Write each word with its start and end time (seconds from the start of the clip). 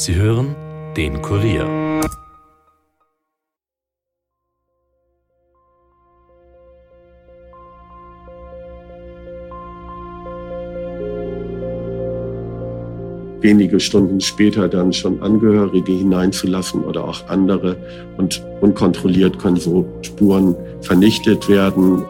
Sie 0.00 0.14
hören 0.14 0.56
den 0.96 1.20
Kurier. 1.20 1.68
wenige 13.42 13.78
Stunden 13.80 14.20
später 14.20 14.68
dann 14.68 14.92
schon 14.92 15.22
Angehörige 15.22 15.92
hineinzulassen 15.92 16.82
oder 16.84 17.04
auch 17.04 17.26
andere. 17.28 17.76
Und 18.16 18.42
unkontrolliert 18.62 19.38
können 19.38 19.56
so 19.56 19.86
Spuren 20.00 20.56
vernichtet 20.80 21.46
werden. 21.48 22.04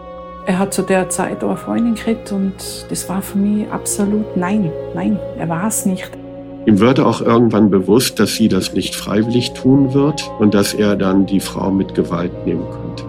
Er 0.46 0.60
hat 0.60 0.74
zu 0.74 0.82
der 0.82 1.08
Zeit 1.08 1.42
auch 1.42 1.50
eine 1.50 1.56
Freundin 1.56 1.94
gekriegt 1.96 2.30
und 2.30 2.54
das 2.88 3.08
war 3.08 3.20
für 3.22 3.38
mich 3.38 3.68
absolut 3.68 4.36
nein, 4.36 4.70
nein, 4.94 5.18
er 5.38 5.48
war 5.48 5.66
es 5.66 5.86
nicht. 5.86 6.19
Ihm 6.66 6.78
würde 6.78 7.06
auch 7.06 7.20
irgendwann 7.22 7.70
bewusst, 7.70 8.20
dass 8.20 8.34
sie 8.34 8.48
das 8.48 8.74
nicht 8.74 8.94
freiwillig 8.94 9.52
tun 9.52 9.94
wird 9.94 10.30
und 10.38 10.54
dass 10.54 10.74
er 10.74 10.94
dann 10.94 11.24
die 11.26 11.40
Frau 11.40 11.70
mit 11.70 11.94
Gewalt 11.94 12.46
nehmen 12.46 12.64
könnte. 12.70 13.04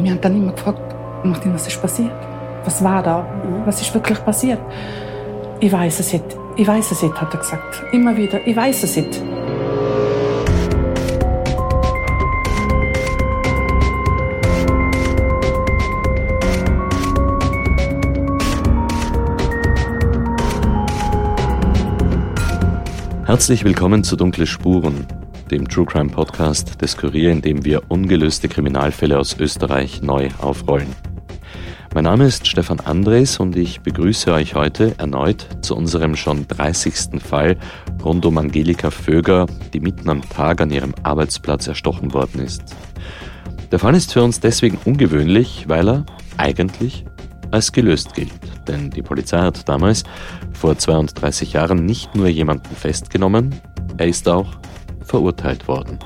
Mir 0.00 0.12
hat 0.12 0.24
dann 0.24 0.36
immer 0.36 0.52
gefragt, 0.52 0.80
Martin, 1.24 1.52
was 1.52 1.66
ist 1.66 1.80
passiert? 1.82 2.12
Was 2.64 2.82
war 2.82 3.02
da? 3.02 3.26
Was 3.64 3.80
ist 3.80 3.92
wirklich 3.92 4.24
passiert? 4.24 4.60
Ich 5.58 5.72
weiß 5.72 6.00
es 6.00 6.12
nicht. 6.12 6.24
Ich 6.56 6.66
weiß 6.66 6.92
es 6.92 7.02
nicht, 7.02 7.20
hat 7.20 7.34
er 7.34 7.40
gesagt. 7.40 7.82
Immer 7.92 8.16
wieder, 8.16 8.46
ich 8.46 8.56
weiß 8.56 8.82
es 8.84 8.96
nicht. 8.96 9.20
Herzlich 23.40 23.64
willkommen 23.64 24.04
zu 24.04 24.16
Dunkle 24.16 24.46
Spuren, 24.46 25.06
dem 25.50 25.66
True 25.66 25.86
Crime 25.86 26.10
Podcast 26.10 26.82
des 26.82 26.94
Kurier, 26.94 27.32
in 27.32 27.40
dem 27.40 27.64
wir 27.64 27.90
ungelöste 27.90 28.50
Kriminalfälle 28.50 29.18
aus 29.18 29.34
Österreich 29.40 30.02
neu 30.02 30.28
aufrollen. 30.42 30.94
Mein 31.94 32.04
Name 32.04 32.26
ist 32.26 32.46
Stefan 32.46 32.80
Andres 32.80 33.40
und 33.40 33.56
ich 33.56 33.80
begrüße 33.80 34.30
euch 34.30 34.54
heute 34.56 34.94
erneut 34.98 35.48
zu 35.62 35.74
unserem 35.74 36.16
schon 36.16 36.48
30. 36.48 37.18
Fall 37.18 37.56
rund 38.04 38.26
um 38.26 38.36
Angelika 38.36 38.90
Vöger, 38.90 39.46
die 39.72 39.80
mitten 39.80 40.10
am 40.10 40.20
Tag 40.20 40.60
an 40.60 40.70
ihrem 40.70 40.94
Arbeitsplatz 41.02 41.66
erstochen 41.66 42.12
worden 42.12 42.42
ist. 42.42 42.76
Der 43.72 43.78
Fall 43.78 43.94
ist 43.94 44.12
für 44.12 44.22
uns 44.22 44.40
deswegen 44.40 44.78
ungewöhnlich, 44.84 45.64
weil 45.66 45.88
er 45.88 46.06
eigentlich 46.36 47.06
als 47.50 47.72
gelöst 47.72 48.14
gilt. 48.14 48.32
Denn 48.68 48.90
die 48.90 49.02
Polizei 49.02 49.38
hat 49.38 49.68
damals, 49.68 50.04
vor 50.60 50.76
32 50.76 51.54
Jahren, 51.54 51.86
nicht 51.86 52.14
nur 52.14 52.28
jemanden 52.28 52.76
festgenommen, 52.76 53.58
er 53.96 54.08
ist 54.08 54.28
auch 54.28 54.58
verurteilt 55.06 55.66
worden. 55.66 55.98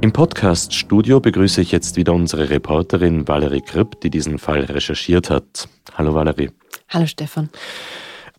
Im 0.00 0.12
Podcast-Studio 0.12 1.20
begrüße 1.20 1.60
ich 1.60 1.70
jetzt 1.70 1.96
wieder 1.96 2.14
unsere 2.14 2.50
Reporterin 2.50 3.28
Valerie 3.28 3.62
Kripp, 3.62 4.00
die 4.00 4.10
diesen 4.10 4.38
Fall 4.38 4.64
recherchiert 4.64 5.30
hat. 5.30 5.68
Hallo 5.96 6.12
Valerie. 6.12 6.50
Hallo 6.88 7.06
Stefan. 7.06 7.50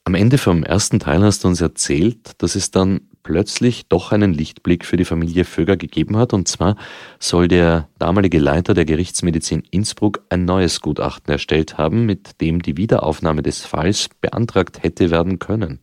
Am 0.04 0.16
Ende 0.16 0.38
vom 0.38 0.64
ersten 0.64 1.00
Teil 1.00 1.24
hast 1.24 1.46
du 1.46 1.48
uns 1.48 1.62
erzählt, 1.62 2.34
dass 2.40 2.56
es 2.56 2.72
dann 2.72 3.00
plötzlich 3.26 3.88
doch 3.90 4.14
einen 4.14 4.34
Lichtblick 4.34 4.86
für 4.86 4.96
die 4.96 5.04
Familie 5.04 5.44
Vöger 5.44 5.76
gegeben 5.76 6.16
hat. 6.16 6.32
Und 6.32 6.48
zwar 6.48 6.78
soll 7.20 7.50
der 7.50 7.90
damalige 8.00 8.40
Leiter 8.40 8.74
der 8.74 8.86
Gerichtsmedizin 8.86 9.64
Innsbruck 9.72 10.24
ein 10.30 10.46
neues 10.46 10.80
Gutachten 10.80 11.32
erstellt 11.32 11.78
haben, 11.78 12.06
mit 12.06 12.40
dem 12.40 12.62
die 12.62 12.78
Wiederaufnahme 12.78 13.42
des 13.42 13.66
Falls 13.66 14.10
beantragt 14.22 14.84
hätte 14.84 15.10
werden 15.10 15.40
können. 15.40 15.80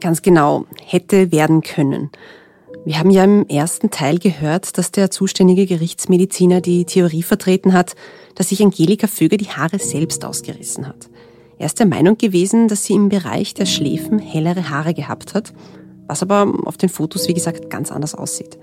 Ganz 0.00 0.20
genau, 0.22 0.66
hätte 0.84 1.32
werden 1.32 1.62
können. 1.62 2.10
Wir 2.84 2.98
haben 2.98 3.10
ja 3.10 3.24
im 3.24 3.48
ersten 3.48 3.90
Teil 3.90 4.18
gehört, 4.18 4.76
dass 4.76 4.92
der 4.92 5.10
zuständige 5.10 5.66
Gerichtsmediziner 5.66 6.60
die 6.60 6.84
Theorie 6.84 7.22
vertreten 7.22 7.72
hat, 7.72 7.96
dass 8.34 8.50
sich 8.50 8.62
Angelika 8.62 9.06
Vöger 9.06 9.38
die 9.38 9.48
Haare 9.48 9.78
selbst 9.78 10.24
ausgerissen 10.24 10.86
hat. 10.86 11.08
Er 11.58 11.66
ist 11.66 11.78
der 11.78 11.86
Meinung 11.86 12.18
gewesen, 12.18 12.68
dass 12.68 12.84
sie 12.84 12.92
im 12.92 13.08
Bereich 13.08 13.54
der 13.54 13.64
Schläfen 13.64 14.18
hellere 14.18 14.68
Haare 14.68 14.92
gehabt 14.92 15.32
hat, 15.32 15.54
was 16.06 16.22
aber 16.22 16.52
auf 16.64 16.76
den 16.76 16.88
Fotos, 16.88 17.28
wie 17.28 17.34
gesagt, 17.34 17.70
ganz 17.70 17.90
anders 17.92 18.14
aussieht. 18.14 18.58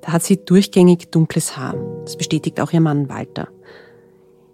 Da 0.00 0.12
hat 0.12 0.22
sie 0.22 0.38
durchgängig 0.44 1.10
dunkles 1.10 1.56
Haar. 1.56 1.74
Das 2.04 2.16
bestätigt 2.16 2.60
auch 2.60 2.72
ihr 2.72 2.80
Mann 2.80 3.08
Walter. 3.08 3.48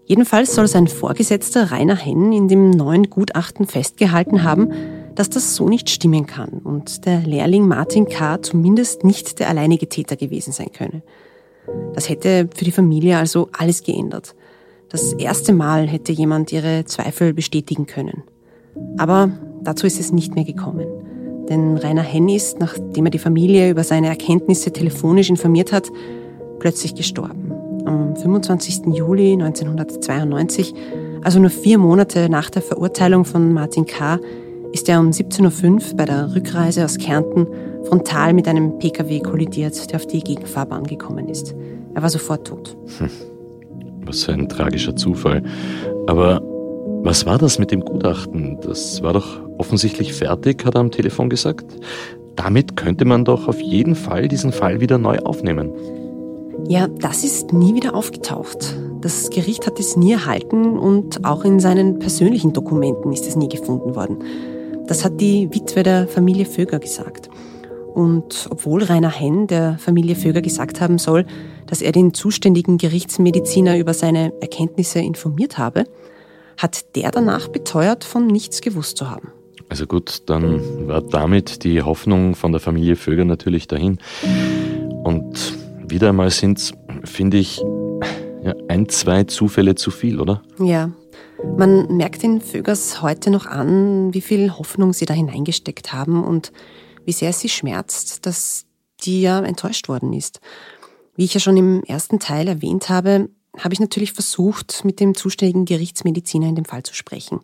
Jedenfalls 0.04 0.54
soll 0.54 0.68
sein 0.68 0.86
Vorgesetzter 0.86 1.72
Rainer 1.72 1.96
Henn 1.96 2.32
in 2.32 2.46
dem 2.46 2.70
neuen 2.70 3.10
Gutachten 3.10 3.66
festgehalten 3.66 4.44
haben, 4.44 4.72
dass 5.16 5.30
das 5.30 5.56
so 5.56 5.68
nicht 5.68 5.90
stimmen 5.90 6.26
kann 6.26 6.60
und 6.62 7.06
der 7.06 7.20
Lehrling 7.20 7.66
Martin 7.66 8.06
K. 8.06 8.40
zumindest 8.42 9.02
nicht 9.02 9.40
der 9.40 9.48
alleinige 9.48 9.88
Täter 9.88 10.14
gewesen 10.14 10.52
sein 10.52 10.70
könne. 10.72 11.02
Das 11.94 12.08
hätte 12.08 12.48
für 12.54 12.64
die 12.64 12.70
Familie 12.70 13.18
also 13.18 13.48
alles 13.56 13.82
geändert. 13.82 14.36
Das 14.88 15.12
erste 15.14 15.52
Mal 15.52 15.88
hätte 15.88 16.12
jemand 16.12 16.52
ihre 16.52 16.84
Zweifel 16.84 17.34
bestätigen 17.34 17.86
können. 17.86 18.22
Aber 18.98 19.30
dazu 19.62 19.86
ist 19.86 19.98
es 19.98 20.12
nicht 20.12 20.34
mehr 20.36 20.44
gekommen. 20.44 20.86
Denn 21.48 21.76
Rainer 21.76 22.02
Henn 22.02 22.28
ist, 22.28 22.58
nachdem 22.58 23.06
er 23.06 23.10
die 23.10 23.18
Familie 23.18 23.70
über 23.70 23.84
seine 23.84 24.08
Erkenntnisse 24.08 24.72
telefonisch 24.72 25.30
informiert 25.30 25.72
hat, 25.72 25.90
plötzlich 26.58 26.94
gestorben. 26.94 27.52
Am 27.84 28.16
25. 28.16 28.86
Juli 28.92 29.32
1992, 29.32 30.74
also 31.22 31.38
nur 31.38 31.50
vier 31.50 31.78
Monate 31.78 32.28
nach 32.28 32.50
der 32.50 32.62
Verurteilung 32.62 33.24
von 33.24 33.52
Martin 33.52 33.86
K., 33.86 34.18
ist 34.72 34.88
er 34.88 35.00
um 35.00 35.10
17.05 35.10 35.90
Uhr 35.92 35.96
bei 35.96 36.04
der 36.04 36.34
Rückreise 36.34 36.84
aus 36.84 36.98
Kärnten 36.98 37.46
frontal 37.84 38.34
mit 38.34 38.48
einem 38.48 38.78
Pkw 38.78 39.20
kollidiert, 39.20 39.90
der 39.90 39.96
auf 39.96 40.06
die 40.06 40.20
Gegenfahrbahn 40.20 40.84
gekommen 40.84 41.28
ist. 41.28 41.54
Er 41.94 42.02
war 42.02 42.10
sofort 42.10 42.46
tot. 42.46 42.76
Hm. 42.98 43.08
Was 44.04 44.24
für 44.24 44.32
ein 44.32 44.48
tragischer 44.48 44.94
Zufall. 44.94 45.42
Aber 46.06 46.42
was 47.02 47.26
war 47.26 47.38
das 47.38 47.58
mit 47.58 47.70
dem 47.70 47.80
Gutachten? 47.80 48.58
Das 48.60 49.02
war 49.02 49.12
doch 49.12 49.45
offensichtlich 49.58 50.12
fertig, 50.12 50.64
hat 50.64 50.74
er 50.74 50.80
am 50.80 50.90
Telefon 50.90 51.30
gesagt. 51.30 51.66
Damit 52.36 52.76
könnte 52.76 53.04
man 53.04 53.24
doch 53.24 53.48
auf 53.48 53.60
jeden 53.60 53.94
Fall 53.94 54.28
diesen 54.28 54.52
Fall 54.52 54.80
wieder 54.80 54.98
neu 54.98 55.18
aufnehmen. 55.20 55.70
Ja, 56.68 56.88
das 56.88 57.22
ist 57.24 57.52
nie 57.52 57.74
wieder 57.74 57.94
aufgetaucht. 57.94 58.76
Das 59.00 59.30
Gericht 59.30 59.66
hat 59.66 59.78
es 59.78 59.96
nie 59.96 60.12
erhalten 60.12 60.78
und 60.78 61.24
auch 61.24 61.44
in 61.44 61.60
seinen 61.60 61.98
persönlichen 61.98 62.52
Dokumenten 62.52 63.12
ist 63.12 63.26
es 63.26 63.36
nie 63.36 63.48
gefunden 63.48 63.94
worden. 63.94 64.18
Das 64.86 65.04
hat 65.04 65.20
die 65.20 65.48
Witwe 65.52 65.82
der 65.82 66.08
Familie 66.08 66.44
Vöger 66.44 66.78
gesagt. 66.78 67.28
Und 67.94 68.48
obwohl 68.50 68.82
Rainer 68.82 69.10
Henn 69.10 69.46
der 69.46 69.78
Familie 69.78 70.16
Vöger 70.16 70.42
gesagt 70.42 70.80
haben 70.80 70.98
soll, 70.98 71.24
dass 71.66 71.82
er 71.82 71.92
den 71.92 72.14
zuständigen 72.14 72.78
Gerichtsmediziner 72.78 73.78
über 73.78 73.94
seine 73.94 74.32
Erkenntnisse 74.40 74.98
informiert 74.98 75.58
habe, 75.58 75.84
hat 76.56 76.96
der 76.96 77.10
danach 77.10 77.48
beteuert, 77.48 78.04
von 78.04 78.26
nichts 78.26 78.60
gewusst 78.60 78.96
zu 78.96 79.10
haben. 79.10 79.32
Also 79.68 79.86
gut, 79.86 80.22
dann 80.26 80.88
war 80.88 81.02
damit 81.02 81.64
die 81.64 81.82
Hoffnung 81.82 82.34
von 82.34 82.52
der 82.52 82.60
Familie 82.60 82.96
Vöger 82.96 83.24
natürlich 83.24 83.66
dahin. 83.66 83.98
Und 85.04 85.54
wieder 85.86 86.10
einmal 86.10 86.30
sind 86.30 86.72
finde 87.04 87.38
ich, 87.38 87.58
ja, 88.42 88.54
ein, 88.68 88.88
zwei 88.88 89.24
Zufälle 89.24 89.74
zu 89.74 89.90
viel, 89.90 90.20
oder? 90.20 90.42
Ja, 90.58 90.90
man 91.56 91.96
merkt 91.96 92.22
den 92.22 92.40
Vögers 92.40 93.02
heute 93.02 93.30
noch 93.30 93.46
an, 93.46 94.14
wie 94.14 94.20
viel 94.20 94.56
Hoffnung 94.56 94.92
sie 94.92 95.04
da 95.04 95.14
hineingesteckt 95.14 95.92
haben 95.92 96.24
und 96.24 96.52
wie 97.04 97.12
sehr 97.12 97.30
es 97.30 97.40
sie 97.40 97.48
schmerzt, 97.48 98.26
dass 98.26 98.66
die 99.02 99.20
ja 99.22 99.40
enttäuscht 99.40 99.88
worden 99.88 100.12
ist. 100.12 100.40
Wie 101.14 101.24
ich 101.24 101.34
ja 101.34 101.40
schon 101.40 101.56
im 101.56 101.82
ersten 101.84 102.18
Teil 102.18 102.48
erwähnt 102.48 102.88
habe, 102.88 103.28
habe 103.58 103.72
ich 103.72 103.80
natürlich 103.80 104.12
versucht, 104.12 104.84
mit 104.84 105.00
dem 105.00 105.14
zuständigen 105.14 105.64
Gerichtsmediziner 105.64 106.48
in 106.48 106.56
dem 106.56 106.64
Fall 106.64 106.82
zu 106.82 106.94
sprechen. 106.94 107.40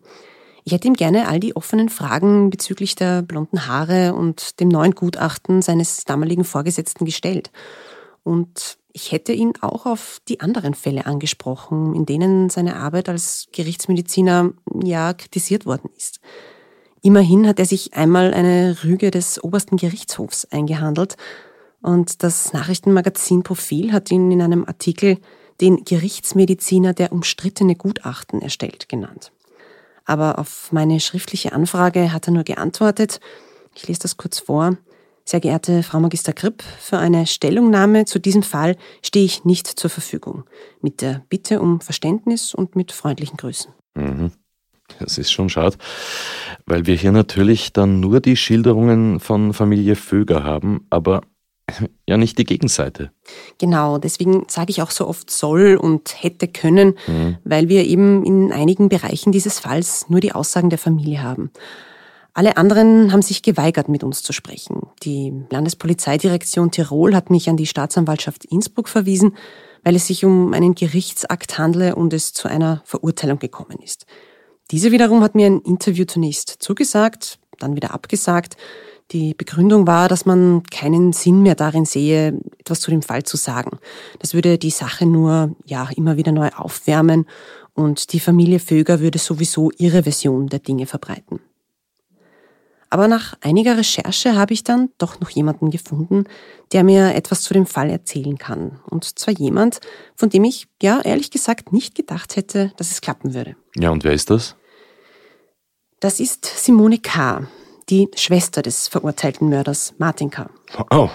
Ich 0.65 0.71
hätte 0.71 0.87
ihm 0.87 0.93
gerne 0.93 1.27
all 1.27 1.39
die 1.39 1.55
offenen 1.55 1.89
Fragen 1.89 2.49
bezüglich 2.49 2.95
der 2.95 3.21
blonden 3.21 3.67
Haare 3.67 4.13
und 4.13 4.59
dem 4.59 4.69
neuen 4.69 4.95
Gutachten 4.95 5.61
seines 5.61 6.05
damaligen 6.05 6.45
Vorgesetzten 6.45 7.05
gestellt. 7.05 7.51
Und 8.23 8.77
ich 8.93 9.11
hätte 9.11 9.33
ihn 9.33 9.53
auch 9.59 9.85
auf 9.85 10.21
die 10.29 10.39
anderen 10.39 10.73
Fälle 10.73 11.05
angesprochen, 11.05 11.95
in 11.95 12.05
denen 12.05 12.49
seine 12.49 12.77
Arbeit 12.77 13.09
als 13.09 13.47
Gerichtsmediziner 13.51 14.51
ja 14.83 15.13
kritisiert 15.13 15.65
worden 15.65 15.89
ist. 15.97 16.19
Immerhin 17.01 17.47
hat 17.47 17.59
er 17.59 17.65
sich 17.65 17.95
einmal 17.95 18.33
eine 18.33 18.77
Rüge 18.83 19.11
des 19.11 19.43
obersten 19.43 19.75
Gerichtshofs 19.75 20.45
eingehandelt 20.45 21.17
und 21.81 22.23
das 22.23 22.53
Nachrichtenmagazin 22.53 23.43
Profil 23.43 23.91
hat 23.91 24.09
ihn 24.09 24.31
in 24.31 24.41
einem 24.41 24.63
Artikel 24.63 25.17
den 25.59 25.83
Gerichtsmediziner 25.83 26.93
der 26.93 27.11
umstrittene 27.11 27.75
Gutachten 27.75 28.41
erstellt 28.41 28.87
genannt. 28.87 29.33
Aber 30.05 30.39
auf 30.39 30.71
meine 30.71 30.99
schriftliche 30.99 31.53
Anfrage 31.53 32.11
hat 32.11 32.27
er 32.27 32.33
nur 32.33 32.43
geantwortet, 32.43 33.19
ich 33.75 33.87
lese 33.87 34.01
das 34.01 34.17
kurz 34.17 34.39
vor, 34.39 34.77
sehr 35.25 35.39
geehrte 35.39 35.83
Frau 35.83 35.99
Magister 35.99 36.33
Kripp, 36.33 36.63
für 36.79 36.97
eine 36.97 37.25
Stellungnahme 37.25 38.05
zu 38.05 38.19
diesem 38.19 38.43
Fall 38.43 38.75
stehe 39.01 39.25
ich 39.25 39.45
nicht 39.45 39.67
zur 39.67 39.89
Verfügung. 39.89 40.43
Mit 40.81 41.01
der 41.01 41.23
Bitte 41.29 41.61
um 41.61 41.79
Verständnis 41.79 42.53
und 42.53 42.75
mit 42.75 42.91
freundlichen 42.91 43.37
Grüßen. 43.37 43.71
Mhm. 43.95 44.31
Das 44.99 45.17
ist 45.17 45.31
schon 45.31 45.49
schade, 45.49 45.77
weil 46.65 46.85
wir 46.85 46.95
hier 46.95 47.13
natürlich 47.13 47.71
dann 47.71 48.01
nur 48.01 48.19
die 48.19 48.35
Schilderungen 48.35 49.19
von 49.21 49.53
Familie 49.53 49.95
Vöger 49.95 50.43
haben, 50.43 50.85
aber 50.89 51.21
ja 52.07 52.17
nicht 52.17 52.37
die 52.37 52.43
Gegenseite. 52.43 53.11
Genau, 53.57 53.97
deswegen 53.97 54.45
sage 54.47 54.71
ich 54.71 54.81
auch 54.81 54.91
so 54.91 55.07
oft 55.07 55.29
soll 55.29 55.77
und 55.79 56.21
hätte 56.21 56.47
können, 56.47 56.95
mhm. 57.07 57.37
weil 57.43 57.69
wir 57.69 57.85
eben 57.85 58.25
in 58.25 58.51
einigen 58.51 58.89
Bereichen 58.89 59.31
dieses 59.31 59.59
Falls 59.59 60.09
nur 60.09 60.19
die 60.19 60.33
Aussagen 60.33 60.69
der 60.69 60.79
Familie 60.79 61.23
haben. 61.23 61.51
Alle 62.35 62.57
anderen 62.57 63.11
haben 63.11 63.21
sich 63.21 63.43
geweigert, 63.43 63.89
mit 63.89 64.03
uns 64.03 64.23
zu 64.23 64.33
sprechen. 64.33 64.87
Die 65.03 65.31
Landespolizeidirektion 65.51 66.71
Tirol 66.71 67.15
hat 67.15 67.29
mich 67.29 67.47
an 67.47 67.57
die 67.57 67.67
Staatsanwaltschaft 67.67 68.45
Innsbruck 68.45 68.89
verwiesen, 68.89 69.37
weil 69.83 69.95
es 69.95 70.07
sich 70.07 70.25
um 70.25 70.53
einen 70.53 70.73
Gerichtsakt 70.73 71.59
handle 71.59 71.95
und 71.95 72.11
es 72.11 72.33
zu 72.33 72.47
einer 72.47 72.81
Verurteilung 72.85 73.37
gekommen 73.37 73.77
ist. 73.83 74.07
Diese 74.71 74.91
wiederum 74.91 75.21
hat 75.21 75.35
mir 75.35 75.45
ein 75.45 75.61
Interview 75.61 76.05
zunächst 76.05 76.55
zugesagt, 76.59 77.37
dann 77.59 77.75
wieder 77.75 77.93
abgesagt. 77.93 78.57
Die 79.11 79.33
Begründung 79.33 79.85
war, 79.85 80.07
dass 80.09 80.25
man 80.25 80.63
keinen 80.63 81.13
Sinn 81.13 81.43
mehr 81.43 81.55
darin 81.55 81.85
sehe, 81.85 82.39
etwas 82.57 82.79
zu 82.79 82.89
dem 82.89 83.01
Fall 83.01 83.23
zu 83.23 83.37
sagen. 83.37 83.77
Das 84.19 84.33
würde 84.33 84.57
die 84.57 84.71
Sache 84.71 85.05
nur, 85.05 85.55
ja, 85.65 85.89
immer 85.95 86.17
wieder 86.17 86.31
neu 86.31 86.49
aufwärmen 86.55 87.25
und 87.73 88.13
die 88.13 88.19
Familie 88.19 88.59
Vöger 88.59 88.99
würde 88.99 89.19
sowieso 89.19 89.71
ihre 89.77 90.03
Version 90.03 90.47
der 90.47 90.59
Dinge 90.59 90.85
verbreiten. 90.85 91.39
Aber 92.89 93.07
nach 93.07 93.33
einiger 93.41 93.75
Recherche 93.75 94.35
habe 94.35 94.53
ich 94.53 94.63
dann 94.63 94.89
doch 94.99 95.19
noch 95.19 95.31
jemanden 95.31 95.71
gefunden, 95.71 96.25
der 96.73 96.83
mir 96.83 97.15
etwas 97.15 97.41
zu 97.41 97.55
dem 97.55 97.65
Fall 97.65 97.89
erzählen 97.89 98.37
kann. 98.37 98.79
Und 98.87 99.17
zwar 99.17 99.33
jemand, 99.33 99.79
von 100.15 100.29
dem 100.29 100.43
ich, 100.43 100.67
ja, 100.79 101.01
ehrlich 101.01 101.31
gesagt 101.31 101.73
nicht 101.73 101.95
gedacht 101.95 102.35
hätte, 102.35 102.71
dass 102.77 102.91
es 102.91 103.01
klappen 103.01 103.33
würde. 103.33 103.55
Ja, 103.75 103.89
und 103.89 104.03
wer 104.03 104.13
ist 104.13 104.29
das? 104.29 104.55
Das 106.01 106.19
ist 106.19 106.45
Simone 106.45 106.99
K., 106.99 107.47
die 107.89 108.09
Schwester 108.15 108.61
des 108.61 108.87
verurteilten 108.87 109.49
Mörders 109.49 109.93
Martin 109.97 110.29
K. 110.29 110.49
Oh, 110.89 111.09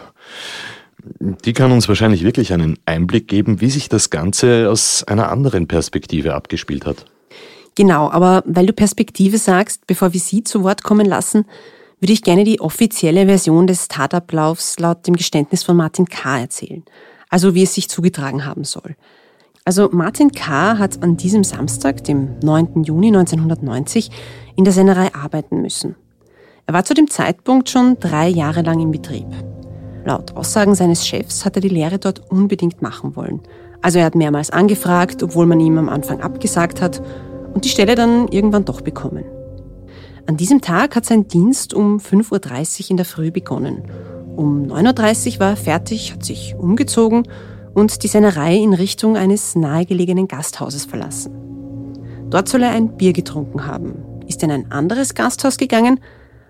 die 1.20 1.52
kann 1.52 1.72
uns 1.72 1.88
wahrscheinlich 1.88 2.22
wirklich 2.24 2.52
einen 2.52 2.78
Einblick 2.86 3.28
geben, 3.28 3.60
wie 3.60 3.70
sich 3.70 3.88
das 3.88 4.10
Ganze 4.10 4.68
aus 4.70 5.04
einer 5.04 5.30
anderen 5.30 5.68
Perspektive 5.68 6.34
abgespielt 6.34 6.86
hat. 6.86 7.04
Genau, 7.74 8.10
aber 8.10 8.42
weil 8.46 8.66
du 8.66 8.72
Perspektive 8.72 9.38
sagst, 9.38 9.86
bevor 9.86 10.12
wir 10.12 10.20
sie 10.20 10.42
zu 10.42 10.64
Wort 10.64 10.82
kommen 10.82 11.06
lassen, 11.06 11.44
würde 12.00 12.12
ich 12.12 12.22
gerne 12.22 12.44
die 12.44 12.60
offizielle 12.60 13.26
Version 13.26 13.66
des 13.66 13.88
Tatablaufs 13.88 14.78
laut 14.78 15.06
dem 15.06 15.16
Geständnis 15.16 15.62
von 15.62 15.76
Martin 15.76 16.06
K. 16.06 16.40
erzählen. 16.40 16.84
Also 17.28 17.54
wie 17.54 17.62
es 17.62 17.74
sich 17.74 17.88
zugetragen 17.88 18.44
haben 18.44 18.64
soll. 18.64 18.96
Also 19.64 19.90
Martin 19.92 20.32
K. 20.32 20.78
hat 20.78 21.02
an 21.02 21.16
diesem 21.16 21.44
Samstag, 21.44 22.02
dem 22.04 22.38
9. 22.40 22.84
Juni 22.84 23.08
1990, 23.08 24.10
in 24.56 24.64
der 24.64 24.72
Sennerei 24.72 25.14
arbeiten 25.14 25.60
müssen. 25.60 25.94
Er 26.68 26.74
war 26.74 26.84
zu 26.84 26.92
dem 26.92 27.08
Zeitpunkt 27.08 27.70
schon 27.70 27.98
drei 27.98 28.28
Jahre 28.28 28.60
lang 28.60 28.78
im 28.78 28.90
Betrieb. 28.90 29.24
Laut 30.04 30.36
Aussagen 30.36 30.74
seines 30.74 31.06
Chefs 31.06 31.46
hat 31.46 31.56
er 31.56 31.62
die 31.62 31.70
Lehre 31.70 31.98
dort 31.98 32.30
unbedingt 32.30 32.82
machen 32.82 33.16
wollen. 33.16 33.40
Also 33.80 34.00
er 34.00 34.04
hat 34.04 34.14
mehrmals 34.14 34.50
angefragt, 34.50 35.22
obwohl 35.22 35.46
man 35.46 35.60
ihm 35.60 35.78
am 35.78 35.88
Anfang 35.88 36.20
abgesagt 36.20 36.82
hat 36.82 37.02
und 37.54 37.64
die 37.64 37.70
Stelle 37.70 37.94
dann 37.94 38.28
irgendwann 38.28 38.66
doch 38.66 38.82
bekommen. 38.82 39.24
An 40.26 40.36
diesem 40.36 40.60
Tag 40.60 40.94
hat 40.94 41.06
sein 41.06 41.26
Dienst 41.26 41.72
um 41.72 42.00
5.30 42.00 42.84
Uhr 42.84 42.90
in 42.90 42.96
der 42.98 43.06
Früh 43.06 43.30
begonnen. 43.30 43.84
Um 44.36 44.64
9.30 44.64 45.36
Uhr 45.36 45.40
war 45.40 45.50
er 45.52 45.56
fertig, 45.56 46.12
hat 46.12 46.22
sich 46.22 46.54
umgezogen 46.54 47.26
und 47.72 48.02
die 48.02 48.08
Sennerei 48.08 48.56
in 48.56 48.74
Richtung 48.74 49.16
eines 49.16 49.54
nahegelegenen 49.54 50.28
Gasthauses 50.28 50.84
verlassen. 50.84 51.32
Dort 52.28 52.50
soll 52.50 52.62
er 52.62 52.72
ein 52.72 52.98
Bier 52.98 53.14
getrunken 53.14 53.66
haben, 53.66 54.04
ist 54.26 54.42
in 54.42 54.50
ein 54.50 54.70
anderes 54.70 55.14
Gasthaus 55.14 55.56
gegangen, 55.56 55.98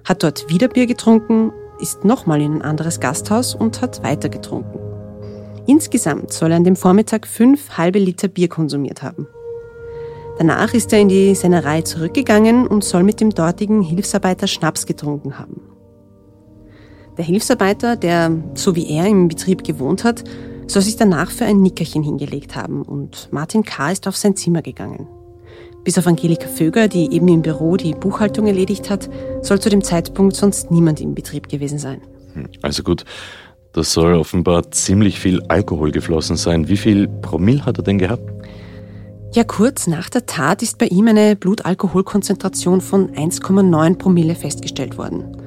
hat 0.04 0.22
dort 0.22 0.48
wieder 0.48 0.68
Bier 0.68 0.86
getrunken, 0.86 1.52
ist 1.80 2.04
nochmal 2.04 2.40
in 2.40 2.54
ein 2.54 2.62
anderes 2.62 3.00
Gasthaus 3.00 3.54
und 3.54 3.80
hat 3.80 4.02
weiter 4.02 4.28
getrunken. 4.28 4.78
Insgesamt 5.66 6.32
soll 6.32 6.50
er 6.50 6.56
an 6.56 6.64
dem 6.64 6.76
Vormittag 6.76 7.26
fünf 7.26 7.76
halbe 7.76 7.98
Liter 7.98 8.28
Bier 8.28 8.48
konsumiert 8.48 9.02
haben. 9.02 9.26
Danach 10.38 10.72
ist 10.72 10.92
er 10.92 11.00
in 11.00 11.08
die 11.08 11.34
Sennerei 11.34 11.82
zurückgegangen 11.82 12.66
und 12.66 12.84
soll 12.84 13.02
mit 13.02 13.20
dem 13.20 13.30
dortigen 13.30 13.82
Hilfsarbeiter 13.82 14.46
Schnaps 14.46 14.86
getrunken 14.86 15.38
haben. 15.38 15.60
Der 17.16 17.24
Hilfsarbeiter, 17.24 17.96
der 17.96 18.30
so 18.54 18.76
wie 18.76 18.88
er 18.88 19.06
im 19.06 19.26
Betrieb 19.26 19.64
gewohnt 19.64 20.04
hat, 20.04 20.22
soll 20.68 20.82
sich 20.82 20.96
danach 20.96 21.30
für 21.30 21.44
ein 21.44 21.60
Nickerchen 21.60 22.04
hingelegt 22.04 22.54
haben 22.54 22.82
und 22.82 23.28
Martin 23.32 23.64
K. 23.64 23.90
ist 23.90 24.06
auf 24.06 24.16
sein 24.16 24.36
Zimmer 24.36 24.62
gegangen. 24.62 25.08
Bis 25.88 25.96
auf 25.96 26.06
Angelika 26.06 26.46
Vöger, 26.48 26.86
die 26.86 27.10
eben 27.14 27.28
im 27.28 27.40
Büro 27.40 27.78
die 27.78 27.94
Buchhaltung 27.94 28.46
erledigt 28.46 28.90
hat, 28.90 29.08
soll 29.40 29.58
zu 29.58 29.70
dem 29.70 29.82
Zeitpunkt 29.82 30.36
sonst 30.36 30.70
niemand 30.70 31.00
im 31.00 31.14
Betrieb 31.14 31.48
gewesen 31.48 31.78
sein. 31.78 32.02
Hm, 32.34 32.50
also 32.60 32.82
gut, 32.82 33.06
das 33.72 33.94
soll 33.94 34.12
offenbar 34.12 34.70
ziemlich 34.70 35.18
viel 35.18 35.40
Alkohol 35.48 35.90
geflossen 35.90 36.36
sein. 36.36 36.68
Wie 36.68 36.76
viel 36.76 37.08
Promille 37.08 37.64
hat 37.64 37.78
er 37.78 37.84
denn 37.84 37.96
gehabt? 37.96 38.30
Ja, 39.32 39.44
kurz 39.44 39.86
nach 39.86 40.10
der 40.10 40.26
Tat 40.26 40.62
ist 40.62 40.76
bei 40.76 40.88
ihm 40.88 41.08
eine 41.08 41.36
Blutalkoholkonzentration 41.36 42.82
von 42.82 43.12
1,9 43.12 43.96
Promille 43.96 44.34
festgestellt 44.34 44.98
worden. 44.98 45.38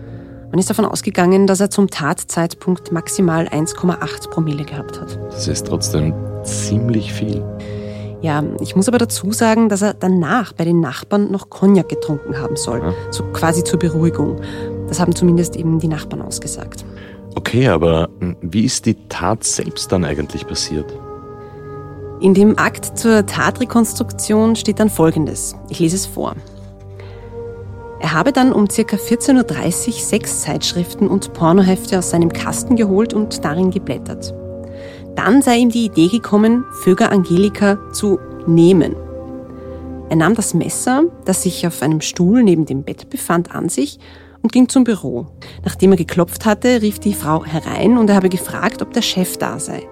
Man 0.49 0.57
ist 0.57 0.71
davon 0.71 0.85
ausgegangen, 0.85 1.45
dass 1.45 1.59
er 1.59 1.69
zum 1.69 1.87
Tatzeitpunkt 1.87 2.91
maximal 2.91 3.47
1,8 3.47 4.31
Promille 4.31 4.65
gehabt 4.65 4.99
hat. 4.99 5.19
Das 5.29 5.47
ist 5.47 5.67
trotzdem 5.67 6.15
ziemlich 6.43 7.13
viel. 7.13 7.43
Ja, 8.21 8.43
ich 8.59 8.75
muss 8.75 8.87
aber 8.87 8.99
dazu 8.99 9.31
sagen, 9.31 9.67
dass 9.67 9.81
er 9.81 9.95
danach 9.95 10.53
bei 10.53 10.63
den 10.63 10.79
Nachbarn 10.79 11.31
noch 11.31 11.49
Cognac 11.49 11.89
getrunken 11.89 12.39
haben 12.39 12.55
soll. 12.55 12.79
Ja. 12.79 12.93
So 13.09 13.23
quasi 13.33 13.63
zur 13.63 13.79
Beruhigung. 13.79 14.39
Das 14.87 14.99
haben 14.99 15.15
zumindest 15.15 15.55
eben 15.55 15.79
die 15.79 15.87
Nachbarn 15.87 16.21
ausgesagt. 16.21 16.85
Okay, 17.35 17.67
aber 17.67 18.09
wie 18.41 18.65
ist 18.65 18.85
die 18.85 18.95
Tat 19.07 19.43
selbst 19.43 19.91
dann 19.91 20.05
eigentlich 20.05 20.45
passiert? 20.45 20.85
In 22.19 22.35
dem 22.35 22.59
Akt 22.59 22.99
zur 22.99 23.25
Tatrekonstruktion 23.25 24.55
steht 24.55 24.79
dann 24.79 24.89
Folgendes. 24.89 25.55
Ich 25.69 25.79
lese 25.79 25.95
es 25.95 26.05
vor. 26.05 26.35
Er 27.99 28.13
habe 28.13 28.31
dann 28.31 28.51
um 28.51 28.67
ca. 28.67 28.81
14.30 28.81 29.87
Uhr 29.87 29.93
sechs 29.93 30.41
Zeitschriften 30.41 31.07
und 31.07 31.33
Pornohefte 31.33 31.97
aus 31.97 32.11
seinem 32.11 32.33
Kasten 32.33 32.75
geholt 32.75 33.13
und 33.13 33.43
darin 33.43 33.71
geblättert. 33.71 34.35
Dann 35.15 35.41
sei 35.41 35.57
ihm 35.57 35.69
die 35.69 35.85
Idee 35.85 36.07
gekommen, 36.07 36.65
Vöger 36.83 37.11
Angelika 37.11 37.77
zu 37.91 38.19
nehmen. 38.47 38.95
Er 40.09 40.17
nahm 40.17 40.35
das 40.35 40.53
Messer, 40.53 41.03
das 41.25 41.43
sich 41.43 41.65
auf 41.65 41.81
einem 41.81 42.01
Stuhl 42.01 42.43
neben 42.43 42.65
dem 42.65 42.83
Bett 42.83 43.09
befand, 43.09 43.55
an 43.55 43.69
sich 43.69 43.99
und 44.41 44.51
ging 44.51 44.67
zum 44.67 44.83
Büro. 44.83 45.27
Nachdem 45.63 45.91
er 45.91 45.97
geklopft 45.97 46.45
hatte, 46.45 46.81
rief 46.81 46.99
die 46.99 47.13
Frau 47.13 47.45
herein 47.45 47.97
und 47.97 48.09
er 48.09 48.15
habe 48.15 48.29
gefragt, 48.29 48.81
ob 48.81 48.93
der 48.93 49.01
Chef 49.01 49.37
da 49.37 49.59
sei. 49.59 49.83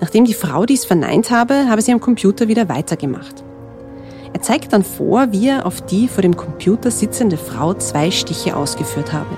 Nachdem 0.00 0.24
die 0.24 0.34
Frau 0.34 0.64
dies 0.64 0.84
verneint 0.84 1.30
habe, 1.30 1.68
habe 1.68 1.82
sie 1.82 1.92
am 1.92 2.00
Computer 2.00 2.48
wieder 2.48 2.68
weitergemacht. 2.68 3.42
Er 4.32 4.42
zeigt 4.42 4.72
dann 4.72 4.84
vor, 4.84 5.32
wie 5.32 5.48
er 5.48 5.66
auf 5.66 5.80
die 5.80 6.06
vor 6.06 6.22
dem 6.22 6.36
Computer 6.36 6.90
sitzende 6.90 7.36
Frau 7.36 7.74
zwei 7.74 8.10
Stiche 8.10 8.54
ausgeführt 8.54 9.12
habe. 9.12 9.36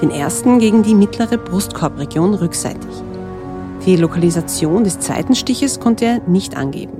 Den 0.00 0.10
ersten 0.10 0.58
gegen 0.58 0.82
die 0.82 0.94
mittlere 0.94 1.36
Brustkorbregion 1.36 2.32
rückseitig. 2.34 3.02
Die 3.86 3.96
Lokalisation 3.96 4.84
des 4.84 5.00
zweiten 5.00 5.34
Stiches 5.34 5.80
konnte 5.80 6.04
er 6.04 6.20
nicht 6.28 6.56
angeben. 6.56 6.98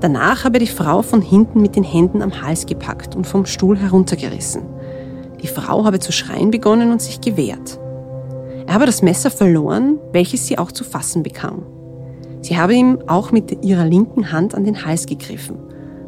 Danach 0.00 0.44
habe 0.44 0.58
die 0.58 0.66
Frau 0.66 1.00
von 1.00 1.22
hinten 1.22 1.62
mit 1.62 1.76
den 1.76 1.84
Händen 1.84 2.20
am 2.20 2.42
Hals 2.42 2.66
gepackt 2.66 3.16
und 3.16 3.26
vom 3.26 3.46
Stuhl 3.46 3.78
heruntergerissen. 3.78 4.62
Die 5.42 5.46
Frau 5.46 5.84
habe 5.84 6.00
zu 6.00 6.12
schreien 6.12 6.50
begonnen 6.50 6.92
und 6.92 7.00
sich 7.00 7.22
gewehrt. 7.22 7.78
Er 8.66 8.74
habe 8.74 8.86
das 8.86 9.00
Messer 9.00 9.30
verloren, 9.30 9.98
welches 10.12 10.46
sie 10.46 10.58
auch 10.58 10.72
zu 10.72 10.84
fassen 10.84 11.22
bekam. 11.22 11.62
Sie 12.42 12.58
habe 12.58 12.74
ihm 12.74 12.98
auch 13.06 13.32
mit 13.32 13.64
ihrer 13.64 13.86
linken 13.86 14.32
Hand 14.32 14.54
an 14.54 14.64
den 14.64 14.84
Hals 14.84 15.06
gegriffen, 15.06 15.56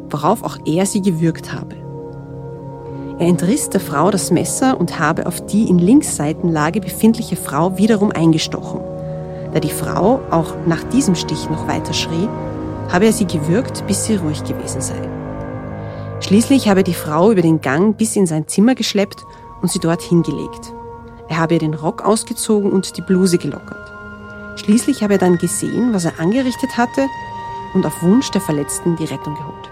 worauf 0.09 0.43
auch 0.43 0.57
er 0.65 0.85
sie 0.85 1.01
gewürgt 1.01 1.51
habe. 1.51 1.75
Er 3.19 3.27
entriss 3.27 3.69
der 3.69 3.79
Frau 3.79 4.11
das 4.11 4.29
Messer 4.29 4.79
und 4.79 4.99
habe 4.99 5.25
auf 5.25 5.43
die 5.47 5.67
in 5.67 5.79
Linksseitenlage 5.79 6.79
befindliche 6.79 7.35
Frau 7.35 7.79
wiederum 7.79 8.11
eingestochen. 8.11 8.81
Da 9.57 9.61
die 9.61 9.71
Frau 9.71 10.21
auch 10.29 10.53
nach 10.67 10.83
diesem 10.83 11.15
Stich 11.15 11.49
noch 11.49 11.67
weiter 11.67 11.91
schrie, 11.91 12.29
habe 12.89 13.07
er 13.07 13.11
sie 13.11 13.25
gewürgt, 13.25 13.87
bis 13.87 14.05
sie 14.05 14.17
ruhig 14.17 14.43
gewesen 14.43 14.81
sei. 14.81 15.01
Schließlich 16.19 16.69
habe 16.69 16.83
die 16.83 16.93
Frau 16.93 17.31
über 17.31 17.41
den 17.41 17.59
Gang 17.59 17.97
bis 17.97 18.15
in 18.15 18.27
sein 18.27 18.47
Zimmer 18.47 18.75
geschleppt 18.75 19.25
und 19.63 19.71
sie 19.71 19.79
dort 19.79 20.03
hingelegt. 20.03 20.75
Er 21.27 21.39
habe 21.39 21.55
ihr 21.55 21.59
den 21.59 21.73
Rock 21.73 22.05
ausgezogen 22.05 22.71
und 22.71 22.97
die 22.97 23.01
Bluse 23.01 23.39
gelockert. 23.39 24.59
Schließlich 24.59 25.01
habe 25.01 25.13
er 25.13 25.19
dann 25.19 25.39
gesehen, 25.39 25.91
was 25.91 26.05
er 26.05 26.19
angerichtet 26.19 26.77
hatte 26.77 27.07
und 27.73 27.83
auf 27.83 28.03
Wunsch 28.03 28.29
der 28.29 28.41
Verletzten 28.41 28.95
die 28.95 29.05
Rettung 29.05 29.33
geholt. 29.33 29.66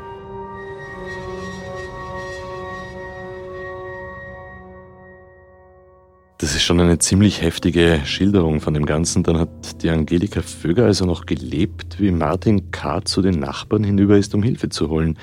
Schon 6.65 6.79
eine 6.79 6.99
ziemlich 6.99 7.41
heftige 7.41 8.01
Schilderung 8.05 8.59
von 8.59 8.73
dem 8.73 8.85
Ganzen. 8.85 9.23
Dann 9.23 9.37
hat 9.37 9.83
die 9.83 9.89
Angelika 9.89 10.41
Vöger 10.41 10.85
also 10.85 11.05
noch 11.05 11.25
gelebt, 11.25 11.99
wie 11.99 12.11
Martin 12.11 12.71
K. 12.71 13.05
zu 13.05 13.21
den 13.21 13.39
Nachbarn 13.39 13.83
hinüber 13.83 14.17
ist, 14.17 14.33
um 14.35 14.43
Hilfe 14.43 14.69
zu 14.69 14.89
holen. 14.89 15.17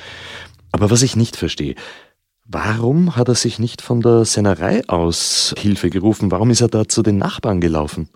Aber 0.71 0.91
was 0.91 1.03
ich 1.03 1.17
nicht 1.17 1.37
verstehe, 1.37 1.75
Warum 2.45 3.17
hat 3.17 3.29
er 3.29 3.35
sich 3.35 3.59
nicht 3.59 3.81
von 3.81 4.03
der 4.03 4.27
Sennerei 4.27 4.87
aus 4.87 5.55
Hilfe 5.57 5.89
gerufen? 5.89 6.31
Warum 6.31 6.51
ist 6.51 6.61
er 6.61 6.69
da 6.69 6.87
zu 6.87 7.03
den 7.03 7.17
Nachbarn 7.17 7.63
gelaufen? 7.63 8.11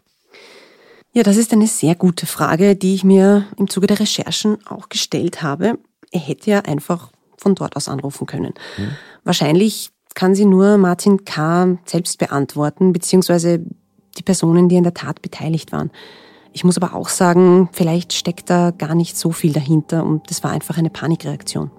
Ja, 1.12 1.22
das 1.22 1.38
ist 1.38 1.54
eine 1.54 1.66
sehr 1.66 1.94
gute 1.94 2.26
Frage, 2.26 2.76
die 2.76 2.94
ich 2.94 3.02
mir 3.02 3.46
im 3.56 3.70
Zuge 3.70 3.86
der 3.86 4.00
Recherchen 4.00 4.58
auch 4.66 4.90
gestellt 4.90 5.42
habe. 5.42 5.78
Er 6.10 6.20
hätte 6.20 6.50
ja 6.50 6.60
einfach 6.60 7.10
von 7.38 7.54
dort 7.54 7.76
aus 7.76 7.88
anrufen 7.88 8.26
können. 8.26 8.52
Hm. 8.74 8.90
Wahrscheinlich 9.24 9.90
kann 10.16 10.34
sie 10.34 10.46
nur 10.46 10.78
Martin 10.78 11.24
K. 11.24 11.76
selbst 11.84 12.18
beantworten, 12.18 12.92
beziehungsweise 12.92 13.60
die 14.18 14.22
Personen, 14.22 14.68
die 14.68 14.78
an 14.78 14.82
der 14.82 14.94
Tat 14.94 15.20
beteiligt 15.20 15.72
waren. 15.72 15.90
Ich 16.54 16.64
muss 16.64 16.78
aber 16.78 16.96
auch 16.96 17.10
sagen, 17.10 17.68
vielleicht 17.72 18.14
steckt 18.14 18.48
da 18.48 18.70
gar 18.70 18.94
nicht 18.94 19.18
so 19.18 19.30
viel 19.30 19.52
dahinter 19.52 20.04
und 20.04 20.30
das 20.30 20.42
war 20.42 20.52
einfach 20.52 20.78
eine 20.78 20.88
Panikreaktion. 20.88 21.70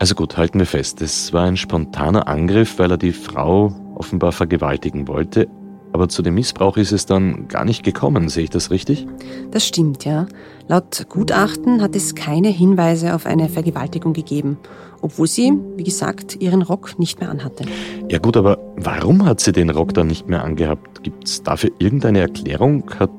Also 0.00 0.16
gut, 0.16 0.36
halten 0.36 0.58
wir 0.58 0.66
fest, 0.66 1.00
es 1.00 1.32
war 1.32 1.44
ein 1.44 1.56
spontaner 1.56 2.26
Angriff, 2.26 2.78
weil 2.80 2.90
er 2.90 2.98
die 2.98 3.12
Frau 3.12 3.72
offenbar 3.94 4.32
vergewaltigen 4.32 5.06
wollte. 5.06 5.48
Aber 5.92 6.08
zu 6.08 6.22
dem 6.22 6.34
Missbrauch 6.34 6.76
ist 6.76 6.92
es 6.92 7.06
dann 7.06 7.48
gar 7.48 7.64
nicht 7.64 7.84
gekommen, 7.84 8.28
sehe 8.28 8.44
ich 8.44 8.50
das 8.50 8.70
richtig? 8.70 9.06
Das 9.52 9.66
stimmt, 9.66 10.04
ja. 10.04 10.26
Laut 10.66 11.06
Gutachten 11.08 11.80
hat 11.80 11.96
es 11.96 12.14
keine 12.14 12.48
Hinweise 12.48 13.14
auf 13.14 13.26
eine 13.26 13.48
Vergewaltigung 13.48 14.12
gegeben, 14.12 14.58
obwohl 15.00 15.26
sie, 15.26 15.52
wie 15.76 15.84
gesagt, 15.84 16.40
ihren 16.40 16.62
Rock 16.62 16.98
nicht 16.98 17.20
mehr 17.20 17.30
anhatte. 17.30 17.64
Ja 18.08 18.18
gut, 18.18 18.36
aber 18.36 18.58
warum 18.76 19.24
hat 19.24 19.40
sie 19.40 19.52
den 19.52 19.70
Rock 19.70 19.94
dann 19.94 20.06
nicht 20.06 20.28
mehr 20.28 20.44
angehabt? 20.44 21.02
Gibt 21.02 21.28
es 21.28 21.42
dafür 21.42 21.70
irgendeine 21.78 22.20
Erklärung? 22.20 22.84
Hat, 22.98 23.10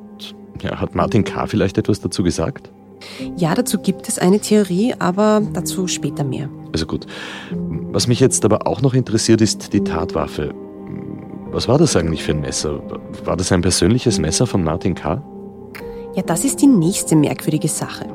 ja, 0.62 0.80
hat 0.80 0.96
Martin 0.96 1.24
K. 1.24 1.48
vielleicht 1.48 1.78
etwas 1.78 2.02
dazu 2.02 2.24
gesagt? 2.24 2.72
Ja, 3.38 3.56
dazu 3.56 3.80
gibt 3.80 4.10
es 4.10 4.20
eine 4.20 4.40
Theorie, 4.40 4.94
aber 5.00 5.42
dazu 5.54 5.88
später 5.88 6.24
mehr. 6.24 6.50
Also 6.74 6.86
gut. 6.86 7.06
Was 7.92 8.08
mich 8.08 8.20
jetzt 8.20 8.44
aber 8.46 8.68
auch 8.68 8.82
noch 8.82 8.94
interessiert, 8.94 9.42
ist 9.42 9.74
die 9.74 9.84
Tatwaffe. 9.84 10.54
Was 11.52 11.68
war 11.68 11.78
das 11.78 11.96
eigentlich 11.96 12.24
für 12.24 12.34
ein 12.34 12.42
Messer? 12.42 12.82
War 13.26 13.38
das 13.38 13.52
ein 13.52 13.62
persönliches 13.62 14.20
Messer 14.20 14.46
von 14.46 14.64
Martin 14.64 14.96
K.? 14.96 15.24
Ja, 16.16 16.24
das 16.24 16.44
ist 16.44 16.62
die 16.62 16.68
nächste 16.68 17.16
merkwürdige 17.16 17.68
Sache. 17.68 18.06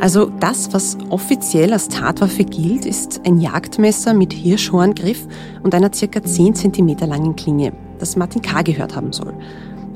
Also 0.00 0.30
das, 0.40 0.72
was 0.72 0.96
offiziell 1.10 1.72
als 1.72 1.88
Tatwaffe 1.88 2.44
gilt, 2.44 2.86
ist 2.86 3.20
ein 3.26 3.38
Jagdmesser 3.38 4.14
mit 4.14 4.32
Hirschhorngriff 4.32 5.26
und 5.62 5.74
einer 5.74 5.92
circa 5.92 6.22
10 6.22 6.54
cm 6.54 6.96
langen 7.00 7.36
Klinge, 7.36 7.72
das 7.98 8.16
Martin 8.16 8.42
K. 8.42 8.62
gehört 8.62 8.96
haben 8.96 9.12
soll. 9.12 9.34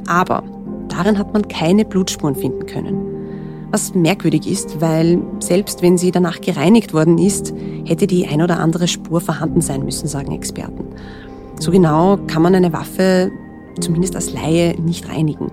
Aber 0.07 0.43
darin 0.89 1.19
hat 1.19 1.33
man 1.33 1.49
keine 1.49 1.85
Blutspuren 1.85 2.35
finden 2.35 2.67
können. 2.67 3.07
Was 3.71 3.95
merkwürdig 3.95 4.51
ist, 4.51 4.81
weil 4.81 5.23
selbst 5.39 5.81
wenn 5.81 5.97
sie 5.97 6.11
danach 6.11 6.41
gereinigt 6.41 6.93
worden 6.93 7.19
ist, 7.19 7.55
hätte 7.85 8.07
die 8.07 8.27
ein 8.27 8.43
oder 8.43 8.59
andere 8.59 8.89
Spur 8.89 9.21
vorhanden 9.21 9.61
sein 9.61 9.85
müssen, 9.85 10.09
sagen 10.09 10.33
Experten. 10.33 10.85
So 11.59 11.71
genau 11.71 12.19
kann 12.27 12.43
man 12.43 12.55
eine 12.55 12.73
Waffe 12.73 13.31
zumindest 13.81 14.17
als 14.17 14.33
Laie 14.33 14.75
nicht 14.81 15.09
reinigen. 15.09 15.53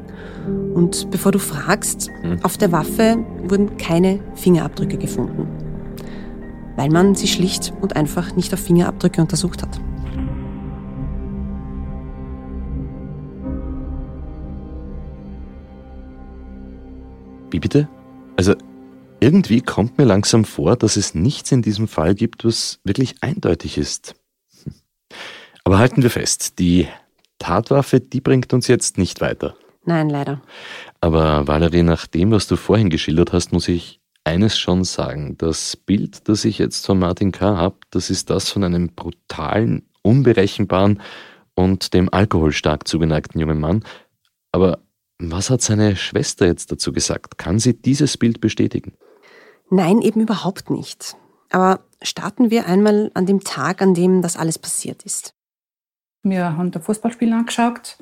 Und 0.77 1.09
bevor 1.09 1.31
du 1.31 1.39
fragst, 1.39 2.11
hm. 2.21 2.37
auf 2.43 2.55
der 2.55 2.71
Waffe 2.71 3.25
wurden 3.45 3.77
keine 3.77 4.19
Fingerabdrücke 4.35 4.99
gefunden, 4.99 5.47
weil 6.75 6.91
man 6.91 7.15
sie 7.15 7.27
schlicht 7.27 7.73
und 7.81 7.95
einfach 7.95 8.35
nicht 8.35 8.53
auf 8.53 8.59
Fingerabdrücke 8.59 9.19
untersucht 9.19 9.63
hat. 9.63 9.81
Wie 17.49 17.59
bitte? 17.59 17.89
Also 18.35 18.53
irgendwie 19.19 19.61
kommt 19.61 19.97
mir 19.97 20.05
langsam 20.05 20.45
vor, 20.45 20.75
dass 20.75 20.95
es 20.95 21.15
nichts 21.15 21.51
in 21.51 21.63
diesem 21.63 21.87
Fall 21.87 22.13
gibt, 22.13 22.45
was 22.45 22.81
wirklich 22.83 23.15
eindeutig 23.21 23.79
ist. 23.79 24.13
Hm. 24.63 24.73
Aber 25.63 25.79
halten 25.79 26.03
wir 26.03 26.11
fest, 26.11 26.59
die 26.59 26.87
Tatwaffe, 27.39 27.99
die 27.99 28.21
bringt 28.21 28.53
uns 28.53 28.67
jetzt 28.67 28.99
nicht 28.99 29.21
weiter. 29.21 29.55
Nein, 29.87 30.09
leider. 30.09 30.41
Aber 30.99 31.47
Valerie, 31.47 31.81
nach 31.81 32.07
dem, 32.07 32.31
was 32.31 32.45
du 32.45 32.57
vorhin 32.57 32.89
geschildert 32.89 33.31
hast, 33.31 33.53
muss 33.53 33.69
ich 33.69 34.01
eines 34.25 34.59
schon 34.59 34.83
sagen. 34.83 35.37
Das 35.37 35.77
Bild, 35.77 36.27
das 36.27 36.43
ich 36.43 36.57
jetzt 36.57 36.85
von 36.85 36.99
Martin 36.99 37.31
K. 37.31 37.55
habe, 37.55 37.77
das 37.91 38.09
ist 38.09 38.29
das 38.29 38.49
von 38.49 38.65
einem 38.65 38.89
brutalen, 38.89 39.87
unberechenbaren 40.01 41.01
und 41.55 41.93
dem 41.93 42.13
Alkohol 42.13 42.51
stark 42.51 42.85
zugeneigten 42.85 43.39
jungen 43.39 43.61
Mann. 43.61 43.85
Aber 44.51 44.79
was 45.19 45.49
hat 45.49 45.61
seine 45.61 45.95
Schwester 45.95 46.47
jetzt 46.47 46.69
dazu 46.69 46.91
gesagt? 46.91 47.37
Kann 47.37 47.57
sie 47.57 47.81
dieses 47.81 48.17
Bild 48.17 48.41
bestätigen? 48.41 48.91
Nein, 49.69 50.01
eben 50.01 50.19
überhaupt 50.19 50.69
nicht. 50.69 51.15
Aber 51.49 51.79
starten 52.01 52.51
wir 52.51 52.67
einmal 52.67 53.09
an 53.13 53.25
dem 53.25 53.39
Tag, 53.39 53.81
an 53.81 53.93
dem 53.93 54.21
das 54.21 54.35
alles 54.35 54.59
passiert 54.59 55.03
ist. 55.03 55.33
Wir 56.23 56.57
haben 56.57 56.71
das 56.71 56.83
Fußballspiel 56.83 57.31
angeschaut 57.31 57.97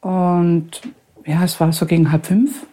und 0.00 0.80
ja, 1.26 1.42
es 1.44 1.58
war 1.60 1.72
so 1.72 1.86
gegen 1.86 2.10
halb 2.12 2.26
fünf. 2.26 2.66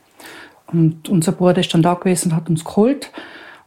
Und 0.67 1.09
unser 1.09 1.31
Bruder 1.31 1.59
ist 1.59 1.73
dann 1.73 1.81
da 1.81 1.93
gewesen 1.93 2.31
und 2.31 2.35
hat 2.35 2.49
uns 2.49 2.63
geholt 2.63 3.11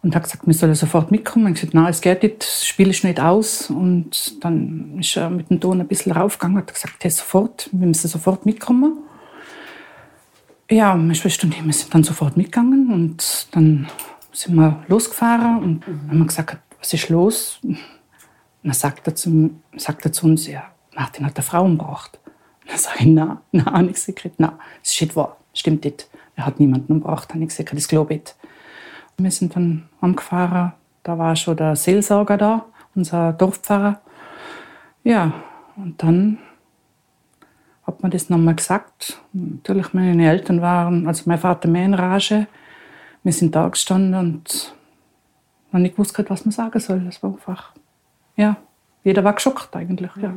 und 0.02 0.14
hat 0.14 0.24
gesagt, 0.24 0.46
wir 0.46 0.54
sollen 0.54 0.74
sofort 0.74 1.10
mitkommen. 1.10 1.46
Ich 1.46 1.62
habe 1.62 1.70
gesagt, 1.70 1.74
nein, 1.74 1.90
es 1.90 2.00
geht 2.00 2.22
nicht, 2.22 2.40
das 2.40 2.66
Spiel 2.66 2.90
ist 2.90 3.04
nicht 3.04 3.20
aus. 3.20 3.70
Und 3.70 4.42
dann 4.44 4.98
ist 4.98 5.16
er 5.16 5.30
mit 5.30 5.50
dem 5.50 5.60
Ton 5.60 5.80
ein 5.80 5.88
bisschen 5.88 6.12
raufgegangen 6.12 6.56
und 6.56 6.62
hat 6.62 6.74
gesagt, 6.74 6.96
hey, 7.00 7.10
sofort, 7.10 7.68
wir 7.72 7.86
müssen 7.86 8.08
sofort 8.08 8.46
mitkommen. 8.46 8.98
Ja, 10.70 10.94
meine 10.96 11.14
Schwester 11.14 11.44
und 11.44 11.54
ich 11.54 11.64
wir 11.64 11.72
sind 11.72 11.94
dann 11.94 12.02
sofort 12.02 12.36
mitgegangen 12.36 12.92
und 12.92 13.46
dann 13.52 13.86
sind 14.32 14.56
wir 14.56 14.84
losgefahren 14.88 15.62
und 15.62 15.88
mhm. 15.88 16.10
haben 16.10 16.26
gesagt, 16.26 16.58
was 16.78 16.92
ist 16.92 17.08
los? 17.08 17.58
Und 17.62 17.78
dann 18.64 18.72
sagt 18.72 19.06
er 19.06 19.14
zu, 19.14 19.50
sagt 19.76 20.04
er 20.04 20.12
zu 20.12 20.26
uns, 20.26 20.46
ja, 20.48 20.64
Martin 20.94 21.24
hat 21.24 21.36
eine 21.36 21.44
Frau 21.44 21.64
umgebracht. 21.64 22.18
Dann 22.66 22.78
sage 22.78 22.98
ich, 23.00 23.06
nein, 23.06 23.38
nein, 23.52 23.88
ich 23.88 23.94
gesagt, 23.94 24.38
nein, 24.38 24.52
das 24.82 24.92
ist 24.92 25.00
nicht 25.00 25.16
wahr, 25.16 25.36
stimmt 25.54 25.84
nicht. 25.84 26.08
Er 26.34 26.46
hat 26.46 26.60
niemanden 26.60 26.92
umgebracht, 26.92 27.32
habe 27.32 27.42
ich 27.42 27.48
gesagt, 27.48 27.72
das 27.72 27.88
glaube 27.88 28.14
ich 28.14 28.20
nicht. 28.20 28.36
Wir 29.18 29.30
sind 29.30 29.56
dann 29.56 29.88
angefahren, 30.00 30.72
da 31.02 31.16
war 31.16 31.34
schon 31.36 31.56
der 31.56 31.76
Seelsorger 31.76 32.36
da, 32.36 32.66
unser 32.94 33.32
Dorfpfarrer. 33.32 34.00
Ja, 35.04 35.32
und 35.76 36.02
dann 36.02 36.38
hat 37.86 38.02
man 38.02 38.10
das 38.10 38.28
nochmal 38.28 38.56
gesagt. 38.56 39.22
Natürlich, 39.32 39.94
meine 39.94 40.28
Eltern 40.28 40.60
waren, 40.60 41.06
also 41.06 41.22
mein 41.26 41.38
Vater 41.38 41.68
mehr 41.68 41.84
in 41.84 41.94
Rage. 41.94 42.46
Wir 43.22 43.32
sind 43.32 43.54
da 43.54 43.68
gestanden 43.68 44.14
und 44.14 44.74
man 45.70 45.82
nicht 45.82 45.94
gewusst, 45.94 46.18
was 46.28 46.44
man 46.44 46.52
sagen 46.52 46.80
soll. 46.80 47.00
Das 47.00 47.22
war 47.22 47.32
einfach, 47.32 47.72
ja, 48.36 48.56
jeder 49.04 49.24
war 49.24 49.34
geschockt 49.34 49.74
eigentlich, 49.76 50.10
ja. 50.20 50.34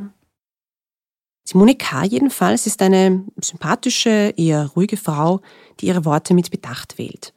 Simone 1.52 1.74
K. 1.74 2.04
jedenfalls 2.04 2.68
ist 2.68 2.80
eine 2.80 3.24
sympathische, 3.42 4.36
eher 4.38 4.68
ruhige 4.76 4.98
Frau, 4.98 5.42
die 5.80 5.88
ihre 5.88 6.06
Worte 6.06 6.36
mit 6.36 6.52
Bedacht 6.52 7.00
wählt. 7.00 7.34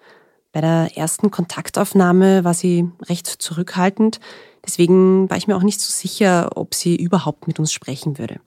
Bei 0.52 0.61
der 0.61 0.99
ersten 0.99 1.31
Kontaktaufnahme 1.31 2.45
war 2.45 2.52
sie 2.52 2.90
recht 3.09 3.26
zurückhaltend, 3.26 4.21
deswegen 4.66 5.31
war 5.31 5.38
ich 5.38 5.47
mir 5.47 5.57
auch 5.57 5.62
nicht 5.62 5.81
so 5.81 5.90
sicher, 5.90 6.50
ob 6.57 6.75
sie 6.75 6.95
überhaupt 6.95 7.47
mit 7.47 7.59
uns 7.59 7.73
sprechen 7.73 8.19
würde. 8.19 8.38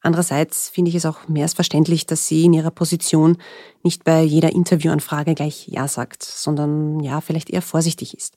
Andererseits 0.00 0.68
finde 0.68 0.88
ich 0.88 0.96
es 0.96 1.06
auch 1.06 1.28
mehr 1.28 1.44
als 1.44 1.54
verständlich, 1.54 2.04
dass 2.04 2.26
sie 2.26 2.46
in 2.46 2.54
ihrer 2.54 2.72
Position 2.72 3.36
nicht 3.84 4.02
bei 4.02 4.22
jeder 4.22 4.50
Interviewanfrage 4.50 5.36
gleich 5.36 5.68
Ja 5.68 5.86
sagt, 5.86 6.24
sondern 6.24 6.98
ja, 6.98 7.20
vielleicht 7.20 7.50
eher 7.50 7.62
vorsichtig 7.62 8.16
ist. 8.16 8.36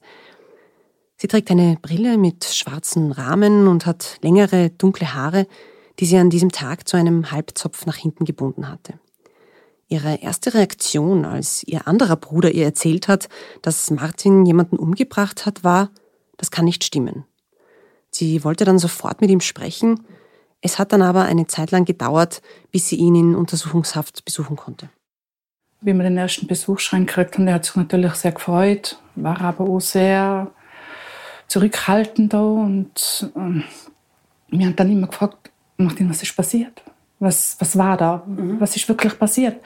Sie 1.18 1.27
trägt 1.27 1.50
eine 1.50 1.80
Brille 1.82 2.20
mit 2.20 2.46
schwarzen 2.46 3.12
Rahmen 3.12 3.68
und 3.68 3.88
hat 3.88 4.20
längere, 4.22 4.70
dunkle 4.70 5.15
Haare, 5.15 5.48
die 6.01 6.05
sie 6.08 6.17
an 6.17 6.31
diesem 6.31 6.51
Tag 6.51 6.89
zu 6.89 6.98
einem 6.98 7.31
Halbzopf 7.31 7.86
nach 7.86 7.96
hinten 7.96 8.25
gebunden 8.25 8.67
hatte. 8.67 8.96
Ihre 9.88 10.15
erste 10.15 10.55
Reaktion, 10.55 11.25
als 11.25 11.63
ihr 11.63 11.88
anderer 11.88 12.15
Bruder 12.15 12.51
ihr 12.51 12.65
erzählt 12.65 13.08
hat, 13.08 13.29
dass 13.62 13.91
Martin 13.91 14.46
jemanden 14.46 14.77
umgebracht 14.77 15.46
hat, 15.46 15.63
war, 15.63 15.91
das 16.38 16.50
kann 16.50 16.65
nicht 16.65 16.84
stimmen. 16.84 17.25
Sie 18.10 18.43
wollte 18.43 18.65
dann 18.65 18.79
sofort 18.79 19.22
mit 19.22 19.29
ihm 19.29 19.41
sprechen, 19.41 20.01
es 20.62 20.79
hat 20.79 20.91
dann 20.91 21.03
aber 21.03 21.24
eine 21.24 21.46
Zeit 21.48 21.72
lang 21.72 21.86
gedauert, 21.86 22.41
bis 22.72 22.88
sie 22.88 22.96
ihn 22.96 23.15
in 23.15 23.36
Untersuchungshaft 23.36 24.25
besuchen 24.25 24.55
konnte. 24.55 24.89
Wie 25.81 25.93
wir 25.93 26.03
den 26.03 26.17
ersten 26.17 26.48
Besuchsschein 26.48 27.05
gekriegt 27.05 27.36
haben, 27.36 27.46
der 27.46 27.55
hat 27.55 27.65
sich 27.65 27.75
natürlich 27.75 28.13
sehr 28.13 28.31
gefreut, 28.31 29.00
war 29.15 29.39
aber 29.41 29.65
auch 29.65 29.79
sehr 29.79 30.51
zurückhaltend 31.48 32.34
da 32.34 32.41
und 32.41 33.31
ähm, 33.36 33.63
wir 34.50 34.65
haben 34.65 34.75
dann 34.75 34.91
immer 34.91 35.08
gefragt, 35.08 35.50
Martin, 35.83 36.09
was 36.09 36.23
ist 36.23 36.35
passiert? 36.35 36.81
Was, 37.19 37.55
was 37.59 37.77
war 37.77 37.97
da? 37.97 38.23
Mhm. 38.25 38.59
Was 38.59 38.75
ist 38.75 38.88
wirklich 38.89 39.17
passiert? 39.17 39.61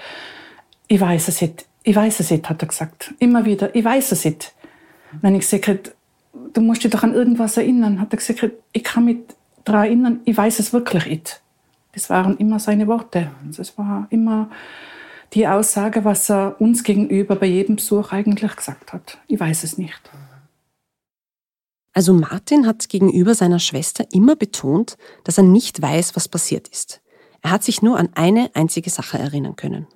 Ich 0.88 1.00
weiß 1.00 1.27
es 1.29 1.41
nicht. 1.41 1.65
Ich 1.84 1.95
weiß 1.95 2.19
es 2.19 2.31
nicht, 2.31 2.50
hat 2.50 2.62
er 2.62 2.67
gesagt. 2.67 3.13
Immer 3.19 3.45
wieder, 3.45 3.74
ich 3.75 3.86
weiß 3.86 4.12
es 4.12 4.25
nicht. 4.25 4.53
Wenn 5.22 5.36
ich 5.36 5.41
gesagt 5.41 5.95
du 6.53 6.62
musst 6.62 6.84
dich 6.84 6.91
doch 6.91 7.03
an 7.03 7.13
irgendwas 7.13 7.57
erinnern, 7.57 8.00
hat 8.00 8.13
er 8.13 8.17
gesagt, 8.17 8.51
ich 8.72 8.84
kann 8.84 9.05
mich 9.05 9.17
daran 9.63 9.86
erinnern, 9.86 10.19
ich 10.25 10.36
weiß 10.36 10.60
es 10.60 10.74
wirklich 10.74 11.05
nicht. 11.05 11.41
Das 11.93 12.10
waren 12.10 12.38
immer 12.38 12.60
seine 12.60 12.88
Worte. 12.88 13.31
Das 13.55 13.77
war 13.77 14.07
immer 14.10 14.50
die 15.34 15.48
Aussage, 15.48 16.03
was 16.03 16.29
er 16.29 16.60
uns 16.60 16.84
gegenüber 16.84 17.36
bei 17.36 17.48
jedem 17.48 17.77
Besuch 17.77 18.12
eigentlich 18.12 18.55
gesagt 18.55 18.93
hat. 18.93 19.17
Ich 19.27 19.39
weiß 19.39 19.63
es 19.63 19.77
nicht. 19.77 20.00
Also 21.96 22.14
Martin 22.14 22.68
hat 22.68 22.90
gegenüber 22.90 23.34
seiner 23.34 23.60
Schwester 23.60 24.06
immer 24.12 24.36
betont, 24.36 24.98
dass 25.24 25.38
er 25.38 25.46
nicht 25.46 25.82
weiß, 25.82 26.16
was 26.16 26.28
passiert 26.28 26.68
ist. 26.68 27.02
Er 27.42 27.52
hat 27.52 27.64
sich 27.64 27.82
nur 27.82 27.98
an 27.98 28.10
eine 28.16 28.52
einzige 28.54 28.90
Sache 28.90 29.18
erinnern 29.18 29.56
können. 29.56 29.88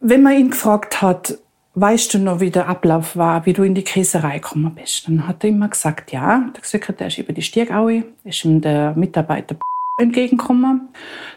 Wenn 0.00 0.22
man 0.22 0.34
ihn 0.34 0.50
gefragt 0.50 1.02
hat, 1.02 1.36
weißt 1.74 2.14
du 2.14 2.18
noch, 2.20 2.38
wie 2.38 2.50
der 2.50 2.68
Ablauf 2.68 3.16
war, 3.16 3.44
wie 3.44 3.52
du 3.52 3.64
in 3.64 3.74
die 3.74 3.82
Käserei 3.82 4.38
gekommen 4.38 4.72
bist, 4.72 5.08
dann 5.08 5.26
hat 5.26 5.42
er 5.42 5.50
immer 5.50 5.68
gesagt, 5.68 6.12
ja, 6.12 6.48
der 6.54 6.62
Sekretär 6.62 7.08
ist 7.08 7.18
über 7.18 7.32
die 7.32 7.42
Stiergaue, 7.42 8.04
ist 8.22 8.44
ihm 8.44 8.60
der 8.60 8.94
Mitarbeiter 8.94 9.56
entgegengekommen. 9.98 10.88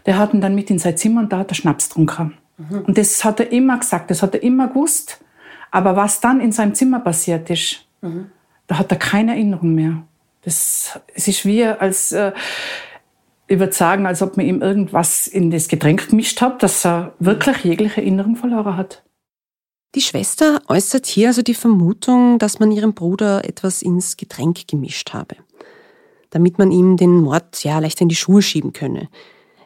Der 0.06 0.20
hat 0.20 0.36
ihn 0.36 0.42
dann 0.42 0.54
mit 0.54 0.70
in 0.70 0.78
sein 0.78 0.98
Zimmer 0.98 1.22
und 1.22 1.34
da 1.34 1.40
hat 1.40 1.52
er 1.52 1.56
Schnaps 1.56 1.90
getrunken. 1.90 2.38
Mhm. 2.58 2.82
Und 2.82 2.98
das 2.98 3.24
hat 3.24 3.40
er 3.40 3.52
immer 3.52 3.80
gesagt, 3.80 4.12
das 4.12 4.22
hat 4.22 4.36
er 4.36 4.44
immer 4.44 4.68
gewusst. 4.68 5.20
Aber 5.72 5.96
was 5.96 6.20
dann 6.20 6.42
in 6.42 6.52
seinem 6.52 6.76
Zimmer 6.76 7.00
passiert 7.00 7.50
ist, 7.50 7.88
mhm. 8.02 8.30
da 8.68 8.78
hat 8.78 8.92
er 8.92 8.98
keine 8.98 9.32
Erinnerung 9.32 9.74
mehr. 9.74 10.04
Das, 10.42 11.00
es 11.14 11.28
ist 11.28 11.46
wie, 11.46 11.64
als, 11.64 12.12
äh, 12.12 12.32
ich 13.48 13.60
würde 13.60 13.74
sagen, 13.74 14.06
als 14.06 14.22
ob 14.22 14.38
man 14.38 14.46
ihm 14.46 14.62
irgendwas 14.62 15.28
in 15.28 15.52
das 15.52 15.68
Getränk 15.68 16.10
gemischt 16.10 16.42
hat, 16.42 16.64
dass 16.64 16.86
er 16.86 17.14
wirklich 17.20 17.64
jegliche 17.64 18.02
Erinnerung 18.02 18.36
verloren 18.36 18.78
hat. 18.78 19.04
Die 19.94 20.02
Schwester 20.02 20.62
äußert 20.70 21.06
hier 21.06 21.28
also 21.28 21.42
die 21.42 21.54
Vermutung, 21.54 22.40
dass 22.40 22.60
man 22.60 22.72
ihrem 22.72 22.94
Bruder 22.94 23.44
etwas 23.44 23.82
ins 23.82 24.16
Getränk 24.16 24.68
gemischt 24.68 25.14
habe, 25.14 25.36
damit 26.30 26.58
man 26.58 26.72
ihm 26.72 26.96
den 26.96 27.22
Mord 27.22 27.62
ja 27.64 27.78
leicht 27.80 28.00
in 28.00 28.08
die 28.08 28.16
Schuhe 28.16 28.42
schieben 28.42 28.72
könne. 28.72 29.10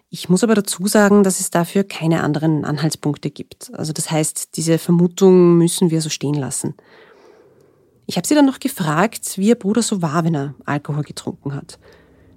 Ich 0.09 0.29
muss 0.29 0.43
aber 0.43 0.55
dazu 0.55 0.87
sagen, 0.87 1.23
dass 1.23 1.39
es 1.39 1.51
dafür 1.51 1.83
keine 1.83 2.23
anderen 2.23 2.65
Anhaltspunkte 2.65 3.29
gibt. 3.29 3.71
Also 3.73 3.93
das 3.93 4.09
heißt, 4.09 4.55
diese 4.55 4.77
Vermutung 4.77 5.57
müssen 5.57 5.91
wir 5.91 6.01
so 6.01 6.09
stehen 6.09 6.35
lassen. 6.35 6.73
Ich 8.07 8.17
habe 8.17 8.27
sie 8.27 8.35
dann 8.35 8.45
noch 8.45 8.59
gefragt, 8.59 9.37
wie 9.37 9.47
ihr 9.47 9.55
Bruder 9.55 9.81
so 9.81 10.01
war, 10.01 10.23
wenn 10.23 10.35
er 10.35 10.53
Alkohol 10.65 11.03
getrunken 11.03 11.55
hat. 11.55 11.79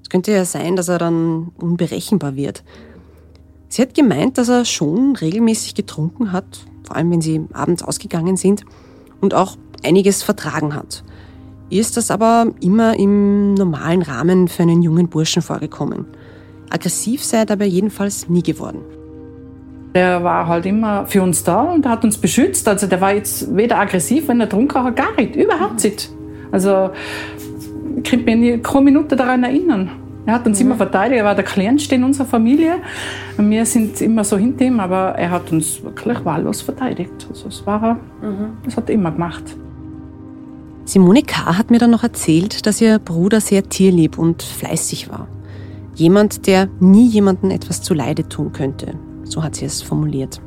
Es 0.02 0.08
könnte 0.08 0.32
ja 0.32 0.44
sein, 0.44 0.76
dass 0.76 0.88
er 0.88 0.98
dann 0.98 1.52
unberechenbar 1.60 2.36
wird. 2.36 2.64
Sie 3.68 3.82
hat 3.82 3.94
gemeint, 3.94 4.38
dass 4.38 4.48
er 4.48 4.64
schon 4.64 5.14
regelmäßig 5.16 5.74
getrunken 5.74 6.32
hat, 6.32 6.64
vor 6.84 6.96
allem 6.96 7.10
wenn 7.10 7.20
sie 7.20 7.44
abends 7.52 7.82
ausgegangen 7.82 8.38
sind, 8.38 8.64
und 9.20 9.34
auch 9.34 9.56
einiges 9.84 10.22
vertragen 10.22 10.74
hat. 10.74 11.04
Ihr 11.68 11.82
ist 11.82 11.98
das 11.98 12.10
aber 12.10 12.46
immer 12.62 12.98
im 12.98 13.52
normalen 13.52 14.00
Rahmen 14.00 14.48
für 14.48 14.62
einen 14.62 14.82
jungen 14.82 15.08
Burschen 15.08 15.42
vorgekommen. 15.42 16.06
Aggressiv 16.70 17.22
sei 17.22 17.38
er 17.38 17.46
dabei 17.46 17.66
jedenfalls 17.66 18.28
nie 18.28 18.42
geworden. 18.42 18.80
Der 19.94 20.22
war 20.22 20.46
halt 20.46 20.66
immer 20.66 21.06
für 21.06 21.22
uns 21.22 21.44
da 21.44 21.62
und 21.62 21.86
hat 21.86 22.04
uns 22.04 22.18
beschützt. 22.18 22.68
Also 22.68 22.86
der 22.86 23.00
war 23.00 23.14
jetzt 23.14 23.56
weder 23.56 23.78
aggressiv, 23.78 24.28
wenn 24.28 24.40
er 24.40 24.48
trunken 24.48 24.84
hat, 24.84 24.96
gar 24.96 25.14
nicht. 25.16 25.34
Überhaupt 25.34 25.82
nicht. 25.82 26.10
Also 26.52 26.90
ich 27.96 28.02
kann 28.04 28.24
mich 28.24 28.62
keine 28.62 28.84
Minute 28.84 29.16
daran 29.16 29.44
erinnern. 29.44 29.90
Er 30.26 30.34
hat 30.34 30.46
uns 30.46 30.60
mhm. 30.60 30.66
immer 30.66 30.76
verteidigt. 30.76 31.18
Er 31.20 31.24
war 31.24 31.34
der 31.34 31.44
Kleinste 31.44 31.94
in 31.94 32.04
unserer 32.04 32.26
Familie. 32.26 32.74
Wir 33.38 33.64
sind 33.64 34.00
immer 34.02 34.24
so 34.24 34.36
hinter 34.36 34.66
ihm, 34.66 34.78
aber 34.78 35.14
er 35.16 35.30
hat 35.30 35.50
uns 35.50 35.82
wirklich 35.82 36.22
wahllos 36.24 36.60
verteidigt. 36.60 37.26
Also 37.30 37.46
das, 37.46 37.66
war 37.66 37.82
er, 37.82 37.94
mhm. 38.28 38.58
das 38.62 38.76
hat 38.76 38.90
er 38.90 38.94
immer 38.94 39.10
gemacht. 39.10 39.56
Simone 40.84 41.22
K. 41.22 41.56
hat 41.56 41.70
mir 41.70 41.78
dann 41.78 41.90
noch 41.90 42.02
erzählt, 42.02 42.66
dass 42.66 42.80
ihr 42.80 42.98
Bruder 42.98 43.40
sehr 43.40 43.68
tierlieb 43.68 44.18
und 44.18 44.42
fleißig 44.42 45.10
war. 45.10 45.28
Jemand, 45.94 46.46
der 46.46 46.68
nie 46.78 47.08
jemandem 47.08 47.50
etwas 47.50 47.82
zuleide 47.82 48.28
tun 48.28 48.52
könnte. 48.52 48.94
So 49.28 49.42
hat 49.42 49.56
sie 49.56 49.64
es 49.64 49.82
formuliert. 49.82 50.40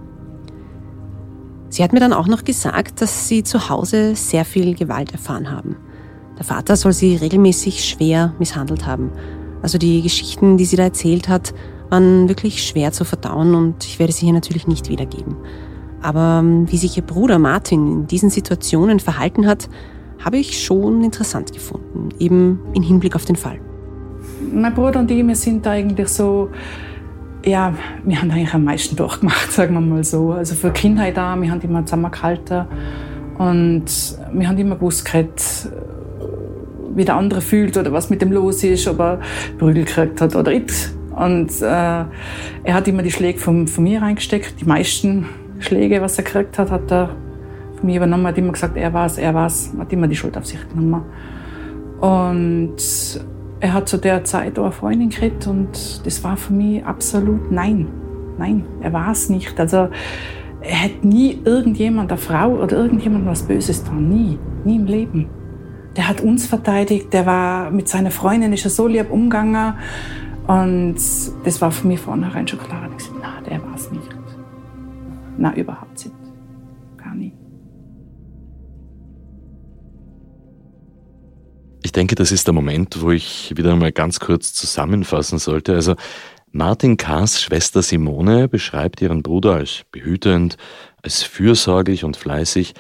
Sie 1.70 1.84
hat 1.84 1.94
mir 1.94 2.00
dann 2.00 2.14
auch 2.14 2.28
noch 2.28 2.44
gesagt, 2.44 3.02
dass 3.02 3.28
sie 3.28 3.44
zu 3.44 3.70
Hause 3.70 4.16
sehr 4.16 4.44
viel 4.44 4.76
Gewalt 4.76 5.14
erfahren 5.14 5.50
haben. 5.50 5.78
Der 6.38 6.46
Vater 6.46 6.76
soll 6.76 6.92
sie 6.92 7.16
regelmäßig 7.16 7.86
schwer 7.86 8.34
misshandelt 8.40 8.86
haben 8.86 9.12
also 9.62 9.78
die 9.78 10.02
Geschichten, 10.02 10.58
die 10.58 10.66
sie 10.66 10.76
da 10.76 10.84
erzählt 10.84 11.30
hat, 11.30 11.54
waren 11.90 12.28
wirklich 12.30 12.64
schwer 12.64 12.92
zu 12.92 13.04
verdauen 13.04 13.54
und 13.54 13.86
ich 13.86 14.00
werde 14.00 14.14
sie 14.14 14.26
hier 14.26 14.34
natürlich 14.34 14.68
nicht 14.68 14.90
wiedergeben. 14.90 15.36
Aber 16.02 16.40
ähm, 16.44 16.72
wie 16.72 16.78
sich 16.78 16.98
ihr 16.98 17.04
Bruder 17.04 17.38
Martin 17.38 17.88
in 17.88 18.08
diesen 18.08 18.30
Situationen 18.30 19.00
verhalten 19.00 19.46
hat, 19.46 19.70
habe 20.24 20.38
ich 20.38 20.64
schon 20.64 21.04
interessant 21.04 21.54
gefunden, 21.54 22.10
eben 22.20 22.60
im 22.74 22.82
Hinblick 22.82 23.16
auf 23.16 23.26
den 23.26 23.36
Fall. 23.36 23.60
Mein 24.52 24.74
Bruder 24.74 25.00
und 25.00 25.12
ich, 25.12 25.26
wir 25.26 25.36
sind 25.36 25.66
eigentlich 25.68 26.08
so, 26.08 26.50
ja, 27.46 27.74
wir 28.04 28.22
haben 28.22 28.32
eigentlich 28.32 28.54
am 28.54 28.64
meisten 28.64 28.96
durchgemacht, 28.96 29.52
sagen 29.52 29.74
wir 29.74 29.82
mal 29.82 30.04
so. 30.04 30.32
Also 30.32 30.56
für 30.56 30.72
Kindheit 30.72 31.18
da, 31.18 31.40
wir 31.40 31.52
haben 31.52 31.62
immer 31.62 31.86
zusammengehalten 31.86 32.66
und 33.38 33.86
wir 34.34 34.48
haben 34.48 34.58
immer 34.58 34.76
gewusst, 34.76 35.12
wie 36.96 37.06
der 37.06 37.16
andere 37.16 37.42
fühlt 37.42 37.78
oder 37.78 37.92
was 37.92 38.10
mit 38.10 38.22
dem 38.22 38.32
los 38.32 38.64
ist, 38.64 38.88
ob 38.88 39.00
er 39.00 39.20
Prügel 39.58 39.86
gekriegt 39.86 40.22
hat 40.22 40.36
oder 40.36 40.52
nicht. 40.52 40.92
Und 41.16 41.62
äh, 41.62 41.66
er 41.66 42.74
hat 42.74 42.88
immer 42.88 43.04
die 43.04 43.12
Schläge 43.12 43.40
von, 43.40 43.68
von 43.68 43.84
mir 43.84 44.02
reingesteckt. 44.02 44.62
Die 44.62 44.66
meisten 44.66 45.26
Schläge, 45.60 46.02
was 46.02 46.18
er 46.18 46.24
gekriegt 46.24 46.58
hat, 46.58 46.72
hat 46.72 46.92
er 46.92 47.10
von 47.78 47.86
mir 47.86 47.98
übernommen. 47.98 48.28
Hat 48.28 48.38
immer 48.38 48.54
gesagt, 48.54 48.78
er 48.78 48.94
war's, 48.94 49.18
er 49.18 49.34
war's. 49.34 49.72
Hat 49.78 49.92
immer 49.92 50.08
die 50.08 50.16
Schuld 50.16 50.38
auf 50.38 50.46
sich 50.46 50.60
genommen. 50.70 51.04
Und 52.00 52.76
er 53.62 53.74
hat 53.74 53.88
zu 53.88 53.98
der 53.98 54.24
Zeit 54.24 54.60
auch 54.60 54.64
eine 54.64 54.72
Freundin 54.72 55.10
gekriegt 55.10 55.48
und 55.48 56.06
das 56.06 56.24
war 56.24 56.36
für 56.36 56.54
mich 56.54 56.86
absolut 56.86 57.52
nein. 57.52 57.88
Nein, 58.38 58.66
er 58.82 58.92
war 58.92 59.12
es 59.12 59.30
nicht. 59.30 59.60
Also 59.60 59.90
er 60.62 60.84
hat 60.84 61.04
nie 61.04 61.40
irgendjemand, 61.46 62.12
eine 62.12 62.20
Frau 62.20 62.50
oder 62.56 62.76
irgendjemand 62.76 63.26
was 63.26 63.44
Böses 63.44 63.84
getan. 63.84 64.10
Nie. 64.10 64.38
Nie 64.66 64.76
im 64.76 64.86
Leben 64.86 65.30
der 65.96 66.08
hat 66.08 66.22
uns 66.22 66.48
verteidigt, 66.48 67.14
der 67.14 67.26
war 67.26 67.72
mit 67.72 67.88
seiner 67.88 68.12
Freundin, 68.12 68.54
ist 68.54 68.66
er 68.66 68.72
so 68.72 68.88
lieb 68.88 69.12
umgegangen. 69.12 69.74
Und 70.48 70.96
das 70.96 71.62
war 71.62 71.72
für 71.72 71.88
mich 71.88 72.00
vornherein 72.00 72.48
schon 72.48 72.60
klar. 72.60 72.90
Ich 72.92 72.98
gesagt, 72.98 73.20
na, 73.22 73.42
der 73.42 73.62
war 73.64 73.76
es 73.76 73.92
nicht. 73.92 74.10
Na, 75.38 75.54
überhaupt 75.56 75.94
nicht. 75.94 76.16
Gar 76.98 77.16
nicht. 77.16 77.36
Ich 81.92 81.94
denke, 81.94 82.16
das 82.16 82.32
ist 82.32 82.48
der 82.48 82.54
Moment, 82.54 83.02
wo 83.02 83.12
ich 83.12 83.52
wieder 83.58 83.76
mal 83.76 83.92
ganz 83.92 84.22
kurz 84.22 84.54
zusammenfassen 84.54 85.40
sollte. 85.40 85.74
Also 85.74 85.96
Martin 86.54 86.96
K.'s 86.96 87.42
Schwester 87.42 87.82
Simone 87.82 88.48
beschreibt 88.48 89.02
ihren 89.02 89.22
Bruder 89.22 89.56
als 89.56 89.82
behütend, 89.92 90.56
als 91.04 91.24
fürsorglich 91.24 92.06
und 92.06 92.16
fleißig. 92.16 92.76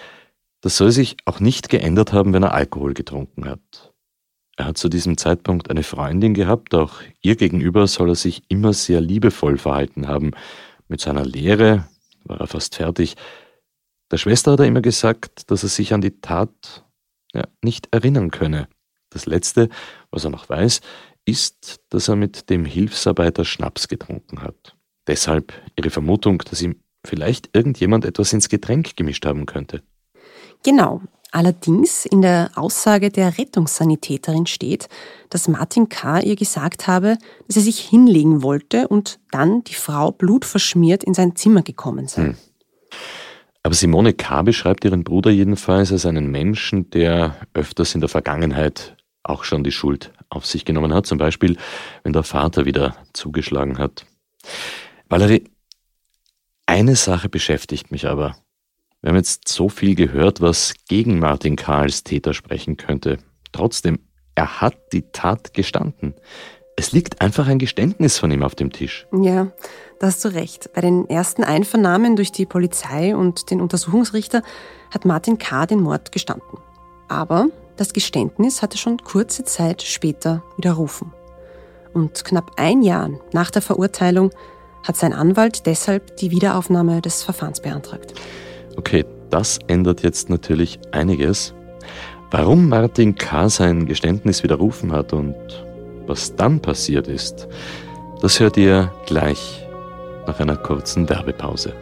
Das 0.61 0.77
soll 0.77 0.91
sich 0.91 1.17
auch 1.25 1.41
nicht 1.41 1.67
geändert 1.67 2.13
haben, 2.13 2.31
wenn 2.31 2.43
er 2.43 2.53
Alkohol 2.53 2.93
getrunken 2.93 3.49
hat. 3.49 3.91
Er 4.55 4.67
hat 4.67 4.77
zu 4.77 4.87
diesem 4.87 5.17
Zeitpunkt 5.17 5.69
eine 5.69 5.83
Freundin 5.83 6.33
gehabt, 6.33 6.73
auch 6.73 7.01
ihr 7.21 7.35
gegenüber 7.35 7.87
soll 7.87 8.11
er 8.11 8.15
sich 8.15 8.43
immer 8.47 8.71
sehr 8.71 9.01
liebevoll 9.01 9.57
verhalten 9.57 10.07
haben. 10.07 10.31
Mit 10.87 11.01
seiner 11.01 11.25
Lehre 11.25 11.85
war 12.23 12.39
er 12.39 12.47
fast 12.47 12.75
fertig. 12.75 13.17
Der 14.09 14.15
Schwester 14.15 14.53
hat 14.53 14.61
er 14.61 14.67
immer 14.67 14.81
gesagt, 14.81 15.51
dass 15.51 15.63
er 15.63 15.69
sich 15.69 15.93
an 15.93 15.99
die 15.99 16.21
Tat 16.21 16.85
ja, 17.33 17.43
nicht 17.61 17.89
erinnern 17.91 18.31
könne. 18.31 18.69
Das 19.11 19.27
Letzte, 19.27 19.69
was 20.09 20.23
er 20.23 20.31
noch 20.31 20.49
weiß, 20.49 20.81
ist, 21.25 21.81
dass 21.89 22.07
er 22.07 22.15
mit 22.15 22.49
dem 22.49 22.65
Hilfsarbeiter 22.65 23.45
Schnaps 23.45 23.87
getrunken 23.87 24.41
hat. 24.41 24.75
Deshalb 25.07 25.53
ihre 25.75 25.91
Vermutung, 25.91 26.39
dass 26.39 26.61
ihm 26.61 26.77
vielleicht 27.05 27.49
irgendjemand 27.53 28.05
etwas 28.05 28.33
ins 28.33 28.49
Getränk 28.49 28.95
gemischt 28.95 29.25
haben 29.25 29.45
könnte. 29.45 29.83
Genau. 30.63 31.01
Allerdings 31.33 32.05
in 32.05 32.21
der 32.21 32.51
Aussage 32.55 33.09
der 33.09 33.37
Rettungssanitäterin 33.37 34.47
steht, 34.47 34.89
dass 35.29 35.47
Martin 35.47 35.87
K. 35.87 36.19
ihr 36.19 36.35
gesagt 36.35 36.87
habe, 36.87 37.17
dass 37.47 37.55
er 37.55 37.61
sich 37.61 37.79
hinlegen 37.79 38.43
wollte 38.43 38.89
und 38.89 39.19
dann 39.31 39.63
die 39.63 39.73
Frau 39.73 40.11
blutverschmiert 40.11 41.05
in 41.05 41.13
sein 41.13 41.37
Zimmer 41.37 41.61
gekommen 41.61 42.09
sei. 42.09 42.23
Hm. 42.23 42.35
Aber 43.63 43.75
Simone 43.75 44.13
K. 44.13 44.41
beschreibt 44.41 44.83
ihren 44.83 45.05
Bruder 45.05 45.31
jedenfalls 45.31 45.93
als 45.93 46.05
einen 46.05 46.29
Menschen, 46.29 46.89
der 46.89 47.37
öfters 47.53 47.95
in 47.95 48.01
der 48.01 48.09
Vergangenheit 48.09 48.97
auch 49.23 49.43
schon 49.43 49.63
die 49.63 49.71
Schuld 49.71 50.11
auf 50.29 50.45
sich 50.45 50.65
genommen 50.65 50.93
hat, 50.93 51.05
zum 51.05 51.17
Beispiel 51.17 51.57
wenn 52.03 52.13
der 52.13 52.23
Vater 52.23 52.65
wieder 52.65 52.95
zugeschlagen 53.13 53.77
hat. 53.77 54.05
Valerie, 55.09 55.43
eine 56.65 56.95
Sache 56.95 57.29
beschäftigt 57.29 57.91
mich 57.91 58.07
aber. 58.07 58.35
Wir 59.01 59.09
haben 59.09 59.17
jetzt 59.17 59.47
so 59.47 59.67
viel 59.67 59.95
gehört, 59.95 60.41
was 60.41 60.73
gegen 60.87 61.19
Martin 61.19 61.55
K. 61.55 61.79
als 61.79 62.03
Täter 62.03 62.33
sprechen 62.33 62.77
könnte. 62.77 63.17
Trotzdem, 63.51 63.99
er 64.35 64.61
hat 64.61 64.75
die 64.93 65.11
Tat 65.11 65.53
gestanden. 65.53 66.13
Es 66.77 66.91
liegt 66.91 67.19
einfach 67.21 67.47
ein 67.47 67.59
Geständnis 67.59 68.17
von 68.17 68.31
ihm 68.31 68.43
auf 68.43 68.55
dem 68.55 68.71
Tisch. 68.71 69.07
Ja, 69.11 69.51
da 69.99 70.07
hast 70.07 70.23
du 70.23 70.29
recht. 70.29 70.71
Bei 70.73 70.81
den 70.81 71.09
ersten 71.09 71.43
Einvernahmen 71.43 72.15
durch 72.15 72.31
die 72.31 72.45
Polizei 72.45 73.15
und 73.15 73.51
den 73.51 73.59
Untersuchungsrichter 73.59 74.41
hat 74.91 75.05
Martin 75.05 75.37
K. 75.37 75.65
den 75.65 75.81
Mord 75.81 76.11
gestanden. 76.11 76.57
Aber 77.09 77.47
das 77.81 77.93
Geständnis 77.93 78.61
hatte 78.61 78.77
schon 78.77 78.99
kurze 78.99 79.43
Zeit 79.43 79.81
später 79.81 80.43
widerrufen. 80.55 81.11
Und 81.93 82.23
knapp 82.23 82.51
ein 82.57 82.83
Jahr 82.83 83.09
nach 83.33 83.49
der 83.49 83.63
Verurteilung 83.63 84.29
hat 84.87 84.97
sein 84.97 85.13
Anwalt 85.13 85.65
deshalb 85.65 86.15
die 86.17 86.29
Wiederaufnahme 86.29 87.01
des 87.01 87.23
Verfahrens 87.23 87.59
beantragt. 87.59 88.13
Okay, 88.77 89.03
das 89.31 89.57
ändert 89.65 90.03
jetzt 90.03 90.29
natürlich 90.29 90.79
einiges. 90.91 91.55
Warum 92.29 92.69
Martin 92.69 93.15
K. 93.15 93.49
sein 93.49 93.87
Geständnis 93.87 94.43
widerrufen 94.43 94.91
hat 94.91 95.11
und 95.11 95.35
was 96.05 96.35
dann 96.35 96.61
passiert 96.61 97.07
ist, 97.07 97.47
das 98.21 98.39
hört 98.39 98.57
ihr 98.57 98.93
gleich 99.07 99.65
nach 100.27 100.39
einer 100.39 100.55
kurzen 100.55 101.09
Werbepause. 101.09 101.73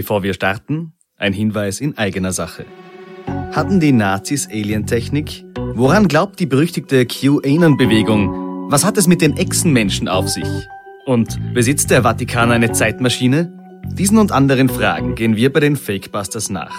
Bevor 0.00 0.22
wir 0.22 0.32
starten, 0.32 0.94
ein 1.18 1.34
Hinweis 1.34 1.78
in 1.78 1.98
eigener 1.98 2.32
Sache. 2.32 2.64
Hatten 3.52 3.80
die 3.80 3.92
Nazis 3.92 4.48
Alientechnik? 4.48 5.44
Woran 5.74 6.08
glaubt 6.08 6.40
die 6.40 6.46
berüchtigte 6.46 7.04
QAnon-Bewegung? 7.04 8.70
Was 8.70 8.82
hat 8.82 8.96
es 8.96 9.06
mit 9.06 9.20
den 9.20 9.36
Echsenmenschen 9.36 10.08
auf 10.08 10.30
sich? 10.30 10.48
Und 11.04 11.38
besitzt 11.52 11.90
der 11.90 12.00
Vatikan 12.04 12.50
eine 12.50 12.72
Zeitmaschine? 12.72 13.52
Diesen 13.92 14.16
und 14.16 14.32
anderen 14.32 14.70
Fragen 14.70 15.16
gehen 15.16 15.36
wir 15.36 15.52
bei 15.52 15.60
den 15.60 15.76
Fakebusters 15.76 16.48
nach. 16.48 16.74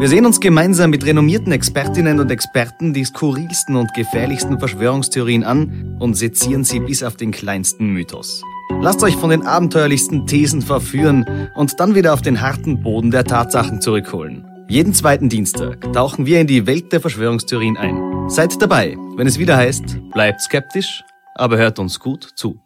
Wir 0.00 0.08
sehen 0.08 0.26
uns 0.26 0.40
gemeinsam 0.40 0.90
mit 0.90 1.06
renommierten 1.06 1.52
Expertinnen 1.52 2.18
und 2.18 2.28
Experten 2.32 2.92
die 2.92 3.04
skurrilsten 3.04 3.76
und 3.76 3.94
gefährlichsten 3.94 4.58
Verschwörungstheorien 4.58 5.44
an 5.44 5.96
und 6.00 6.14
sezieren 6.14 6.64
sie 6.64 6.80
bis 6.80 7.04
auf 7.04 7.14
den 7.14 7.30
kleinsten 7.30 7.92
Mythos. 7.92 8.42
Lasst 8.80 9.02
euch 9.02 9.16
von 9.16 9.30
den 9.30 9.46
abenteuerlichsten 9.46 10.26
Thesen 10.26 10.62
verführen 10.62 11.50
und 11.54 11.80
dann 11.80 11.94
wieder 11.94 12.14
auf 12.14 12.22
den 12.22 12.40
harten 12.40 12.82
Boden 12.82 13.10
der 13.10 13.24
Tatsachen 13.24 13.80
zurückholen. 13.80 14.46
Jeden 14.68 14.94
zweiten 14.94 15.28
Dienstag 15.28 15.92
tauchen 15.92 16.26
wir 16.26 16.40
in 16.40 16.46
die 16.46 16.66
Welt 16.66 16.92
der 16.92 17.00
Verschwörungstheorien 17.00 17.76
ein. 17.76 18.28
Seid 18.28 18.60
dabei, 18.60 18.96
wenn 19.16 19.26
es 19.26 19.38
wieder 19.38 19.56
heißt, 19.56 20.10
bleibt 20.12 20.42
skeptisch, 20.42 21.02
aber 21.34 21.56
hört 21.56 21.78
uns 21.78 21.98
gut 21.98 22.28
zu. 22.36 22.60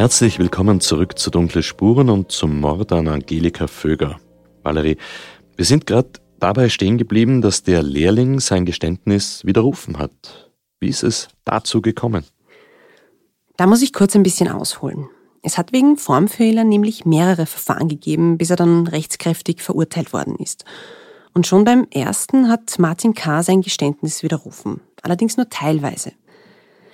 Herzlich 0.00 0.38
willkommen 0.38 0.80
zurück 0.80 1.18
zu 1.18 1.28
Dunkle 1.28 1.62
Spuren 1.62 2.08
und 2.08 2.32
zum 2.32 2.58
Mord 2.58 2.90
an 2.90 3.06
Angelika 3.06 3.66
Vöger. 3.66 4.18
Valerie, 4.62 4.96
wir 5.56 5.66
sind 5.66 5.86
gerade 5.86 6.08
dabei 6.38 6.70
stehen 6.70 6.96
geblieben, 6.96 7.42
dass 7.42 7.64
der 7.64 7.82
Lehrling 7.82 8.40
sein 8.40 8.64
Geständnis 8.64 9.44
widerrufen 9.44 9.98
hat. 9.98 10.50
Wie 10.78 10.88
ist 10.88 11.02
es 11.02 11.28
dazu 11.44 11.82
gekommen? 11.82 12.24
Da 13.58 13.66
muss 13.66 13.82
ich 13.82 13.92
kurz 13.92 14.16
ein 14.16 14.22
bisschen 14.22 14.48
ausholen. 14.48 15.06
Es 15.42 15.58
hat 15.58 15.70
wegen 15.74 15.98
Formfehler 15.98 16.64
nämlich 16.64 17.04
mehrere 17.04 17.44
Verfahren 17.44 17.88
gegeben, 17.88 18.38
bis 18.38 18.48
er 18.48 18.56
dann 18.56 18.86
rechtskräftig 18.86 19.60
verurteilt 19.60 20.14
worden 20.14 20.36
ist. 20.36 20.64
Und 21.34 21.46
schon 21.46 21.64
beim 21.64 21.86
ersten 21.90 22.48
hat 22.48 22.78
Martin 22.78 23.12
K. 23.12 23.42
sein 23.42 23.60
Geständnis 23.60 24.22
widerrufen, 24.22 24.80
allerdings 25.02 25.36
nur 25.36 25.50
teilweise. 25.50 26.12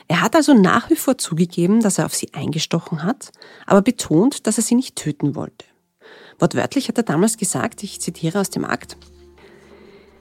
Er 0.09 0.23
hat 0.23 0.37
also 0.37 0.55
nach 0.55 0.91
wie 0.91 0.97
vor 0.97 1.19
zugegeben, 1.19 1.81
dass 1.81 1.99
er 1.99 2.07
auf 2.07 2.15
sie 2.15 2.33
eingestochen 2.33 3.03
hat, 3.03 3.33
aber 3.67 3.83
betont, 3.83 4.47
dass 4.47 4.59
er 4.59 4.63
sie 4.63 4.75
nicht 4.75 4.97
töten 4.97 5.35
wollte. 5.35 5.67
Wortwörtlich 6.39 6.89
hat 6.89 6.99
er 6.99 7.03
damals 7.03 7.37
gesagt, 7.37 7.83
ich 7.83 8.01
zitiere 8.01 8.41
aus 8.41 8.51
dem 8.51 8.65
Akt, 8.65 8.97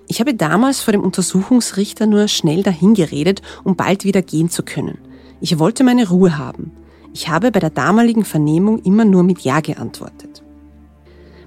ich 0.07 0.19
habe 0.19 0.35
damals 0.35 0.81
vor 0.81 0.91
dem 0.91 1.01
Untersuchungsrichter 1.01 2.05
nur 2.05 2.27
schnell 2.27 2.63
dahingeredet, 2.63 3.41
um 3.63 3.75
bald 3.75 4.03
wieder 4.03 4.21
gehen 4.21 4.49
zu 4.49 4.63
können. 4.63 4.99
Ich 5.41 5.57
wollte 5.57 5.83
meine 5.83 6.07
Ruhe 6.07 6.37
haben. 6.37 6.71
Ich 7.13 7.29
habe 7.29 7.51
bei 7.51 7.59
der 7.59 7.69
damaligen 7.69 8.25
Vernehmung 8.25 8.79
immer 8.79 9.05
nur 9.05 9.23
mit 9.23 9.41
Ja 9.41 9.61
geantwortet. 9.61 10.43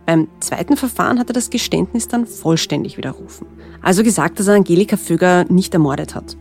Beim 0.07 0.27
zweiten 0.40 0.77
Verfahren 0.77 1.18
hat 1.18 1.29
er 1.31 1.35
das 1.35 1.51
Geständnis 1.51 2.09
dann 2.09 2.27
vollständig 2.27 2.96
widerrufen. 2.96 3.46
Also 3.83 4.03
gesagt, 4.03 4.40
dass 4.40 4.48
er 4.48 4.55
Angelika 4.55 4.96
Vöger 4.96 5.44
nicht 5.44 5.74
ermordet 5.74 6.14
hat. 6.14 6.37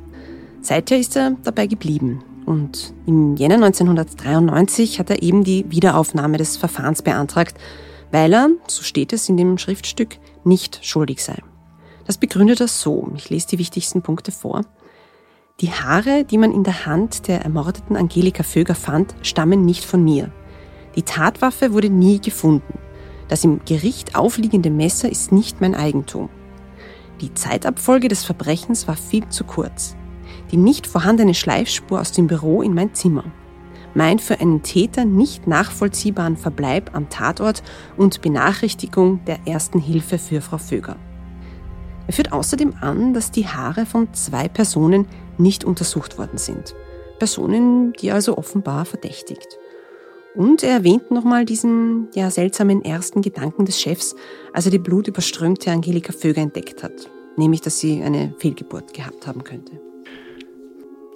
Seither 0.62 0.98
ist 0.98 1.16
er 1.16 1.36
dabei 1.44 1.68
geblieben 1.68 2.24
und 2.48 2.94
im 3.06 3.36
Jänner 3.36 3.56
1993 3.56 5.00
hat 5.00 5.10
er 5.10 5.22
eben 5.22 5.44
die 5.44 5.66
Wiederaufnahme 5.70 6.38
des 6.38 6.56
Verfahrens 6.56 7.02
beantragt, 7.02 7.58
weil 8.12 8.34
er, 8.34 8.50
so 8.68 8.84
steht 8.84 9.12
es 9.12 9.28
in 9.28 9.36
dem 9.36 9.58
Schriftstück, 9.58 10.18
nicht 10.46 10.80
schuldig 10.86 11.22
sei. 11.22 11.36
Das 12.06 12.18
begründet 12.18 12.62
er 12.62 12.70
so, 12.70 13.12
ich 13.18 13.30
lese 13.30 13.48
die 13.50 13.60
wichtigsten 13.60 14.02
Punkte 14.02 14.32
vor. 14.32 14.62
Die 15.60 15.72
Haare, 15.72 16.24
die 16.24 16.38
man 16.38 16.54
in 16.54 16.64
der 16.64 16.86
Hand 16.86 17.28
der 17.28 17.42
ermordeten 17.42 17.98
Angelika 17.98 18.44
Vöger 18.44 18.76
fand, 18.76 19.14
stammen 19.24 19.66
nicht 19.66 19.84
von 19.84 20.02
mir. 20.02 20.32
Die 20.96 21.04
Tatwaffe 21.04 21.74
wurde 21.74 21.90
nie 21.90 22.22
gefunden. 22.22 22.80
Das 23.28 23.44
im 23.44 23.60
Gericht 23.66 24.16
aufliegende 24.16 24.70
Messer 24.70 25.12
ist 25.12 25.34
nicht 25.34 25.60
mein 25.60 25.76
Eigentum. 25.76 26.30
Die 27.20 27.34
Zeitabfolge 27.34 28.08
des 28.08 28.24
Verbrechens 28.24 28.88
war 28.88 28.96
viel 28.96 29.28
zu 29.28 29.44
kurz 29.44 29.97
die 30.52 30.58
nicht 30.58 30.88
vorhandene 30.88 31.34
Schleifspur 31.34 32.00
aus 32.00 32.12
dem 32.12 32.28
Büro 32.28 32.62
in 32.62 32.74
mein 32.74 32.94
Zimmer. 32.94 33.26
Mein 33.94 34.20
für 34.20 34.40
einen 34.40 34.62
Täter 34.62 35.06
nicht 35.06 35.48
nachvollziehbaren 35.48 36.38
Verbleib 36.38 36.92
am 36.94 37.10
Tatort 37.10 37.64
und 37.98 38.22
Benachrichtigung 38.22 39.24
der 39.26 39.40
ersten 39.48 39.80
Hilfe 39.80 40.18
für 40.18 40.42
Frau 40.42 40.58
Vöger. 40.58 40.98
Er 42.06 42.14
führt 42.14 42.32
außerdem 42.32 42.76
an, 42.80 43.14
dass 43.14 43.32
die 43.32 43.48
Haare 43.48 43.86
von 43.86 44.14
zwei 44.14 44.48
Personen 44.48 45.08
nicht 45.38 45.66
untersucht 45.66 46.18
worden 46.18 46.38
sind. 46.38 46.76
Personen, 47.20 47.94
die 47.94 48.12
also 48.12 48.38
offenbar 48.38 48.86
verdächtigt. 48.86 49.58
Und 50.36 50.62
er 50.62 50.74
erwähnt 50.74 51.10
nochmal 51.10 51.46
diesen 51.46 52.10
ja, 52.14 52.30
seltsamen 52.30 52.86
ersten 52.86 53.24
Gedanken 53.24 53.66
des 53.66 53.82
Chefs, 53.82 54.16
als 54.54 54.66
er 54.66 54.72
die 54.72 54.78
blutüberströmte 54.78 55.72
Angelika 55.72 56.14
Vöger 56.14 56.42
entdeckt 56.42 56.84
hat. 56.84 57.10
Nämlich, 57.36 57.62
dass 57.62 57.80
sie 57.80 58.04
eine 58.04 58.34
Fehlgeburt 58.38 58.94
gehabt 58.94 59.26
haben 59.26 59.44
könnte. 59.44 59.87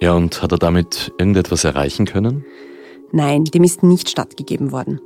Ja, 0.02 0.14
und 0.14 0.42
hat 0.42 0.50
er 0.50 0.58
damit 0.58 1.12
irgendetwas 1.16 1.62
erreichen 1.62 2.06
können? 2.06 2.44
Nein, 3.12 3.44
dem 3.44 3.62
ist 3.62 3.84
nicht 3.84 4.10
stattgegeben 4.10 4.72
worden. 4.72 5.00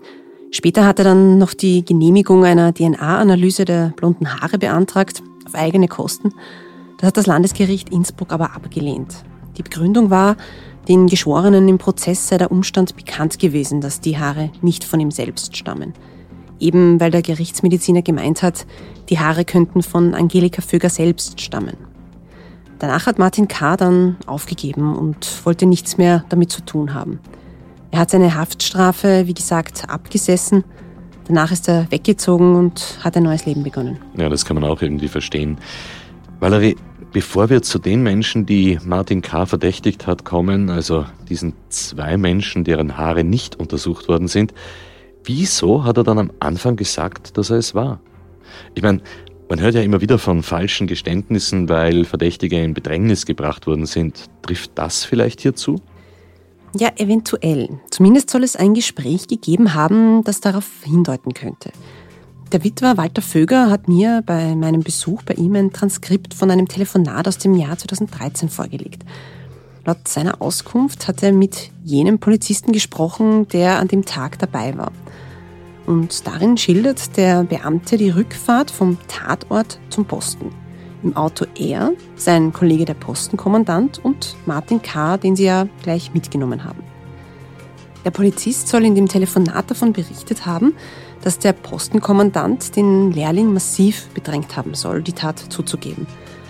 Später 0.50 0.86
hat 0.86 0.98
er 0.98 1.04
dann 1.04 1.36
noch 1.36 1.52
die 1.52 1.84
Genehmigung 1.84 2.46
einer 2.46 2.72
DNA-Analyse 2.72 3.66
der 3.66 3.92
blonden 3.94 4.40
Haare 4.40 4.56
beantragt, 4.56 5.22
auf 5.44 5.54
eigene 5.54 5.86
Kosten. 5.86 6.32
Das 6.96 7.08
hat 7.08 7.18
das 7.18 7.26
Landesgericht 7.26 7.90
Innsbruck 7.90 8.32
aber 8.32 8.56
abgelehnt. 8.56 9.16
Die 9.58 9.62
Begründung 9.62 10.08
war, 10.08 10.38
den 10.88 11.08
Geschworenen 11.08 11.68
im 11.68 11.76
Prozess 11.76 12.28
sei 12.28 12.38
der 12.38 12.50
Umstand 12.50 12.96
bekannt 12.96 13.38
gewesen, 13.38 13.82
dass 13.82 14.00
die 14.00 14.16
Haare 14.16 14.50
nicht 14.62 14.82
von 14.82 14.98
ihm 14.98 15.10
selbst 15.10 15.58
stammen. 15.58 15.92
Eben 16.58 17.00
weil 17.00 17.10
der 17.10 17.20
Gerichtsmediziner 17.20 18.00
gemeint 18.00 18.42
hat, 18.42 18.66
die 19.10 19.18
Haare 19.18 19.44
könnten 19.44 19.82
von 19.82 20.14
Angelika 20.14 20.62
Vöger 20.62 20.88
selbst 20.88 21.42
stammen. 21.42 21.95
Danach 22.78 23.06
hat 23.06 23.18
Martin 23.18 23.48
K. 23.48 23.76
dann 23.76 24.16
aufgegeben 24.26 24.94
und 24.96 25.44
wollte 25.44 25.66
nichts 25.66 25.96
mehr 25.96 26.24
damit 26.28 26.52
zu 26.52 26.64
tun 26.64 26.92
haben. 26.92 27.20
Er 27.90 28.00
hat 28.00 28.10
seine 28.10 28.34
Haftstrafe, 28.34 29.26
wie 29.26 29.34
gesagt, 29.34 29.88
abgesessen. 29.88 30.64
Danach 31.26 31.50
ist 31.50 31.68
er 31.68 31.90
weggezogen 31.90 32.54
und 32.54 32.98
hat 33.02 33.16
ein 33.16 33.22
neues 33.22 33.46
Leben 33.46 33.62
begonnen. 33.62 33.98
Ja, 34.16 34.28
das 34.28 34.44
kann 34.44 34.56
man 34.56 34.64
auch 34.64 34.82
irgendwie 34.82 35.08
verstehen. 35.08 35.58
Valerie, 36.38 36.76
bevor 37.12 37.48
wir 37.48 37.62
zu 37.62 37.78
den 37.78 38.02
Menschen, 38.02 38.44
die 38.44 38.78
Martin 38.84 39.22
K. 39.22 39.46
verdächtigt 39.46 40.06
hat, 40.06 40.24
kommen, 40.24 40.68
also 40.68 41.06
diesen 41.28 41.54
zwei 41.70 42.18
Menschen, 42.18 42.62
deren 42.62 42.98
Haare 42.98 43.24
nicht 43.24 43.56
untersucht 43.56 44.08
worden 44.08 44.28
sind, 44.28 44.52
wieso 45.24 45.84
hat 45.84 45.96
er 45.96 46.04
dann 46.04 46.18
am 46.18 46.30
Anfang 46.40 46.76
gesagt, 46.76 47.38
dass 47.38 47.48
er 47.48 47.56
es 47.56 47.74
war? 47.74 48.00
Ich 48.74 48.82
meine, 48.82 49.00
man 49.48 49.60
hört 49.60 49.74
ja 49.74 49.82
immer 49.82 50.00
wieder 50.00 50.18
von 50.18 50.42
falschen 50.42 50.86
Geständnissen, 50.86 51.68
weil 51.68 52.04
Verdächtige 52.04 52.62
in 52.62 52.74
Bedrängnis 52.74 53.26
gebracht 53.26 53.66
worden 53.66 53.86
sind. 53.86 54.24
Trifft 54.42 54.72
das 54.74 55.04
vielleicht 55.04 55.40
hierzu? 55.40 55.80
Ja, 56.78 56.90
eventuell. 56.96 57.80
Zumindest 57.90 58.30
soll 58.30 58.44
es 58.44 58.56
ein 58.56 58.74
Gespräch 58.74 59.28
gegeben 59.28 59.74
haben, 59.74 60.24
das 60.24 60.40
darauf 60.40 60.68
hindeuten 60.82 61.32
könnte. 61.32 61.70
Der 62.52 62.62
Witwer 62.62 62.96
Walter 62.96 63.22
Vöger 63.22 63.70
hat 63.70 63.88
mir 63.88 64.22
bei 64.24 64.54
meinem 64.54 64.82
Besuch 64.82 65.22
bei 65.22 65.34
ihm 65.34 65.56
ein 65.56 65.72
Transkript 65.72 66.34
von 66.34 66.50
einem 66.50 66.68
Telefonat 66.68 67.26
aus 67.26 67.38
dem 67.38 67.54
Jahr 67.54 67.76
2013 67.76 68.48
vorgelegt. 68.48 69.04
Laut 69.84 70.06
seiner 70.06 70.42
Auskunft 70.42 71.08
hat 71.08 71.22
er 71.22 71.32
mit 71.32 71.70
jenem 71.82 72.18
Polizisten 72.18 72.72
gesprochen, 72.72 73.48
der 73.48 73.78
an 73.78 73.88
dem 73.88 74.04
Tag 74.04 74.38
dabei 74.38 74.76
war. 74.76 74.92
Und 75.86 76.26
darin 76.26 76.56
schildert 76.56 77.16
der 77.16 77.44
Beamte 77.44 77.96
die 77.96 78.10
Rückfahrt 78.10 78.70
vom 78.70 78.98
Tatort 79.06 79.78
zum 79.88 80.04
Posten. 80.04 80.50
Im 81.02 81.16
Auto 81.16 81.46
er, 81.56 81.92
sein 82.16 82.52
Kollege 82.52 82.84
der 82.84 82.94
Postenkommandant 82.94 84.04
und 84.04 84.34
Martin 84.46 84.82
K., 84.82 85.16
den 85.16 85.36
sie 85.36 85.44
ja 85.44 85.68
gleich 85.82 86.12
mitgenommen 86.12 86.64
haben. 86.64 86.82
Der 88.04 88.10
Polizist 88.10 88.68
soll 88.68 88.84
in 88.84 88.94
dem 88.94 89.08
Telefonat 89.08 89.70
davon 89.70 89.92
berichtet 89.92 90.46
haben, 90.46 90.74
dass 91.22 91.38
der 91.38 91.52
Postenkommandant 91.52 92.76
den 92.76 93.12
Lehrling 93.12 93.52
massiv 93.52 94.08
bedrängt 94.14 94.56
haben 94.56 94.74
soll, 94.74 95.02
die 95.02 95.12
Tat 95.12 95.38
zuzugeben. 95.38 96.06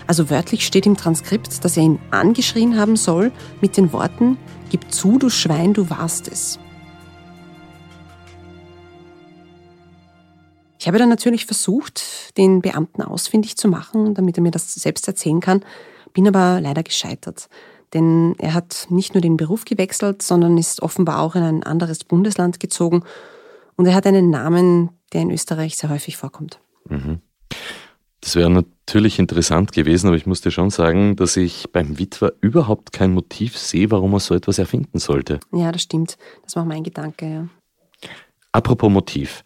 Also 0.07 0.29
wörtlich 0.29 0.65
steht 0.65 0.85
im 0.85 0.95
Transkript, 0.97 1.63
dass 1.63 1.77
er 1.77 1.83
ihn 1.83 1.99
angeschrien 2.11 2.79
haben 2.79 2.95
soll 2.95 3.31
mit 3.61 3.77
den 3.77 3.91
Worten, 3.91 4.37
Gib 4.69 4.91
zu, 4.91 5.17
du 5.17 5.29
Schwein, 5.29 5.73
du 5.73 5.89
warst 5.89 6.27
es. 6.27 6.59
Ich 10.79 10.87
habe 10.87 10.97
dann 10.97 11.09
natürlich 11.09 11.45
versucht, 11.45 12.37
den 12.37 12.61
Beamten 12.61 13.01
ausfindig 13.01 13.57
zu 13.57 13.67
machen, 13.67 14.13
damit 14.13 14.37
er 14.37 14.43
mir 14.43 14.51
das 14.51 14.73
selbst 14.73 15.07
erzählen 15.07 15.39
kann, 15.39 15.63
bin 16.13 16.27
aber 16.27 16.61
leider 16.61 16.83
gescheitert. 16.83 17.49
Denn 17.93 18.35
er 18.37 18.53
hat 18.53 18.87
nicht 18.89 19.13
nur 19.13 19.21
den 19.21 19.37
Beruf 19.37 19.65
gewechselt, 19.65 20.21
sondern 20.21 20.57
ist 20.57 20.81
offenbar 20.81 21.21
auch 21.21 21.35
in 21.35 21.43
ein 21.43 21.63
anderes 21.63 22.03
Bundesland 22.03 22.59
gezogen 22.59 23.03
und 23.75 23.85
er 23.85 23.95
hat 23.95 24.05
einen 24.05 24.29
Namen, 24.29 24.89
der 25.13 25.21
in 25.21 25.31
Österreich 25.31 25.77
sehr 25.77 25.89
häufig 25.89 26.17
vorkommt. 26.17 26.59
Mhm. 26.89 27.21
Das 28.21 28.35
wäre 28.35 28.49
natürlich 28.49 29.19
interessant 29.19 29.71
gewesen, 29.71 30.07
aber 30.07 30.17
ich 30.17 30.25
musste 30.25 30.51
schon 30.51 30.69
sagen, 30.69 31.15
dass 31.15 31.37
ich 31.37 31.71
beim 31.71 31.97
Witwer 31.97 32.33
überhaupt 32.41 32.91
kein 32.91 33.13
Motiv 33.13 33.57
sehe, 33.57 33.89
warum 33.91 34.13
er 34.13 34.19
so 34.19 34.35
etwas 34.35 34.57
erfinden 34.57 34.99
sollte. 34.99 35.39
Ja, 35.53 35.71
das 35.71 35.83
stimmt. 35.83 36.17
Das 36.43 36.55
war 36.55 36.65
mein 36.65 36.83
Gedanke, 36.83 37.25
ja. 37.31 37.47
Apropos 38.51 38.91
Motiv. 38.91 39.43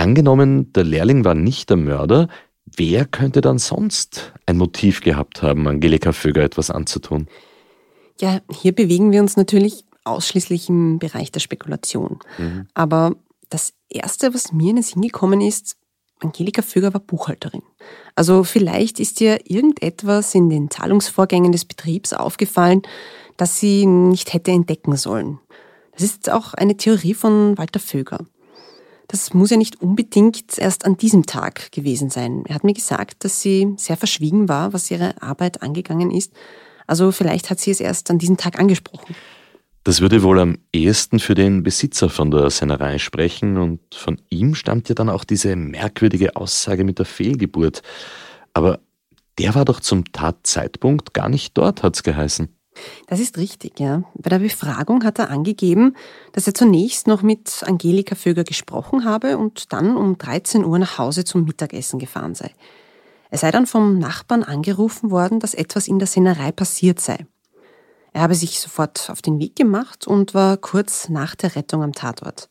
Angenommen, 0.00 0.72
der 0.72 0.84
Lehrling 0.84 1.26
war 1.26 1.34
nicht 1.34 1.68
der 1.68 1.76
Mörder, 1.76 2.28
wer 2.64 3.04
könnte 3.04 3.42
dann 3.42 3.58
sonst 3.58 4.32
ein 4.46 4.56
Motiv 4.56 5.02
gehabt 5.02 5.42
haben, 5.42 5.68
Angelika 5.68 6.12
Vöger 6.12 6.42
etwas 6.42 6.70
anzutun? 6.70 7.28
Ja, 8.18 8.40
hier 8.50 8.74
bewegen 8.74 9.12
wir 9.12 9.20
uns 9.20 9.36
natürlich 9.36 9.84
ausschließlich 10.04 10.70
im 10.70 10.98
Bereich 10.98 11.32
der 11.32 11.40
Spekulation. 11.40 12.18
Mhm. 12.38 12.66
Aber 12.72 13.14
das 13.50 13.74
Erste, 13.90 14.32
was 14.32 14.52
mir 14.54 14.70
in 14.70 14.76
den 14.76 14.82
Sinn 14.82 15.02
gekommen 15.02 15.42
ist, 15.42 15.76
Angelika 16.20 16.62
Vöger 16.62 16.94
war 16.94 17.00
Buchhalterin. 17.02 17.62
Also 18.14 18.42
vielleicht 18.42 19.00
ist 19.00 19.20
ihr 19.20 19.50
irgendetwas 19.50 20.34
in 20.34 20.48
den 20.48 20.70
Zahlungsvorgängen 20.70 21.52
des 21.52 21.66
Betriebs 21.66 22.14
aufgefallen, 22.14 22.80
das 23.36 23.60
sie 23.60 23.84
nicht 23.84 24.32
hätte 24.32 24.50
entdecken 24.50 24.96
sollen. 24.96 25.40
Das 25.92 26.04
ist 26.04 26.30
auch 26.30 26.54
eine 26.54 26.78
Theorie 26.78 27.12
von 27.12 27.58
Walter 27.58 27.80
Vöger. 27.80 28.20
Das 29.10 29.34
muss 29.34 29.50
ja 29.50 29.56
nicht 29.56 29.82
unbedingt 29.82 30.56
erst 30.56 30.84
an 30.84 30.96
diesem 30.96 31.26
Tag 31.26 31.72
gewesen 31.72 32.10
sein. 32.10 32.44
Er 32.46 32.54
hat 32.54 32.62
mir 32.62 32.74
gesagt, 32.74 33.24
dass 33.24 33.40
sie 33.40 33.74
sehr 33.76 33.96
verschwiegen 33.96 34.48
war, 34.48 34.72
was 34.72 34.88
ihre 34.88 35.20
Arbeit 35.20 35.62
angegangen 35.62 36.12
ist. 36.12 36.32
Also 36.86 37.10
vielleicht 37.10 37.50
hat 37.50 37.58
sie 37.58 37.72
es 37.72 37.80
erst 37.80 38.08
an 38.12 38.18
diesem 38.18 38.36
Tag 38.36 38.60
angesprochen. 38.60 39.16
Das 39.82 40.00
würde 40.00 40.22
wohl 40.22 40.38
am 40.38 40.58
ehesten 40.72 41.18
für 41.18 41.34
den 41.34 41.64
Besitzer 41.64 42.08
von 42.08 42.30
der 42.30 42.50
Sennerei 42.50 42.98
sprechen 42.98 43.56
und 43.56 43.80
von 43.92 44.20
ihm 44.30 44.54
stammt 44.54 44.88
ja 44.88 44.94
dann 44.94 45.08
auch 45.08 45.24
diese 45.24 45.56
merkwürdige 45.56 46.36
Aussage 46.36 46.84
mit 46.84 47.00
der 47.00 47.06
Fehlgeburt. 47.06 47.82
Aber 48.54 48.78
der 49.38 49.56
war 49.56 49.64
doch 49.64 49.80
zum 49.80 50.04
Tatzeitpunkt 50.12 51.14
gar 51.14 51.28
nicht 51.28 51.58
dort, 51.58 51.82
hat's 51.82 52.04
geheißen. 52.04 52.54
Das 53.06 53.20
ist 53.20 53.38
richtig, 53.38 53.80
ja. 53.80 54.02
Bei 54.14 54.30
der 54.30 54.38
Befragung 54.38 55.04
hat 55.04 55.18
er 55.18 55.30
angegeben, 55.30 55.96
dass 56.32 56.46
er 56.46 56.54
zunächst 56.54 57.06
noch 57.06 57.22
mit 57.22 57.62
Angelika 57.64 58.14
Vöger 58.14 58.44
gesprochen 58.44 59.04
habe 59.04 59.38
und 59.38 59.72
dann 59.72 59.96
um 59.96 60.18
13 60.18 60.64
Uhr 60.64 60.78
nach 60.78 60.98
Hause 60.98 61.24
zum 61.24 61.44
Mittagessen 61.44 61.98
gefahren 61.98 62.34
sei. 62.34 62.50
Er 63.30 63.38
sei 63.38 63.50
dann 63.50 63.66
vom 63.66 63.98
Nachbarn 63.98 64.42
angerufen 64.42 65.10
worden, 65.10 65.40
dass 65.40 65.54
etwas 65.54 65.86
in 65.86 65.98
der 65.98 66.08
Sennerei 66.08 66.52
passiert 66.52 67.00
sei. 67.00 67.26
Er 68.12 68.22
habe 68.22 68.34
sich 68.34 68.60
sofort 68.60 69.08
auf 69.08 69.22
den 69.22 69.38
Weg 69.38 69.54
gemacht 69.54 70.06
und 70.06 70.34
war 70.34 70.56
kurz 70.56 71.08
nach 71.08 71.36
der 71.36 71.54
Rettung 71.54 71.82
am 71.82 71.92
Tatort. 71.92 72.48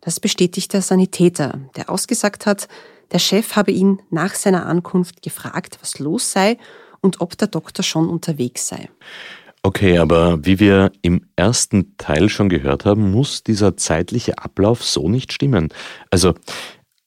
Das 0.00 0.20
bestätigt 0.20 0.72
der 0.74 0.82
Sanitäter, 0.82 1.60
der 1.76 1.90
ausgesagt 1.90 2.46
hat, 2.46 2.68
der 3.10 3.18
Chef 3.18 3.56
habe 3.56 3.70
ihn 3.70 4.02
nach 4.10 4.34
seiner 4.34 4.66
Ankunft 4.66 5.22
gefragt, 5.22 5.78
was 5.80 5.98
los 5.98 6.30
sei 6.32 6.58
und 7.00 7.20
ob 7.20 7.38
der 7.38 7.48
Doktor 7.48 7.82
schon 7.82 8.08
unterwegs 8.08 8.68
sei. 8.68 8.90
Okay, 9.62 9.98
aber 9.98 10.44
wie 10.44 10.60
wir 10.60 10.92
im 11.02 11.26
ersten 11.36 11.96
Teil 11.96 12.28
schon 12.28 12.48
gehört 12.48 12.84
haben, 12.84 13.10
muss 13.10 13.42
dieser 13.42 13.76
zeitliche 13.76 14.38
Ablauf 14.38 14.84
so 14.84 15.08
nicht 15.08 15.32
stimmen. 15.32 15.68
Also, 16.10 16.34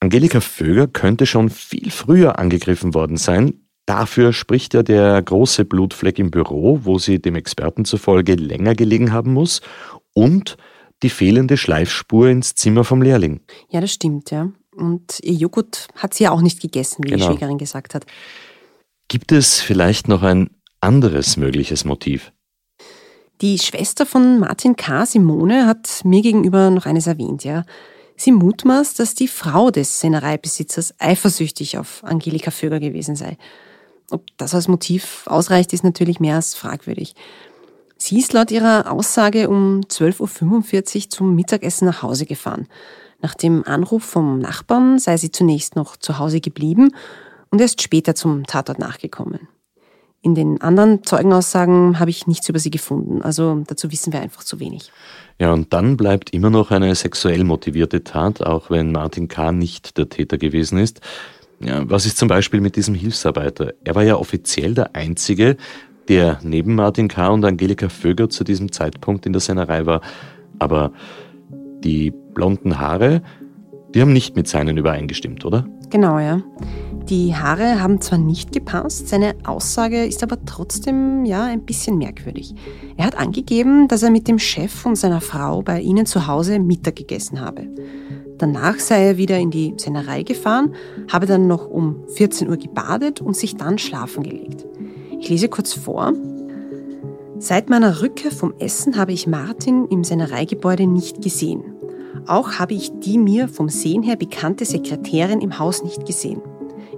Angelika 0.00 0.40
Vöger 0.40 0.86
könnte 0.86 1.26
schon 1.26 1.48
viel 1.48 1.90
früher 1.90 2.38
angegriffen 2.38 2.94
worden 2.94 3.16
sein, 3.16 3.62
Dafür 3.86 4.32
spricht 4.32 4.74
ja 4.74 4.82
der 4.82 5.20
große 5.22 5.64
Blutfleck 5.64 6.18
im 6.18 6.30
Büro, 6.30 6.80
wo 6.84 6.98
sie 6.98 7.20
dem 7.20 7.34
Experten 7.34 7.84
zufolge 7.84 8.36
länger 8.36 8.74
gelegen 8.74 9.12
haben 9.12 9.32
muss, 9.32 9.60
und 10.14 10.56
die 11.02 11.10
fehlende 11.10 11.56
Schleifspur 11.56 12.28
ins 12.28 12.54
Zimmer 12.54 12.84
vom 12.84 13.02
Lehrling. 13.02 13.40
Ja, 13.70 13.80
das 13.80 13.92
stimmt, 13.92 14.30
ja. 14.30 14.52
Und 14.76 15.18
ihr 15.22 15.34
Joghurt 15.34 15.88
hat 15.96 16.14
sie 16.14 16.24
ja 16.24 16.30
auch 16.30 16.42
nicht 16.42 16.60
gegessen, 16.60 17.02
wie 17.04 17.10
genau. 17.10 17.26
die 17.26 17.32
Schwägerin 17.32 17.58
gesagt 17.58 17.94
hat. 17.94 18.06
Gibt 19.08 19.32
es 19.32 19.60
vielleicht 19.60 20.06
noch 20.06 20.22
ein 20.22 20.50
anderes 20.80 21.36
mögliches 21.36 21.84
Motiv? 21.84 22.32
Die 23.42 23.58
Schwester 23.58 24.06
von 24.06 24.38
Martin 24.38 24.76
K., 24.76 25.04
Simone, 25.04 25.66
hat 25.66 26.02
mir 26.04 26.22
gegenüber 26.22 26.70
noch 26.70 26.86
eines 26.86 27.08
erwähnt, 27.08 27.42
ja. 27.42 27.64
Sie 28.16 28.30
mutmaßt, 28.30 29.00
dass 29.00 29.16
die 29.16 29.26
Frau 29.26 29.72
des 29.72 29.98
Sennereibesitzers 29.98 30.94
eifersüchtig 31.00 31.76
auf 31.76 32.04
Angelika 32.04 32.52
Vöger 32.52 32.78
gewesen 32.78 33.16
sei. 33.16 33.36
Ob 34.12 34.26
das 34.36 34.54
als 34.54 34.68
Motiv 34.68 35.24
ausreicht, 35.26 35.72
ist 35.72 35.82
natürlich 35.82 36.20
mehr 36.20 36.36
als 36.36 36.54
fragwürdig. 36.54 37.16
Sie 37.96 38.20
ist 38.20 38.32
laut 38.32 38.52
ihrer 38.52 38.92
Aussage 38.92 39.48
um 39.48 39.80
12.45 39.80 40.96
Uhr 40.96 41.10
zum 41.10 41.34
Mittagessen 41.34 41.86
nach 41.86 42.04
Hause 42.04 42.26
gefahren. 42.26 42.68
Nach 43.22 43.34
dem 43.34 43.66
Anruf 43.66 44.04
vom 44.04 44.38
Nachbarn 44.38 45.00
sei 45.00 45.16
sie 45.16 45.32
zunächst 45.32 45.74
noch 45.74 45.96
zu 45.96 46.20
Hause 46.20 46.40
geblieben 46.40 46.94
und 47.50 47.60
erst 47.60 47.82
später 47.82 48.14
zum 48.14 48.46
Tatort 48.46 48.78
nachgekommen. 48.78 49.48
In 50.24 50.36
den 50.36 50.60
anderen 50.60 51.02
Zeugenaussagen 51.02 51.98
habe 51.98 52.10
ich 52.10 52.28
nichts 52.28 52.48
über 52.48 52.60
sie 52.60 52.70
gefunden, 52.70 53.22
also 53.22 53.64
dazu 53.66 53.90
wissen 53.90 54.12
wir 54.12 54.20
einfach 54.20 54.44
zu 54.44 54.60
wenig. 54.60 54.92
Ja, 55.40 55.52
und 55.52 55.72
dann 55.72 55.96
bleibt 55.96 56.30
immer 56.30 56.48
noch 56.48 56.70
eine 56.70 56.94
sexuell 56.94 57.42
motivierte 57.42 58.04
Tat, 58.04 58.40
auch 58.40 58.70
wenn 58.70 58.92
Martin 58.92 59.26
K. 59.26 59.50
nicht 59.50 59.98
der 59.98 60.08
Täter 60.08 60.38
gewesen 60.38 60.78
ist. 60.78 61.00
Ja, 61.58 61.82
was 61.90 62.06
ist 62.06 62.18
zum 62.18 62.28
Beispiel 62.28 62.60
mit 62.60 62.76
diesem 62.76 62.94
Hilfsarbeiter? 62.94 63.74
Er 63.82 63.96
war 63.96 64.04
ja 64.04 64.14
offiziell 64.14 64.74
der 64.74 64.94
Einzige, 64.94 65.56
der 66.06 66.38
neben 66.42 66.76
Martin 66.76 67.08
K. 67.08 67.28
und 67.28 67.44
Angelika 67.44 67.88
Vöger 67.88 68.30
zu 68.30 68.44
diesem 68.44 68.70
Zeitpunkt 68.70 69.26
in 69.26 69.32
der 69.32 69.40
Sennerei 69.40 69.86
war. 69.86 70.02
Aber 70.60 70.92
die 71.82 72.12
blonden 72.34 72.78
Haare, 72.78 73.22
die 73.94 74.00
haben 74.00 74.12
nicht 74.12 74.36
mit 74.36 74.48
seinen 74.48 74.76
übereingestimmt, 74.76 75.44
oder? 75.44 75.66
Genau, 75.90 76.18
ja. 76.18 76.42
Die 77.08 77.34
Haare 77.34 77.82
haben 77.82 78.00
zwar 78.00 78.18
nicht 78.18 78.52
gepasst, 78.52 79.08
seine 79.08 79.34
Aussage 79.44 80.04
ist 80.04 80.22
aber 80.22 80.38
trotzdem 80.46 81.24
ja 81.24 81.44
ein 81.44 81.62
bisschen 81.62 81.98
merkwürdig. 81.98 82.54
Er 82.96 83.06
hat 83.06 83.18
angegeben, 83.18 83.88
dass 83.88 84.02
er 84.02 84.10
mit 84.10 84.28
dem 84.28 84.38
Chef 84.38 84.86
und 84.86 84.96
seiner 84.96 85.20
Frau 85.20 85.62
bei 85.62 85.80
ihnen 85.80 86.06
zu 86.06 86.26
Hause 86.26 86.58
Mittag 86.58 86.96
gegessen 86.96 87.40
habe. 87.40 87.66
Danach 88.38 88.78
sei 88.78 89.04
er 89.04 89.16
wieder 89.18 89.38
in 89.38 89.50
die 89.50 89.74
Sennerei 89.76 90.22
gefahren, 90.22 90.74
habe 91.12 91.26
dann 91.26 91.46
noch 91.46 91.68
um 91.68 92.04
14 92.14 92.48
Uhr 92.48 92.56
gebadet 92.56 93.20
und 93.20 93.36
sich 93.36 93.56
dann 93.56 93.78
schlafen 93.78 94.22
gelegt. 94.22 94.64
Ich 95.20 95.28
lese 95.28 95.48
kurz 95.48 95.74
vor. 95.74 96.12
Seit 97.38 97.68
meiner 97.68 98.00
Rückkehr 98.00 98.30
vom 98.30 98.54
Essen 98.58 98.96
habe 98.96 99.12
ich 99.12 99.26
Martin 99.26 99.86
im 99.90 100.04
Sennereigebäude 100.04 100.86
nicht 100.86 101.20
gesehen. 101.20 101.71
Auch 102.26 102.52
habe 102.58 102.74
ich 102.74 102.90
die 103.00 103.18
mir 103.18 103.48
vom 103.48 103.68
Sehen 103.68 104.02
her 104.02 104.16
bekannte 104.16 104.64
Sekretärin 104.64 105.40
im 105.40 105.58
Haus 105.58 105.82
nicht 105.82 106.06
gesehen. 106.06 106.40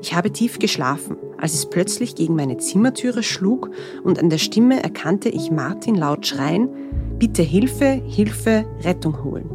Ich 0.01 0.15
habe 0.15 0.31
tief 0.31 0.59
geschlafen, 0.59 1.17
als 1.39 1.55
es 1.55 1.67
plötzlich 1.67 2.15
gegen 2.15 2.37
meine 2.37 2.59
Zimmertüre 2.59 3.23
schlug 3.23 3.71
und 4.03 4.19
an 4.19 4.29
der 4.29 4.39
Stimme 4.39 4.83
erkannte 4.83 5.29
ich 5.29 5.51
Martin 5.51 5.95
laut 5.95 6.27
schreien, 6.27 6.69
bitte 7.19 7.43
Hilfe, 7.43 8.03
Hilfe, 8.07 8.67
Rettung 8.83 9.25
holen. 9.25 9.49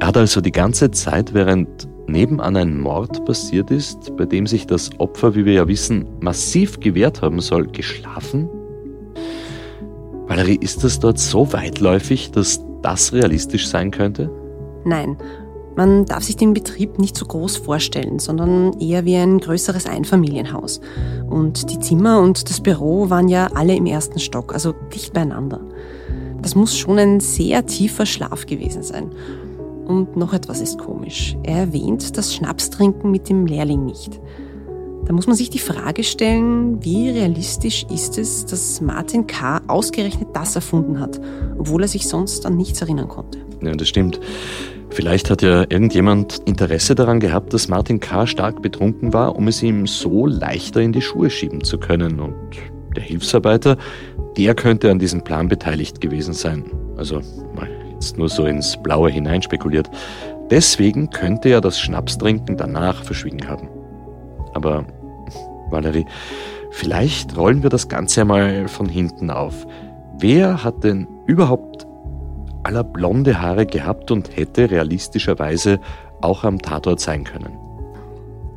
Er 0.00 0.08
hat 0.08 0.16
also 0.16 0.40
die 0.40 0.52
ganze 0.52 0.90
Zeit, 0.90 1.34
während 1.34 1.88
nebenan 2.06 2.56
ein 2.56 2.80
Mord 2.80 3.24
passiert 3.24 3.70
ist, 3.70 4.16
bei 4.16 4.26
dem 4.26 4.46
sich 4.46 4.66
das 4.66 4.90
Opfer, 4.98 5.34
wie 5.34 5.44
wir 5.44 5.54
ja 5.54 5.68
wissen, 5.68 6.06
massiv 6.20 6.78
gewehrt 6.80 7.22
haben 7.22 7.40
soll, 7.40 7.66
geschlafen? 7.66 8.48
Valerie, 10.26 10.58
ist 10.60 10.84
das 10.84 11.00
dort 11.00 11.18
so 11.18 11.52
weitläufig, 11.52 12.30
dass 12.30 12.60
das 12.84 13.12
realistisch 13.12 13.68
sein 13.68 13.90
könnte? 13.90 14.30
Nein, 14.84 15.16
man 15.76 16.04
darf 16.04 16.22
sich 16.22 16.36
den 16.36 16.54
Betrieb 16.54 16.98
nicht 16.98 17.16
so 17.16 17.24
groß 17.26 17.56
vorstellen, 17.56 18.18
sondern 18.18 18.78
eher 18.78 19.04
wie 19.04 19.16
ein 19.16 19.38
größeres 19.38 19.86
Einfamilienhaus. 19.86 20.80
Und 21.28 21.70
die 21.70 21.80
Zimmer 21.80 22.20
und 22.20 22.48
das 22.48 22.60
Büro 22.60 23.10
waren 23.10 23.28
ja 23.28 23.48
alle 23.54 23.74
im 23.74 23.86
ersten 23.86 24.20
Stock, 24.20 24.52
also 24.52 24.72
dicht 24.94 25.12
beieinander. 25.12 25.60
Das 26.42 26.54
muss 26.54 26.76
schon 26.76 26.98
ein 26.98 27.20
sehr 27.20 27.66
tiefer 27.66 28.06
Schlaf 28.06 28.46
gewesen 28.46 28.82
sein. 28.82 29.10
Und 29.86 30.16
noch 30.16 30.32
etwas 30.32 30.60
ist 30.60 30.78
komisch. 30.78 31.36
Er 31.42 31.58
erwähnt 31.58 32.16
das 32.16 32.34
Schnapstrinken 32.34 33.10
mit 33.10 33.28
dem 33.28 33.46
Lehrling 33.46 33.84
nicht. 33.84 34.20
Da 35.06 35.12
muss 35.12 35.26
man 35.26 35.36
sich 35.36 35.50
die 35.50 35.58
Frage 35.58 36.02
stellen, 36.02 36.82
wie 36.82 37.10
realistisch 37.10 37.84
ist 37.92 38.16
es, 38.16 38.46
dass 38.46 38.80
Martin 38.80 39.26
K. 39.26 39.60
ausgerechnet 39.66 40.28
das 40.32 40.56
erfunden 40.56 40.98
hat, 40.98 41.20
obwohl 41.58 41.82
er 41.82 41.88
sich 41.88 42.08
sonst 42.08 42.46
an 42.46 42.56
nichts 42.56 42.80
erinnern 42.80 43.08
konnte. 43.08 43.38
Ja, 43.62 43.72
das 43.72 43.88
stimmt. 43.88 44.18
Vielleicht 44.88 45.28
hat 45.28 45.42
ja 45.42 45.62
irgendjemand 45.68 46.38
Interesse 46.46 46.94
daran 46.94 47.20
gehabt, 47.20 47.52
dass 47.52 47.68
Martin 47.68 48.00
K. 48.00 48.26
stark 48.26 48.62
betrunken 48.62 49.12
war, 49.12 49.36
um 49.36 49.48
es 49.48 49.62
ihm 49.62 49.86
so 49.86 50.26
leichter 50.26 50.80
in 50.80 50.92
die 50.92 51.02
Schuhe 51.02 51.28
schieben 51.28 51.62
zu 51.64 51.78
können. 51.78 52.20
Und 52.20 52.34
der 52.96 53.02
Hilfsarbeiter, 53.02 53.76
der 54.38 54.54
könnte 54.54 54.90
an 54.90 54.98
diesem 54.98 55.22
Plan 55.22 55.48
beteiligt 55.48 56.00
gewesen 56.00 56.32
sein. 56.32 56.64
Also 56.96 57.20
mal 57.54 57.68
jetzt 57.92 58.16
nur 58.16 58.28
so 58.28 58.46
ins 58.46 58.80
Blaue 58.82 59.10
hineinspekuliert. 59.10 59.90
Deswegen 60.50 61.10
könnte 61.10 61.48
er 61.48 61.60
das 61.60 61.78
Schnapstrinken 61.80 62.56
danach 62.56 63.02
verschwiegen 63.02 63.48
haben. 63.48 63.68
Aber, 64.54 64.84
Valerie, 65.70 66.06
vielleicht 66.70 67.36
rollen 67.36 67.62
wir 67.62 67.70
das 67.70 67.88
Ganze 67.88 68.22
einmal 68.22 68.68
von 68.68 68.88
hinten 68.88 69.30
auf. 69.30 69.66
Wer 70.18 70.64
hat 70.64 70.84
denn 70.84 71.08
überhaupt 71.26 71.86
aller 72.62 72.84
blonde 72.84 73.40
Haare 73.40 73.66
gehabt 73.66 74.10
und 74.10 74.36
hätte 74.36 74.70
realistischerweise 74.70 75.80
auch 76.20 76.44
am 76.44 76.60
Tatort 76.60 77.00
sein 77.00 77.24
können? 77.24 77.58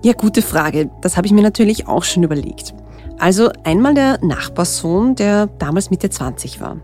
Ja, 0.03 0.13
gute 0.13 0.41
Frage. 0.41 0.89
Das 1.01 1.17
habe 1.17 1.27
ich 1.27 1.33
mir 1.33 1.41
natürlich 1.41 1.87
auch 1.87 2.03
schon 2.03 2.23
überlegt. 2.23 2.73
Also 3.19 3.49
einmal 3.63 3.93
der 3.93 4.23
Nachbarssohn, 4.23 5.15
der 5.15 5.47
damals 5.47 5.89
Mitte 5.89 6.09
20 6.09 6.61
war. 6.61 6.77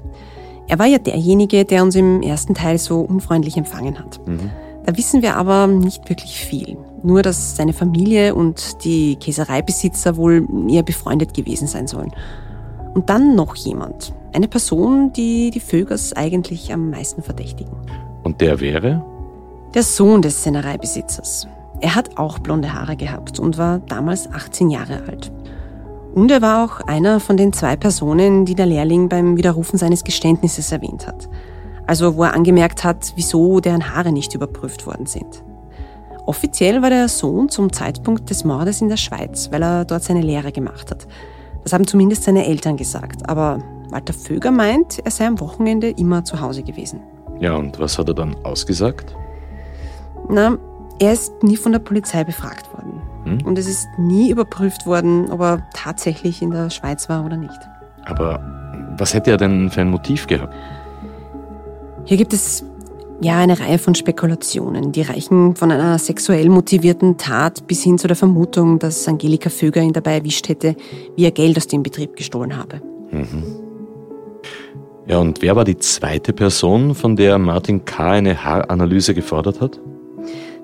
Er 0.67 0.79
war 0.79 0.87
ja 0.87 0.97
derjenige, 0.97 1.65
der 1.65 1.83
uns 1.83 1.95
im 1.95 2.21
ersten 2.21 2.55
Teil 2.55 2.77
so 2.77 3.01
unfreundlich 3.01 3.57
empfangen 3.57 3.99
hat. 3.99 4.25
Mhm. 4.27 4.49
Da 4.85 4.97
wissen 4.97 5.21
wir 5.21 5.35
aber 5.35 5.67
nicht 5.67 6.09
wirklich 6.09 6.39
viel. 6.39 6.77
Nur, 7.03 7.21
dass 7.21 7.57
seine 7.57 7.73
Familie 7.73 8.33
und 8.33 8.83
die 8.83 9.17
Käsereibesitzer 9.17 10.15
wohl 10.15 10.47
eher 10.69 10.83
befreundet 10.83 11.33
gewesen 11.33 11.67
sein 11.67 11.87
sollen. 11.87 12.11
Und 12.93 13.09
dann 13.09 13.35
noch 13.35 13.55
jemand. 13.55 14.13
Eine 14.33 14.47
Person, 14.47 15.11
die 15.13 15.51
die 15.51 15.59
Vögers 15.59 16.13
eigentlich 16.13 16.73
am 16.73 16.89
meisten 16.89 17.21
verdächtigen. 17.21 17.75
Und 18.23 18.39
der 18.41 18.59
wäre? 18.59 19.03
Der 19.73 19.83
Sohn 19.83 20.21
des 20.21 20.43
Sennereibesitzers. 20.43 21.47
Er 21.81 21.95
hat 21.95 22.17
auch 22.17 22.39
blonde 22.39 22.73
Haare 22.73 22.95
gehabt 22.95 23.39
und 23.39 23.57
war 23.57 23.79
damals 23.79 24.31
18 24.31 24.69
Jahre 24.69 25.03
alt. 25.07 25.31
Und 26.13 26.31
er 26.31 26.41
war 26.41 26.63
auch 26.63 26.79
einer 26.81 27.19
von 27.19 27.37
den 27.37 27.51
zwei 27.51 27.75
Personen, 27.75 28.45
die 28.45 28.55
der 28.55 28.67
Lehrling 28.67 29.09
beim 29.09 29.35
Widerrufen 29.35 29.79
seines 29.79 30.03
Geständnisses 30.03 30.71
erwähnt 30.71 31.07
hat. 31.07 31.27
Also 31.85 32.15
wo 32.15 32.23
er 32.23 32.33
angemerkt 32.33 32.83
hat, 32.83 33.13
wieso 33.15 33.59
deren 33.59 33.93
Haare 33.93 34.11
nicht 34.11 34.35
überprüft 34.35 34.85
worden 34.85 35.07
sind. 35.07 35.43
Offiziell 36.25 36.81
war 36.81 36.89
der 36.89 37.09
Sohn 37.09 37.49
zum 37.49 37.73
Zeitpunkt 37.73 38.29
des 38.29 38.45
Mordes 38.45 38.81
in 38.81 38.87
der 38.87 38.97
Schweiz, 38.97 39.49
weil 39.51 39.61
er 39.61 39.85
dort 39.85 40.03
seine 40.03 40.21
Lehre 40.21 40.51
gemacht 40.51 40.89
hat. 40.89 41.07
Das 41.63 41.73
haben 41.73 41.85
zumindest 41.85 42.23
seine 42.23 42.45
Eltern 42.45 42.77
gesagt. 42.77 43.29
Aber 43.29 43.59
Walter 43.89 44.13
Vöger 44.13 44.51
meint, 44.51 44.99
er 45.03 45.11
sei 45.11 45.27
am 45.27 45.39
Wochenende 45.39 45.89
immer 45.89 46.23
zu 46.23 46.39
Hause 46.39 46.63
gewesen. 46.63 47.01
Ja, 47.39 47.55
und 47.55 47.79
was 47.79 47.97
hat 47.97 48.07
er 48.07 48.13
dann 48.13 48.35
ausgesagt? 48.43 49.15
Na, 50.29 50.57
er 50.99 51.13
ist 51.13 51.43
nie 51.43 51.57
von 51.57 51.73
der 51.73 51.79
Polizei 51.79 52.23
befragt 52.23 52.71
worden. 52.73 53.01
Hm? 53.25 53.45
Und 53.45 53.57
es 53.57 53.67
ist 53.67 53.87
nie 53.97 54.29
überprüft 54.29 54.85
worden, 54.85 55.29
ob 55.31 55.41
er 55.41 55.67
tatsächlich 55.73 56.41
in 56.41 56.51
der 56.51 56.69
Schweiz 56.69 57.09
war 57.09 57.25
oder 57.25 57.37
nicht. 57.37 57.59
Aber 58.05 58.39
was 58.97 59.13
hätte 59.13 59.31
er 59.31 59.37
denn 59.37 59.69
für 59.69 59.81
ein 59.81 59.89
Motiv 59.89 60.27
gehabt? 60.27 60.53
Hier 62.05 62.17
gibt 62.17 62.33
es 62.33 62.65
ja, 63.21 63.37
eine 63.37 63.59
Reihe 63.59 63.77
von 63.77 63.95
Spekulationen. 63.95 64.91
Die 64.91 65.01
reichen 65.01 65.55
von 65.55 65.71
einer 65.71 65.97
sexuell 65.97 66.49
motivierten 66.49 67.17
Tat 67.17 67.67
bis 67.67 67.83
hin 67.83 67.97
zu 67.97 68.07
der 68.07 68.15
Vermutung, 68.15 68.79
dass 68.79 69.07
Angelika 69.07 69.49
Vöger 69.49 69.81
ihn 69.81 69.93
dabei 69.93 70.17
erwischt 70.17 70.49
hätte, 70.49 70.75
wie 71.15 71.25
er 71.25 71.31
Geld 71.31 71.57
aus 71.57 71.67
dem 71.67 71.83
Betrieb 71.83 72.15
gestohlen 72.15 72.57
habe. 72.57 72.81
Mhm. 73.11 73.43
Ja, 75.05 75.19
und 75.19 75.41
wer 75.41 75.55
war 75.55 75.65
die 75.65 75.77
zweite 75.77 76.31
Person, 76.31 76.95
von 76.95 77.15
der 77.15 77.37
Martin 77.37 77.83
K. 77.83 78.11
eine 78.11 78.43
Haaranalyse 78.43 79.13
gefordert 79.13 79.59
hat? 79.59 79.79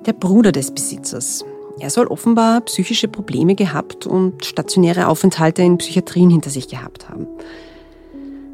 Der 0.06 0.14
Bruder 0.14 0.52
des 0.52 0.72
Besitzers. 0.72 1.44
Er 1.80 1.90
soll 1.90 2.08
offenbar 2.08 2.62
psychische 2.62 3.08
Probleme 3.08 3.56
gehabt 3.56 4.06
und 4.06 4.46
stationäre 4.46 5.08
Aufenthalte 5.08 5.62
in 5.62 5.78
Psychiatrien 5.78 6.30
hinter 6.30 6.50
sich 6.50 6.68
gehabt 6.68 7.10
haben. 7.10 7.28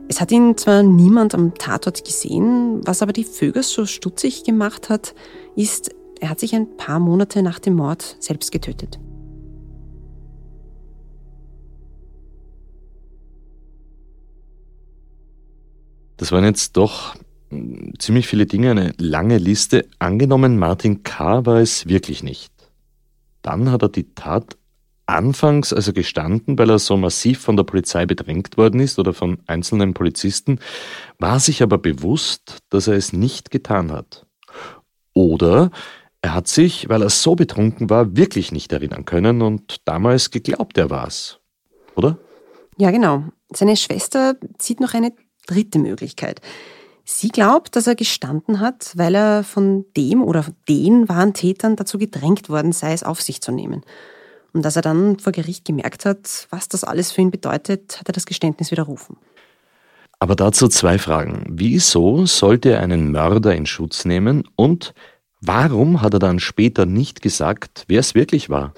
Es 0.07 0.21
hat 0.21 0.31
ihn 0.31 0.55
zwar 0.55 0.83
niemand 0.83 1.33
am 1.33 1.55
Tatort 1.55 2.05
gesehen, 2.05 2.81
was 2.85 3.01
aber 3.01 3.11
die 3.11 3.23
Vögel 3.23 3.63
so 3.63 3.85
stutzig 3.85 4.43
gemacht 4.43 4.89
hat, 4.89 5.15
ist, 5.55 5.89
er 6.19 6.29
hat 6.29 6.39
sich 6.39 6.53
ein 6.53 6.77
paar 6.77 6.99
Monate 6.99 7.41
nach 7.41 7.57
dem 7.57 7.75
Mord 7.75 8.15
selbst 8.19 8.51
getötet. 8.51 8.99
Das 16.17 16.31
waren 16.31 16.45
jetzt 16.45 16.77
doch 16.77 17.15
hm, 17.49 17.93
ziemlich 17.99 18.27
viele 18.27 18.45
Dinge, 18.45 18.71
eine 18.71 18.93
lange 18.97 19.37
Liste. 19.37 19.87
Angenommen, 19.99 20.57
Martin 20.57 21.03
K. 21.03 21.45
war 21.45 21.57
es 21.57 21.87
wirklich 21.87 22.23
nicht. 22.23 22.53
Dann 23.41 23.71
hat 23.71 23.81
er 23.81 23.89
die 23.89 24.13
Tat 24.13 24.57
anfangs 25.05 25.73
also 25.73 25.93
gestanden, 25.93 26.57
weil 26.57 26.69
er 26.69 26.79
so 26.79 26.97
massiv 26.97 27.39
von 27.39 27.55
der 27.55 27.63
Polizei 27.63 28.05
bedrängt 28.05 28.57
worden 28.57 28.79
ist 28.79 28.99
oder 28.99 29.13
von 29.13 29.39
einzelnen 29.47 29.93
Polizisten, 29.93 30.59
war 31.19 31.39
sich 31.39 31.61
aber 31.61 31.77
bewusst, 31.77 32.59
dass 32.69 32.87
er 32.87 32.95
es 32.95 33.13
nicht 33.13 33.51
getan 33.51 33.91
hat. 33.91 34.25
Oder 35.13 35.71
er 36.21 36.33
hat 36.33 36.47
sich, 36.47 36.89
weil 36.89 37.03
er 37.03 37.09
so 37.09 37.35
betrunken 37.35 37.89
war, 37.89 38.17
wirklich 38.17 38.51
nicht 38.51 38.71
erinnern 38.71 39.05
können 39.05 39.41
und 39.41 39.77
damals 39.85 40.31
geglaubt, 40.31 40.77
er 40.77 40.89
war's. 40.89 41.39
Oder? 41.95 42.17
Ja, 42.77 42.91
genau. 42.91 43.25
Seine 43.53 43.77
Schwester 43.77 44.35
sieht 44.57 44.79
noch 44.79 44.93
eine 44.93 45.13
dritte 45.45 45.79
Möglichkeit. 45.79 46.41
Sie 47.03 47.29
glaubt, 47.29 47.75
dass 47.75 47.85
er 47.85 47.93
gestanden 47.93 48.59
hat, 48.59 48.91
weil 48.95 49.13
er 49.13 49.43
von 49.43 49.85
dem 49.95 50.23
oder 50.23 50.43
den 50.67 51.07
wahren 51.07 51.35
Tätern 51.35 51.75
dazu 51.75 51.99
gedrängt 51.99 52.49
worden 52.49 52.71
sei, 52.71 52.93
es 52.93 53.03
auf 53.03 53.21
sich 53.21 53.41
zu 53.41 53.51
nehmen. 53.51 53.83
Und 54.55 54.65
als 54.65 54.77
er 54.77 54.81
dann 54.81 55.19
vor 55.19 55.33
Gericht 55.33 55.65
gemerkt 55.65 56.05
hat, 56.05 56.47
was 56.49 56.69
das 56.69 56.85
alles 56.85 57.11
für 57.11 57.19
ihn 57.19 57.29
bedeutet, 57.29 57.99
hat 57.99 58.07
er 58.07 58.13
das 58.13 58.25
Geständnis 58.25 58.71
widerrufen. 58.71 59.17
Aber 60.17 60.37
dazu 60.37 60.69
zwei 60.69 60.97
Fragen. 60.97 61.45
Wieso 61.49 62.25
sollte 62.25 62.69
er 62.69 62.79
einen 62.79 63.11
Mörder 63.11 63.53
in 63.53 63.65
Schutz 63.65 64.05
nehmen 64.05 64.47
und 64.55 64.93
warum 65.41 66.01
hat 66.01 66.13
er 66.13 66.19
dann 66.19 66.39
später 66.39 66.85
nicht 66.85 67.21
gesagt, 67.21 67.83
wer 67.89 67.99
es 67.99 68.15
wirklich 68.15 68.49
war? 68.49 68.73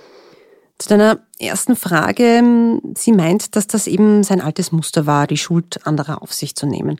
Zu 0.79 0.89
deiner 0.89 1.19
ersten 1.37 1.75
Frage, 1.75 2.81
sie 2.95 3.11
meint, 3.11 3.55
dass 3.55 3.67
das 3.67 3.85
eben 3.85 4.23
sein 4.23 4.41
altes 4.41 4.71
Muster 4.71 5.05
war, 5.05 5.27
die 5.27 5.37
Schuld 5.37 5.85
anderer 5.85 6.23
auf 6.23 6.33
sich 6.33 6.55
zu 6.55 6.65
nehmen. 6.65 6.99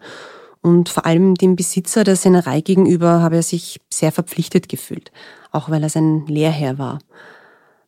Und 0.61 0.89
vor 0.89 1.07
allem 1.07 1.33
dem 1.33 1.55
Besitzer 1.55 2.03
der 2.03 2.15
Sennerei 2.15 2.61
gegenüber 2.61 3.23
habe 3.23 3.37
er 3.37 3.43
sich 3.43 3.79
sehr 3.91 4.11
verpflichtet 4.11 4.69
gefühlt, 4.69 5.11
auch 5.51 5.71
weil 5.71 5.81
er 5.81 5.89
sein 5.89 6.27
Lehrherr 6.27 6.77
war. 6.77 6.99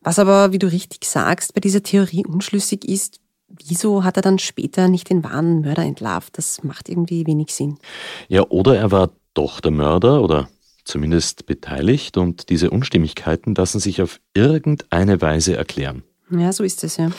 Was 0.02 0.18
aber, 0.18 0.52
wie 0.52 0.58
du 0.58 0.66
richtig 0.66 1.04
sagst, 1.04 1.54
bei 1.54 1.60
dieser 1.60 1.82
Theorie 1.82 2.24
unschlüssig 2.26 2.86
ist, 2.86 3.20
wieso 3.48 4.04
hat 4.04 4.16
er 4.16 4.22
dann 4.22 4.38
später 4.38 4.88
nicht 4.88 5.10
den 5.10 5.22
wahren 5.24 5.60
Mörder 5.60 5.82
entlarvt? 5.82 6.38
Das 6.38 6.62
macht 6.62 6.88
irgendwie 6.88 7.26
wenig 7.26 7.52
Sinn. 7.54 7.78
Ja, 8.28 8.42
oder 8.48 8.76
er 8.76 8.90
war 8.90 9.10
doch 9.34 9.60
der 9.60 9.72
Mörder 9.72 10.22
oder 10.22 10.48
zumindest 10.84 11.46
beteiligt 11.46 12.16
und 12.16 12.48
diese 12.48 12.70
Unstimmigkeiten 12.70 13.54
lassen 13.54 13.78
sich 13.78 14.00
auf 14.00 14.20
irgendeine 14.34 15.20
Weise 15.20 15.56
erklären. 15.56 16.02
Ja, 16.30 16.52
so 16.52 16.64
ist 16.64 16.82
es, 16.84 16.96
ja. 16.96 17.10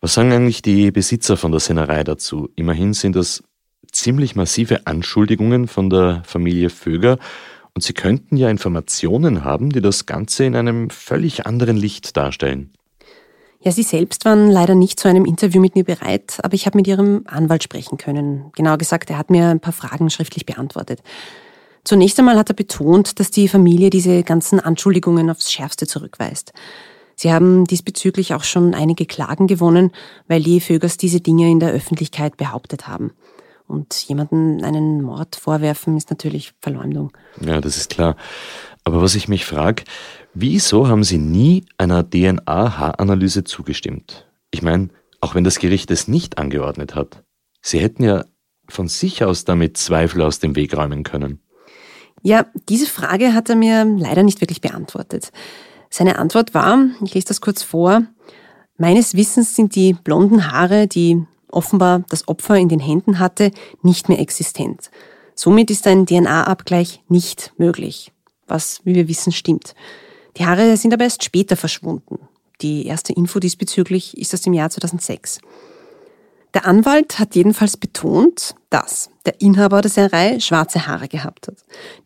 Was 0.00 0.14
sagen 0.14 0.32
eigentlich 0.32 0.62
die 0.62 0.90
Besitzer 0.90 1.36
von 1.36 1.50
der 1.50 1.60
Sennerei 1.60 2.04
dazu? 2.04 2.50
Immerhin 2.54 2.92
sind 2.92 3.16
das 3.16 3.42
ziemlich 3.90 4.36
massive 4.36 4.86
Anschuldigungen 4.86 5.66
von 5.66 5.90
der 5.90 6.22
Familie 6.24 6.70
Vöger 6.70 7.18
und 7.74 7.82
Sie 7.82 7.92
könnten 7.92 8.36
ja 8.36 8.48
Informationen 8.50 9.44
haben, 9.44 9.70
die 9.70 9.80
das 9.80 10.06
Ganze 10.06 10.44
in 10.44 10.56
einem 10.56 10.90
völlig 10.90 11.46
anderen 11.46 11.76
Licht 11.76 12.16
darstellen. 12.16 12.72
Ja, 13.60 13.72
Sie 13.72 13.82
selbst 13.82 14.24
waren 14.24 14.50
leider 14.50 14.74
nicht 14.74 15.00
zu 15.00 15.08
einem 15.08 15.24
Interview 15.24 15.60
mit 15.60 15.74
mir 15.74 15.84
bereit, 15.84 16.38
aber 16.42 16.54
ich 16.54 16.66
habe 16.66 16.78
mit 16.78 16.86
Ihrem 16.86 17.22
Anwalt 17.26 17.64
sprechen 17.64 17.98
können. 17.98 18.52
Genauer 18.54 18.78
gesagt, 18.78 19.10
er 19.10 19.18
hat 19.18 19.30
mir 19.30 19.48
ein 19.48 19.60
paar 19.60 19.72
Fragen 19.72 20.10
schriftlich 20.10 20.46
beantwortet. 20.46 21.02
Zunächst 21.82 22.18
einmal 22.18 22.36
hat 22.36 22.50
er 22.50 22.54
betont, 22.54 23.18
dass 23.18 23.30
die 23.30 23.48
Familie 23.48 23.90
diese 23.90 24.22
ganzen 24.22 24.60
Anschuldigungen 24.60 25.30
aufs 25.30 25.50
Schärfste 25.50 25.86
zurückweist. 25.86 26.52
Sie 27.16 27.32
haben 27.32 27.64
diesbezüglich 27.64 28.32
auch 28.32 28.44
schon 28.44 28.74
einige 28.74 29.06
Klagen 29.06 29.48
gewonnen, 29.48 29.90
weil 30.28 30.42
die 30.42 30.60
Vögers 30.60 30.98
diese 30.98 31.20
Dinge 31.20 31.50
in 31.50 31.58
der 31.58 31.72
Öffentlichkeit 31.72 32.36
behauptet 32.36 32.86
haben. 32.86 33.12
Und 33.68 33.94
jemanden 34.08 34.64
einen 34.64 35.02
Mord 35.02 35.36
vorwerfen 35.36 35.96
ist 35.96 36.10
natürlich 36.10 36.54
Verleumdung. 36.60 37.12
Ja, 37.40 37.60
das 37.60 37.76
ist 37.76 37.90
klar. 37.90 38.16
Aber 38.82 39.02
was 39.02 39.14
ich 39.14 39.28
mich 39.28 39.44
frage, 39.44 39.84
wieso 40.32 40.88
haben 40.88 41.04
Sie 41.04 41.18
nie 41.18 41.66
einer 41.76 42.08
DNA-Haaranalyse 42.08 43.44
zugestimmt? 43.44 44.26
Ich 44.50 44.62
meine, 44.62 44.88
auch 45.20 45.34
wenn 45.34 45.44
das 45.44 45.58
Gericht 45.58 45.90
es 45.90 46.08
nicht 46.08 46.38
angeordnet 46.38 46.94
hat. 46.94 47.22
Sie 47.60 47.78
hätten 47.78 48.02
ja 48.02 48.24
von 48.68 48.88
sich 48.88 49.22
aus 49.22 49.44
damit 49.44 49.76
Zweifel 49.76 50.22
aus 50.22 50.38
dem 50.38 50.56
Weg 50.56 50.74
räumen 50.74 51.02
können. 51.02 51.40
Ja, 52.22 52.46
diese 52.68 52.86
Frage 52.86 53.34
hat 53.34 53.50
er 53.50 53.56
mir 53.56 53.84
leider 53.84 54.22
nicht 54.22 54.40
wirklich 54.40 54.62
beantwortet. 54.62 55.30
Seine 55.90 56.18
Antwort 56.18 56.54
war, 56.54 56.86
ich 57.04 57.14
lese 57.14 57.28
das 57.28 57.40
kurz 57.40 57.62
vor, 57.62 58.02
meines 58.78 59.14
Wissens 59.14 59.54
sind 59.54 59.74
die 59.74 59.92
blonden 59.92 60.50
Haare, 60.50 60.86
die 60.86 61.26
offenbar 61.50 62.04
das 62.08 62.28
Opfer 62.28 62.56
in 62.56 62.68
den 62.68 62.80
Händen 62.80 63.18
hatte, 63.18 63.50
nicht 63.82 64.08
mehr 64.08 64.18
existent. 64.18 64.90
Somit 65.34 65.70
ist 65.70 65.86
ein 65.86 66.06
DNA-Abgleich 66.06 67.02
nicht 67.08 67.52
möglich. 67.58 68.12
was, 68.46 68.80
wie 68.84 68.94
wir 68.94 69.08
wissen, 69.08 69.30
stimmt. 69.30 69.74
Die 70.38 70.46
Haare 70.46 70.76
sind 70.78 70.94
aber 70.94 71.04
erst 71.04 71.22
später 71.22 71.54
verschwunden. 71.54 72.18
Die 72.62 72.86
erste 72.86 73.12
Info 73.12 73.38
diesbezüglich 73.40 74.16
ist 74.16 74.32
aus 74.32 74.40
dem 74.40 74.54
Jahr 74.54 74.70
2006. 74.70 75.40
Der 76.54 76.66
Anwalt 76.66 77.18
hat 77.18 77.34
jedenfalls 77.34 77.76
betont, 77.76 78.54
dass 78.70 79.10
der 79.26 79.40
Inhaber 79.40 79.82
der 79.82 79.90
Sennerei 79.90 80.40
schwarze 80.40 80.86
Haare 80.86 81.06
gehabt 81.06 81.46
hat. 81.46 81.56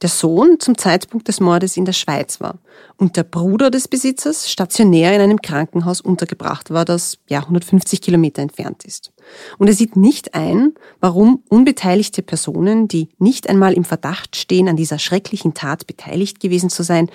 Der 0.02 0.08
Sohn 0.08 0.58
zum 0.58 0.76
Zeitpunkt 0.76 1.28
des 1.28 1.38
Mordes 1.38 1.76
in 1.76 1.84
der 1.84 1.92
Schweiz 1.92 2.40
war 2.40 2.58
und 2.96 3.16
der 3.16 3.22
Bruder 3.22 3.70
des 3.70 3.86
Besitzers 3.86 4.50
stationär 4.50 5.14
in 5.14 5.20
einem 5.20 5.40
Krankenhaus 5.40 6.00
untergebracht 6.00 6.70
war, 6.70 6.84
das 6.84 7.18
ja 7.28 7.40
150 7.40 8.00
Kilometer 8.00 8.42
entfernt 8.42 8.84
ist. 8.84 9.12
Und 9.58 9.68
er 9.68 9.74
sieht 9.74 9.94
nicht 9.94 10.34
ein, 10.34 10.74
warum 11.00 11.44
unbeteiligte 11.48 12.22
Personen, 12.22 12.88
die 12.88 13.10
nicht 13.18 13.48
einmal 13.48 13.74
im 13.74 13.84
Verdacht 13.84 14.34
stehen, 14.34 14.68
an 14.68 14.76
dieser 14.76 14.98
schrecklichen 14.98 15.54
Tat 15.54 15.86
beteiligt 15.86 16.40
gewesen 16.40 16.68
zu 16.68 16.82
sein, 16.82 17.08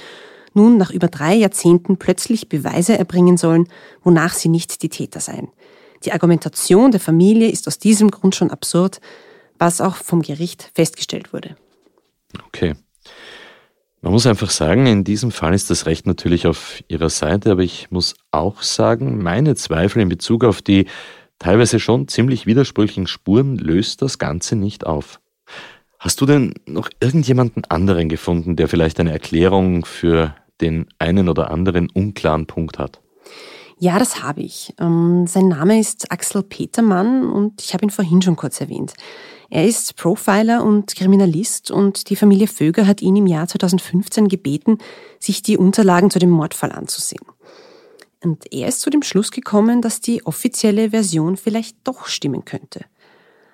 nun 0.54 0.78
nach 0.78 0.92
über 0.92 1.08
drei 1.08 1.36
Jahrzehnten 1.36 1.98
plötzlich 1.98 2.50
Beweise 2.50 2.98
erbringen 2.98 3.38
sollen, 3.38 3.68
wonach 4.04 4.34
sie 4.34 4.50
nicht 4.50 4.82
die 4.82 4.90
Täter 4.90 5.20
seien. 5.20 5.50
Die 6.06 6.12
Argumentation 6.12 6.92
der 6.92 7.00
Familie 7.00 7.50
ist 7.50 7.68
aus 7.68 7.80
diesem 7.80 8.12
Grund 8.12 8.36
schon 8.36 8.52
absurd, 8.52 9.00
was 9.58 9.82
auch 9.82 9.96
vom 9.96 10.22
Gericht 10.22 10.72
festgestellt 10.76 11.34
wurde. 11.34 11.56
Okay. 12.48 12.76
Man 14.02 14.14
muss 14.14 14.28
einfach 14.28 14.52
sagen, 14.52 14.86
in 14.86 15.04
diesem 15.04 15.32
Fall 15.32 15.54
ist 15.54 15.70
das 15.70 15.86
Recht 15.86 16.06
natürlich 16.06 16.46
auf 16.46 16.84
ihrer 16.88 17.10
Seite, 17.10 17.52
aber 17.52 17.64
ich 17.64 17.90
muss 17.90 18.16
auch 18.32 18.62
sagen, 18.62 19.22
meine 19.22 19.56
Zweifel 19.56 20.02
in 20.02 20.10
Bezug 20.10 20.44
auf 20.44 20.62
die 20.62 20.86
teilweise 21.40 21.80
schon 21.80 22.08
ziemlich 22.08 22.46
widersprüchlichen 22.46 23.08
Spuren 23.08 23.58
löst 23.58 24.02
das 24.02 24.20
Ganze 24.20 24.56
nicht 24.56 24.86
auf. 24.86 25.20
Hast 26.00 26.22
du 26.22 26.28
denn 26.28 26.54
noch 26.68 26.90
irgendjemanden 27.00 27.66
anderen 27.66 28.08
gefunden, 28.08 28.56
der 28.56 28.68
vielleicht 28.68 29.00
eine 29.00 29.12
Erklärung 29.12 29.84
für 29.84 30.36
den 30.62 30.88
einen 31.00 31.28
oder 31.28 31.50
anderen 31.50 31.90
unklaren 31.90 32.46
Punkt 32.46 32.78
hat? 32.78 33.02
Ja, 33.80 34.00
das 34.00 34.24
habe 34.24 34.42
ich. 34.42 34.74
Ähm, 34.80 35.28
sein 35.28 35.50
Name 35.50 35.80
ist 35.80 36.12
Axel 36.12 36.42
Petermann 36.42 37.30
und 37.30 37.62
ich 37.62 37.74
habe 37.74 37.86
ihn 37.86 37.92
vorhin 37.92 38.22
schon 38.24 38.36
kurz 38.36 38.60
erwähnt. 38.60 38.94
Er 39.50 39.66
ist 39.66 39.96
Profiler 39.96 40.64
und 40.64 40.96
Kriminalist 40.96 41.70
und 41.70 42.10
die 42.10 42.16
Familie 42.16 42.48
Vöger 42.48 42.88
hat 42.88 43.02
ihn 43.02 43.16
im 43.16 43.28
Jahr 43.28 43.48
2015 43.48 44.28
gebeten, 44.28 44.80
sich 45.20 45.42
die 45.44 45.58
Unterlagen 45.58 46.10
zu 46.10 46.20
dem 46.20 46.32
Mordfall 46.32 46.72
anzusehen. 46.72 47.26
Und 48.24 48.52
er 48.52 48.68
ist 48.68 48.82
zu 48.82 48.90
dem 48.90 49.04
Schluss 49.04 49.30
gekommen, 49.30 49.82
dass 49.82 50.02
die 50.02 50.26
offizielle 50.26 50.90
Version 50.90 51.38
vielleicht 51.38 51.78
doch 51.84 52.08
stimmen 52.08 52.46
könnte. 52.46 52.84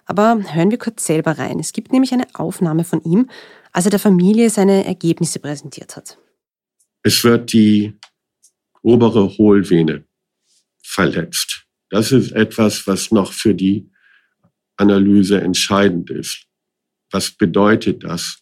Aber 0.06 0.40
hören 0.54 0.72
wir 0.72 0.78
kurz 0.78 1.06
selber 1.06 1.38
rein. 1.38 1.60
Es 1.60 1.74
gibt 1.74 1.92
nämlich 1.92 2.14
eine 2.14 2.28
Aufnahme 2.34 2.86
von 2.86 3.04
ihm, 3.04 3.30
als 3.74 3.86
er 3.86 3.92
der 3.92 4.00
Familie 4.00 4.50
seine 4.50 4.86
Ergebnisse 4.86 5.40
präsentiert 5.40 5.98
hat. 5.98 6.18
Es 7.04 7.24
wird 7.26 7.52
die 7.52 7.94
obere 8.82 9.38
Hohlvene 9.38 10.06
verletzt. 10.84 11.66
Das 11.90 12.12
ist 12.12 12.32
etwas, 12.32 12.88
was 12.88 13.12
noch 13.12 13.34
für 13.34 13.56
die 13.56 13.90
Analyse 14.78 15.42
entscheidend 15.42 16.10
ist. 16.10 16.48
Was 17.12 17.32
bedeutet 17.32 18.04
das? 18.04 18.40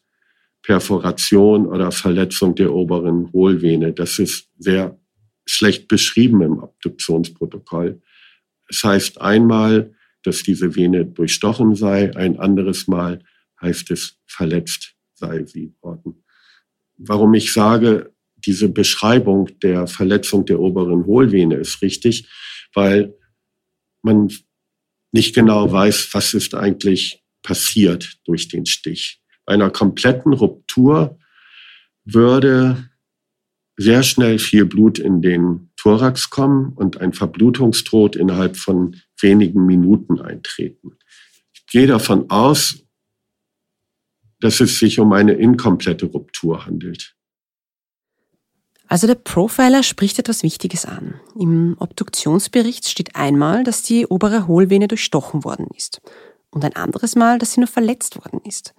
Perforation 0.64 1.66
oder 1.66 1.92
Verletzung 1.92 2.56
der 2.56 2.74
oberen 2.74 3.32
Hohlvene. 3.34 3.94
Das 3.94 4.20
ist 4.20 4.50
sehr 4.58 5.00
schlecht 5.46 5.88
beschrieben 5.88 6.42
im 6.42 6.60
Obduktionsprotokoll. 6.60 8.02
Es 8.70 8.84
heißt 8.84 9.20
einmal, 9.20 9.94
dass 10.24 10.44
diese 10.44 10.76
Vene 10.76 11.06
durchstochen 11.06 11.76
sei, 11.76 12.16
ein 12.16 12.40
anderes 12.40 12.88
Mal 12.88 13.24
heißt 13.60 13.92
es 13.92 14.18
verletzt 14.26 14.96
sei 15.22 15.46
sie 15.46 15.74
worden. 15.82 16.24
Warum 16.98 17.34
ich 17.34 17.54
sage, 17.54 18.14
diese 18.46 18.70
Beschreibung 18.70 19.50
der 19.62 19.88
Verletzung 19.88 20.46
der 20.46 20.60
oberen 20.60 21.06
Hohlvene 21.06 21.56
ist 21.56 21.82
richtig, 21.82 22.28
weil 22.74 23.14
man 24.02 24.32
nicht 25.12 25.36
genau 25.36 25.72
weiß, 25.72 26.10
was 26.14 26.34
ist 26.34 26.56
eigentlich 26.56 27.24
passiert 27.44 28.20
durch 28.26 28.48
den 28.48 28.66
Stich. 28.66 29.22
Bei 29.46 29.54
einer 29.54 29.70
kompletten 29.70 30.34
Ruptur 30.34 31.20
würde 32.06 32.90
sehr 33.78 34.04
schnell 34.04 34.40
viel 34.40 34.66
Blut 34.66 35.00
in 35.00 35.22
den 35.22 35.72
Thorax 35.76 36.30
kommen 36.30 36.74
und 36.74 37.02
ein 37.02 37.14
Verblutungstod 37.14 38.16
innerhalb 38.16 38.58
von 38.58 38.96
wenigen 39.20 39.66
Minuten 39.66 40.20
eintreten. 40.20 40.98
Ich 41.54 41.66
gehe 41.68 41.88
davon 41.88 42.30
aus, 42.30 42.86
dass 44.40 44.60
es 44.60 44.80
sich 44.80 45.00
um 45.00 45.14
eine 45.14 45.34
inkomplette 45.34 46.08
Ruptur 46.08 46.66
handelt. 46.66 47.16
Also 48.92 49.08
der 49.08 49.16
Profiler 49.16 49.84
spricht 49.84 50.20
etwas 50.20 50.44
Wichtiges 50.44 50.86
an. 50.86 51.14
Im 51.40 51.78
Obduktionsbericht 51.80 52.86
steht 52.86 53.16
einmal, 53.16 53.64
dass 53.64 53.84
die 53.84 54.06
obere 54.06 54.48
Hohlvene 54.48 54.90
durchstochen 54.90 55.46
worden 55.46 55.68
ist 55.78 56.02
und 56.50 56.66
ein 56.66 56.76
anderes 56.76 57.16
Mal, 57.16 57.40
dass 57.40 57.54
sie 57.54 57.62
nur 57.62 57.70
verletzt 57.70 58.18
worden 58.18 58.42
ist. 58.44 58.74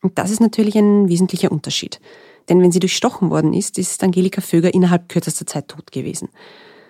Und 0.00 0.18
das 0.18 0.32
ist 0.32 0.40
natürlich 0.40 0.74
ein 0.74 1.08
wesentlicher 1.08 1.52
Unterschied. 1.52 2.00
Denn 2.48 2.60
wenn 2.60 2.72
sie 2.72 2.80
durchstochen 2.80 3.30
worden 3.30 3.54
ist, 3.54 3.78
ist 3.78 4.02
Angelika 4.02 4.40
Vöger 4.40 4.74
innerhalb 4.74 5.08
kürzester 5.08 5.46
Zeit 5.46 5.68
tot 5.68 5.92
gewesen. 5.92 6.30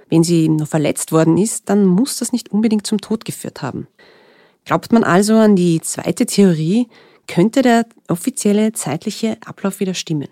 Wenn 0.08 0.24
sie 0.24 0.48
nur 0.48 0.66
verletzt 0.66 1.12
worden 1.12 1.36
ist, 1.36 1.68
dann 1.68 1.84
muss 1.84 2.16
das 2.16 2.32
nicht 2.32 2.52
unbedingt 2.52 2.86
zum 2.86 3.02
Tod 3.02 3.26
geführt 3.26 3.60
haben. 3.60 3.86
Glaubt 4.64 4.92
man 4.92 5.04
also 5.04 5.34
an 5.34 5.56
die 5.56 5.82
zweite 5.82 6.24
Theorie, 6.24 6.88
könnte 7.26 7.60
der 7.60 7.84
offizielle 8.08 8.72
zeitliche 8.72 9.36
Ablauf 9.44 9.78
wieder 9.78 9.92
stimmen. 9.92 10.28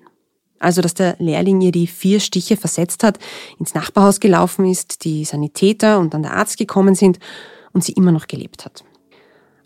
Also, 0.61 0.83
dass 0.83 0.95
der 0.95 1.17
Lehrling 1.19 1.61
ihr 1.63 1.73
die 1.73 1.87
vier 1.87 2.21
Stiche 2.21 2.57
versetzt 2.57 3.03
hat, 3.03 3.19
ins 3.59 3.75
Nachbarhaus 3.75 4.21
gelaufen 4.21 4.67
ist, 4.67 5.05
die 5.05 5.25
Sanitäter 5.25 5.99
und 5.99 6.15
dann 6.15 6.23
der 6.23 6.37
Arzt 6.37 6.59
gekommen 6.59 6.95
sind 6.95 7.19
und 7.73 7.83
sie 7.83 7.93
immer 7.93 8.13
noch 8.13 8.29
gelebt 8.29 8.65
hat. 8.65 8.85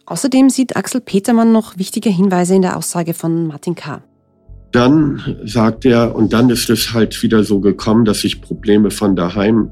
Außerdem 0.07 0.51
sieht 0.51 0.77
Axel 0.77 1.01
Petermann 1.01 1.53
noch 1.53 1.79
wichtige 1.79 2.11
Hinweise 2.11 2.55
in 2.55 2.63
der 2.63 2.77
Aussage 2.77 3.13
von 3.13 3.47
Martin 3.49 3.75
K. 3.75 4.03
Dann 4.71 5.39
sagt 5.45 5.85
er, 5.85 6.15
und 6.15 6.33
dann 6.33 6.49
ist 6.51 6.71
es 6.71 6.93
halt 6.93 7.23
wieder 7.23 7.43
so 7.43 7.61
gekommen, 7.61 8.05
dass 8.05 8.23
ich 8.23 8.41
Probleme 8.41 8.91
von 8.91 9.17
daheim 9.17 9.71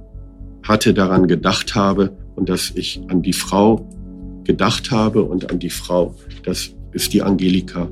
hatte, 0.63 0.95
daran 0.95 1.29
gedacht 1.29 1.75
habe 1.75 2.17
und 2.35 2.49
dass 2.49 2.71
ich 2.75 3.01
an 3.09 3.23
die 3.23 3.33
Frau 3.33 3.87
gedacht 4.45 4.91
habe 4.91 5.23
und 5.23 5.51
an 5.51 5.59
die 5.59 5.71
Frau. 5.71 6.15
Das 6.45 6.71
ist 6.93 7.13
die 7.13 7.23
Angelika 7.23 7.89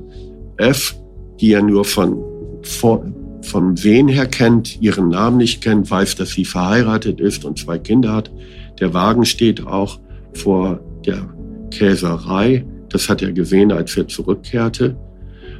F., 0.57 0.95
die 1.39 1.53
er 1.53 1.61
nur 1.61 1.85
von 1.85 2.23
vor, 2.63 3.05
vom 3.41 3.75
Sehen 3.75 4.07
her 4.07 4.27
kennt, 4.27 4.81
ihren 4.81 5.09
Namen 5.09 5.37
nicht 5.37 5.61
kennt, 5.63 5.89
weiß, 5.89 6.15
dass 6.15 6.31
sie 6.31 6.45
verheiratet 6.45 7.19
ist 7.19 7.45
und 7.45 7.57
zwei 7.59 7.77
Kinder 7.79 8.13
hat. 8.13 8.31
Der 8.79 8.93
Wagen 8.93 9.25
steht 9.25 9.65
auch 9.65 9.99
vor 10.33 10.79
der 11.05 11.27
Käserei. 11.71 12.65
Das 12.89 13.09
hat 13.09 13.21
er 13.21 13.31
gesehen, 13.31 13.71
als 13.71 13.95
er 13.97 14.07
zurückkehrte. 14.07 14.95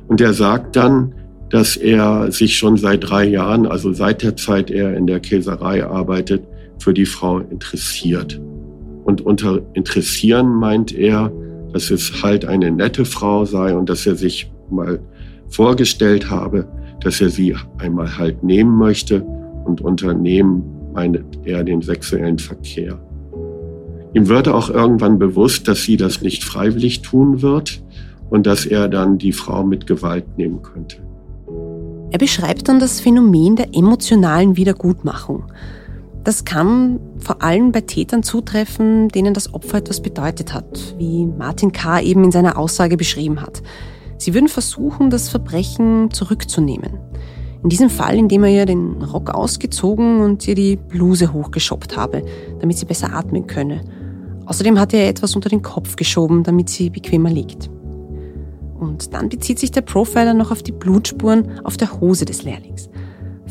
Und 0.08 0.22
er 0.22 0.34
sagt 0.34 0.76
dann, 0.76 1.14
dass 1.50 1.76
er 1.76 2.32
sich 2.32 2.58
schon 2.58 2.78
seit 2.78 3.10
drei 3.10 3.26
Jahren, 3.26 3.66
also 3.66 3.94
seit 3.94 4.22
der 4.22 4.36
Zeit 4.36 4.72
er 4.72 4.96
in 4.96 5.08
der 5.08 5.20
Käserei 5.20 5.86
arbeitet, 5.86 6.44
für 6.80 6.94
die 6.94 7.06
Frau 7.06 7.40
interessiert. 7.40 8.40
Und 9.04 9.22
unter 9.22 9.62
interessieren 9.74 10.48
meint 10.56 10.94
er, 10.94 11.32
dass 11.74 11.92
es 11.92 12.24
halt 12.24 12.46
eine 12.46 12.72
nette 12.72 13.06
Frau 13.06 13.46
sei 13.46 13.76
und 13.76 13.90
dass 13.90 14.06
er 14.06 14.16
sich 14.16 14.52
mal 14.70 15.00
vorgestellt 15.50 16.30
habe, 16.30 16.68
dass 17.04 17.22
er 17.22 17.30
sie 17.30 17.56
einmal 17.78 18.18
halt 18.18 18.44
nehmen 18.44 18.78
möchte 18.78 19.22
und 19.66 19.82
unternehmen 19.82 20.64
meint 20.94 21.20
er 21.44 21.64
den 21.64 21.82
sexuellen 21.82 22.40
Verkehr. 22.40 23.00
Ihm 24.14 24.28
wird 24.28 24.48
auch 24.48 24.70
irgendwann 24.70 25.20
bewusst, 25.20 25.68
dass 25.68 25.84
sie 25.84 25.98
das 25.98 26.22
nicht 26.22 26.44
freiwillig 26.44 27.02
tun 27.02 27.42
wird 27.42 27.82
und 28.30 28.46
dass 28.46 28.66
er 28.66 28.90
dann 28.90 29.18
die 29.18 29.32
Frau 29.32 29.64
mit 29.64 29.88
Gewalt 29.88 30.38
nehmen 30.38 30.62
könnte. 30.62 30.98
Er 32.12 32.20
beschreibt 32.20 32.68
dann 32.68 32.80
das 32.80 33.00
Phänomen 33.00 33.56
der 33.56 33.74
emotionalen 33.74 34.58
Wiedergutmachung. 34.58 35.44
Das 36.26 36.46
kann 36.46 37.00
vor 37.18 37.42
allem 37.42 37.72
bei 37.72 37.82
Tätern 37.82 38.22
zutreffen, 38.22 39.08
denen 39.08 39.34
das 39.34 39.54
Opfer 39.54 39.78
etwas 39.78 40.02
bedeutet 40.02 40.54
hat, 40.54 40.96
wie 40.98 41.26
Martin 41.26 41.72
K. 41.72 42.02
eben 42.02 42.26
in 42.26 42.32
seiner 42.32 42.58
Aussage 42.58 42.98
beschrieben 42.98 43.42
hat. 43.42 43.64
Sie 44.22 44.36
würden 44.36 44.50
versuchen, 44.50 45.10
das 45.10 45.30
Verbrechen 45.30 46.12
zurückzunehmen. 46.12 47.00
In 47.64 47.70
diesem 47.70 47.90
Fall, 47.90 48.20
indem 48.20 48.44
er 48.44 48.52
ihr 48.52 48.66
den 48.68 49.02
Rock 49.02 49.32
ausgezogen 49.32 50.22
und 50.22 50.48
ihr 50.48 50.54
die 50.54 50.76
Bluse 50.76 51.34
hochgeschoppt 51.34 51.98
habe, 51.98 52.24
damit 52.60 52.78
sie 52.78 52.86
besser 52.86 53.16
atmen 53.16 53.48
könne. 53.48 53.82
Außerdem 54.46 54.80
hatte 54.80 54.98
er 54.98 55.10
etwas 55.10 55.36
unter 55.36 55.50
den 55.50 55.64
Kopf 55.64 55.96
geschoben, 55.96 56.44
damit 56.44 56.70
sie 56.70 56.92
bequemer 56.92 57.32
liegt. 57.32 57.72
Und 58.80 59.12
dann 59.12 59.28
bezieht 59.28 59.58
sich 59.58 59.72
der 59.72 59.82
Profiler 59.82 60.36
noch 60.36 60.52
auf 60.52 60.62
die 60.62 60.72
Blutspuren 60.72 61.60
auf 61.64 61.78
der 61.78 62.00
Hose 62.00 62.26
des 62.26 62.44
Lehrlings. 62.44 62.92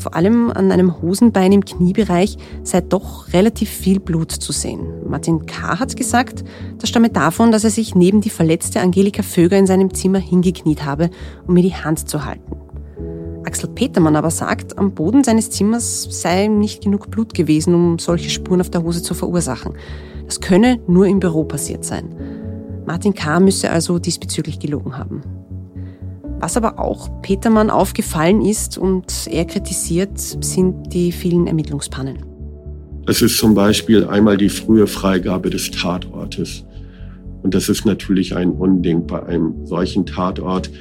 Vor 0.01 0.15
allem 0.15 0.49
an 0.49 0.71
einem 0.71 0.99
Hosenbein 0.99 1.51
im 1.51 1.63
Kniebereich 1.63 2.35
sei 2.63 2.81
doch 2.81 3.31
relativ 3.33 3.69
viel 3.69 3.99
Blut 3.99 4.31
zu 4.31 4.51
sehen. 4.51 4.79
Martin 5.07 5.45
K. 5.45 5.79
hat 5.79 5.95
gesagt, 5.95 6.43
das 6.79 6.89
stamme 6.89 7.09
davon, 7.09 7.51
dass 7.51 7.63
er 7.63 7.69
sich 7.69 7.93
neben 7.93 8.19
die 8.19 8.31
verletzte 8.31 8.81
Angelika 8.81 9.21
Vöger 9.21 9.59
in 9.59 9.67
seinem 9.67 9.93
Zimmer 9.93 10.17
hingekniet 10.17 10.85
habe, 10.85 11.11
um 11.45 11.53
mir 11.53 11.61
die 11.61 11.75
Hand 11.75 12.09
zu 12.09 12.25
halten. 12.25 12.51
Axel 13.45 13.69
Petermann 13.69 14.15
aber 14.15 14.31
sagt, 14.31 14.79
am 14.79 14.95
Boden 14.95 15.23
seines 15.23 15.51
Zimmers 15.51 16.07
sei 16.09 16.47
nicht 16.47 16.83
genug 16.83 17.11
Blut 17.11 17.35
gewesen, 17.35 17.75
um 17.75 17.99
solche 17.99 18.31
Spuren 18.31 18.61
auf 18.61 18.71
der 18.71 18.81
Hose 18.81 19.03
zu 19.03 19.13
verursachen. 19.13 19.73
Das 20.25 20.41
könne 20.41 20.79
nur 20.87 21.05
im 21.05 21.19
Büro 21.19 21.43
passiert 21.43 21.85
sein. 21.85 22.15
Martin 22.87 23.13
K. 23.13 23.39
müsse 23.39 23.69
also 23.69 23.99
diesbezüglich 23.99 24.57
gelogen 24.57 24.97
haben. 24.97 25.21
Was 26.41 26.57
aber 26.57 26.79
auch 26.79 27.21
Petermann 27.21 27.69
aufgefallen 27.69 28.41
ist 28.41 28.75
und 28.75 29.27
er 29.29 29.45
kritisiert, 29.45 30.17
sind 30.17 30.91
die 30.91 31.11
vielen 31.11 31.45
Ermittlungspannen. 31.45 32.17
Es 33.05 33.21
ist 33.21 33.37
zum 33.37 33.53
Beispiel 33.53 34.05
einmal 34.05 34.37
die 34.37 34.49
frühe 34.49 34.87
Freigabe 34.87 35.51
des 35.51 35.69
Tatortes. 35.69 36.65
Und 37.43 37.53
das 37.53 37.69
ist 37.69 37.85
natürlich 37.85 38.35
ein 38.35 38.51
Unding 38.51 39.05
bei 39.05 39.23
einem 39.23 39.67
solchen 39.67 40.07
Tatort, 40.07 40.71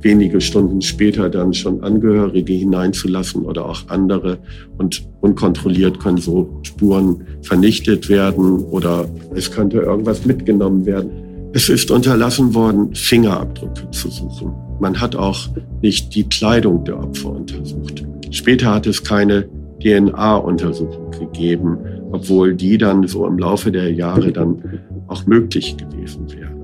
wenige 0.00 0.40
Stunden 0.40 0.80
später 0.80 1.28
dann 1.28 1.52
schon 1.54 1.82
Angehörige 1.82 2.52
hineinzulassen 2.52 3.42
oder 3.42 3.66
auch 3.66 3.88
andere. 3.88 4.38
Und 4.78 5.04
unkontrolliert 5.22 5.98
können 5.98 6.18
so 6.18 6.60
Spuren 6.62 7.26
vernichtet 7.42 8.08
werden 8.08 8.58
oder 8.64 9.08
es 9.34 9.50
könnte 9.50 9.78
irgendwas 9.78 10.24
mitgenommen 10.24 10.86
werden. 10.86 11.10
Es 11.52 11.68
ist 11.68 11.90
unterlassen 11.90 12.54
worden, 12.54 12.94
Fingerabdrücke 12.94 13.90
zu 13.90 14.08
suchen. 14.08 14.63
Man 14.80 15.00
hat 15.00 15.16
auch 15.16 15.48
nicht 15.82 16.14
die 16.14 16.28
Kleidung 16.28 16.84
der 16.84 16.98
Opfer 16.98 17.30
untersucht. 17.30 18.04
Später 18.30 18.74
hat 18.74 18.86
es 18.86 19.04
keine 19.04 19.48
DNA-Untersuchung 19.82 21.10
gegeben, 21.12 21.78
obwohl 22.10 22.54
die 22.54 22.78
dann 22.78 23.06
so 23.06 23.26
im 23.26 23.38
Laufe 23.38 23.70
der 23.70 23.92
Jahre 23.92 24.32
dann 24.32 24.80
auch 25.06 25.26
möglich 25.26 25.76
gewesen 25.76 26.26
wäre. 26.32 26.54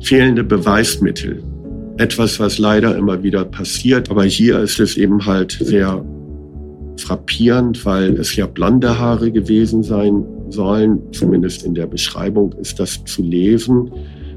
Fehlende 0.00 0.44
Beweismittel 0.44 1.42
etwas, 1.98 2.38
was 2.38 2.58
leider 2.58 2.96
immer 2.96 3.22
wieder 3.22 3.44
passiert. 3.44 4.10
Aber 4.10 4.24
hier 4.24 4.60
ist 4.60 4.80
es 4.80 4.96
eben 4.96 5.26
halt 5.26 5.58
sehr 5.60 6.04
frappierend, 6.98 7.84
weil 7.84 8.14
es 8.14 8.34
ja 8.36 8.46
blonde 8.46 8.98
Haare 8.98 9.30
gewesen 9.30 9.82
sein 9.82 10.24
sollen. 10.48 11.00
Zumindest 11.12 11.64
in 11.64 11.74
der 11.74 11.86
Beschreibung 11.86 12.52
ist 12.52 12.80
das 12.80 13.04
zu 13.04 13.22
lesen. 13.22 13.90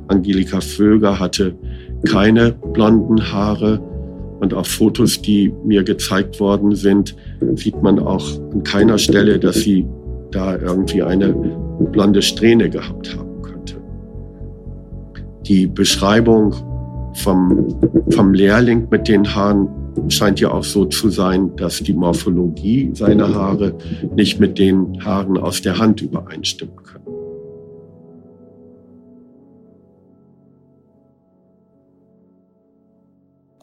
Angelika 0.08 0.60
Vöger 0.60 1.20
hatte 1.20 1.56
keine 2.10 2.52
blonden 2.52 3.32
Haare. 3.32 3.80
Und 4.40 4.54
auf 4.56 4.68
Fotos, 4.68 5.22
die 5.22 5.54
mir 5.64 5.84
gezeigt 5.84 6.40
worden 6.40 6.76
sind, 6.76 7.16
sieht 7.56 7.82
man 7.84 8.00
auch 8.00 8.26
an 8.52 8.64
keiner 8.64 8.98
Stelle, 8.98 9.38
dass 9.38 9.58
sie 9.58 9.86
da 10.32 10.58
irgendwie 10.58 11.04
eine 11.04 11.34
blonde 11.92 12.22
Strähne 12.22 12.70
gehabt 12.70 13.16
haben 13.16 13.42
könnte. 13.44 13.76
Die 15.46 15.68
Beschreibung 15.68 16.56
vom, 17.16 17.76
vom 18.10 18.34
Lehrling 18.34 18.88
mit 18.90 19.08
den 19.08 19.36
Haaren 19.36 19.68
scheint 20.08 20.40
ja 20.40 20.52
auch 20.52 20.64
so 20.64 20.86
zu 20.86 21.10
sein, 21.10 21.56
dass 21.58 21.84
die 21.84 21.94
Morphologie 21.94 22.92
seiner 22.94 23.34
Haare 23.34 23.76
nicht 24.16 24.40
mit 24.40 24.58
den 24.58 25.04
Haaren 25.04 25.38
aus 25.38 25.62
der 25.62 25.78
Hand 25.78 26.02
übereinstimmen 26.02 26.76
können. 26.78 27.21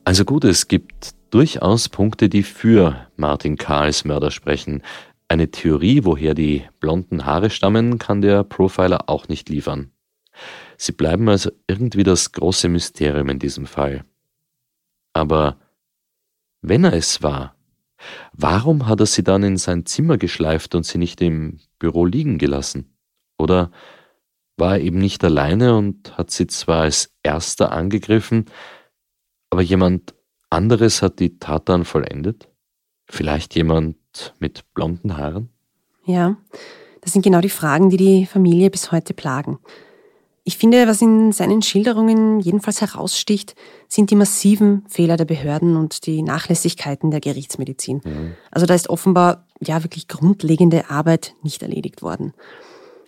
Also 0.08 0.24
gut, 0.24 0.44
es 0.44 0.68
gibt 0.68 1.10
durchaus 1.28 1.90
Punkte, 1.90 2.30
die 2.30 2.42
für 2.42 3.06
Martin 3.16 3.58
Karls 3.58 4.06
Mörder 4.06 4.30
sprechen. 4.30 4.82
Eine 5.28 5.50
Theorie, 5.50 6.02
woher 6.02 6.32
die 6.32 6.64
blonden 6.80 7.26
Haare 7.26 7.50
stammen, 7.50 7.98
kann 7.98 8.22
der 8.22 8.42
Profiler 8.42 9.10
auch 9.10 9.28
nicht 9.28 9.50
liefern. 9.50 9.90
Sie 10.78 10.92
bleiben 10.92 11.28
also 11.28 11.50
irgendwie 11.66 12.04
das 12.04 12.32
große 12.32 12.70
Mysterium 12.70 13.28
in 13.28 13.38
diesem 13.38 13.66
Fall. 13.66 14.06
Aber 15.12 15.58
wenn 16.62 16.84
er 16.84 16.94
es 16.94 17.22
war, 17.22 17.54
warum 18.32 18.86
hat 18.86 19.00
er 19.00 19.06
sie 19.06 19.22
dann 19.22 19.42
in 19.42 19.58
sein 19.58 19.84
Zimmer 19.84 20.16
geschleift 20.16 20.74
und 20.74 20.86
sie 20.86 20.96
nicht 20.96 21.20
im 21.20 21.58
Büro 21.78 22.06
liegen 22.06 22.38
gelassen? 22.38 22.96
Oder 23.36 23.70
war 24.56 24.76
er 24.78 24.80
eben 24.80 25.00
nicht 25.00 25.22
alleine 25.22 25.76
und 25.76 26.16
hat 26.16 26.30
sie 26.30 26.46
zwar 26.46 26.80
als 26.84 27.14
erster 27.22 27.72
angegriffen, 27.72 28.46
aber 29.50 29.62
jemand 29.62 30.14
anderes 30.50 31.02
hat 31.02 31.20
die 31.20 31.38
Tat 31.38 31.68
dann 31.68 31.84
vollendet? 31.84 32.48
Vielleicht 33.06 33.54
jemand 33.54 33.96
mit 34.38 34.64
blonden 34.74 35.16
Haaren? 35.16 35.50
Ja, 36.04 36.36
das 37.00 37.12
sind 37.12 37.22
genau 37.22 37.40
die 37.40 37.48
Fragen, 37.48 37.90
die 37.90 37.96
die 37.96 38.26
Familie 38.26 38.70
bis 38.70 38.92
heute 38.92 39.14
plagen. 39.14 39.58
Ich 40.44 40.56
finde, 40.56 40.86
was 40.88 41.02
in 41.02 41.30
seinen 41.32 41.60
Schilderungen 41.60 42.40
jedenfalls 42.40 42.80
heraussticht, 42.80 43.54
sind 43.86 44.10
die 44.10 44.16
massiven 44.16 44.82
Fehler 44.88 45.18
der 45.18 45.26
Behörden 45.26 45.76
und 45.76 46.06
die 46.06 46.22
Nachlässigkeiten 46.22 47.10
der 47.10 47.20
Gerichtsmedizin. 47.20 48.00
Mhm. 48.02 48.32
Also 48.50 48.64
da 48.64 48.74
ist 48.74 48.88
offenbar 48.88 49.46
ja 49.60 49.82
wirklich 49.84 50.08
grundlegende 50.08 50.88
Arbeit 50.88 51.34
nicht 51.42 51.62
erledigt 51.62 52.00
worden. 52.00 52.32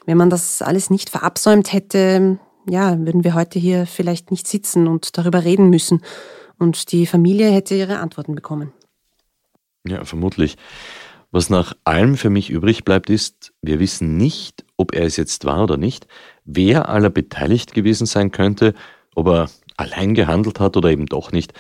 Wenn 0.05 0.19
man 0.19 0.29
das 0.29 0.61
alles 0.61 0.91
nicht 0.91 1.09
verabsäumt 1.09 1.73
hätte, 1.73 2.39
ja, 2.71 2.99
würden 2.99 3.25
wir 3.25 3.35
heute 3.35 3.59
hier 3.59 3.87
vielleicht 3.87 4.31
nicht 4.31 4.47
sitzen 4.47 4.87
und 4.87 5.19
darüber 5.19 5.45
reden 5.45 5.71
müssen 5.71 6.03
und 6.59 6.93
die 6.93 7.07
Familie 7.07 7.51
hätte 7.51 7.75
ihre 7.75 7.99
Antworten 7.99 8.35
bekommen. 8.35 8.73
Ja, 9.87 10.05
vermutlich. 10.05 10.57
Was 11.33 11.49
nach 11.49 11.75
allem 11.85 12.17
für 12.17 12.31
mich 12.31 12.51
übrig 12.51 12.85
bleibt, 12.85 13.09
ist, 13.09 13.53
wir 13.63 13.79
wissen 13.79 14.17
nicht, 14.17 14.65
ob 14.77 14.95
er 14.95 15.05
es 15.05 15.17
jetzt 15.17 15.45
war 15.45 15.63
oder 15.63 15.77
nicht, 15.77 16.07
wer 16.45 16.89
aller 16.89 17.11
beteiligt 17.11 17.73
gewesen 17.73 18.07
sein 18.07 18.31
könnte, 18.31 18.75
ob 19.15 19.29
er 19.29 19.51
allein 19.77 20.15
gehandelt 20.15 20.61
hat 20.61 20.77
oder 20.77 20.91
eben 20.91 21.07
doch 21.07 21.33
nicht. 21.33 21.53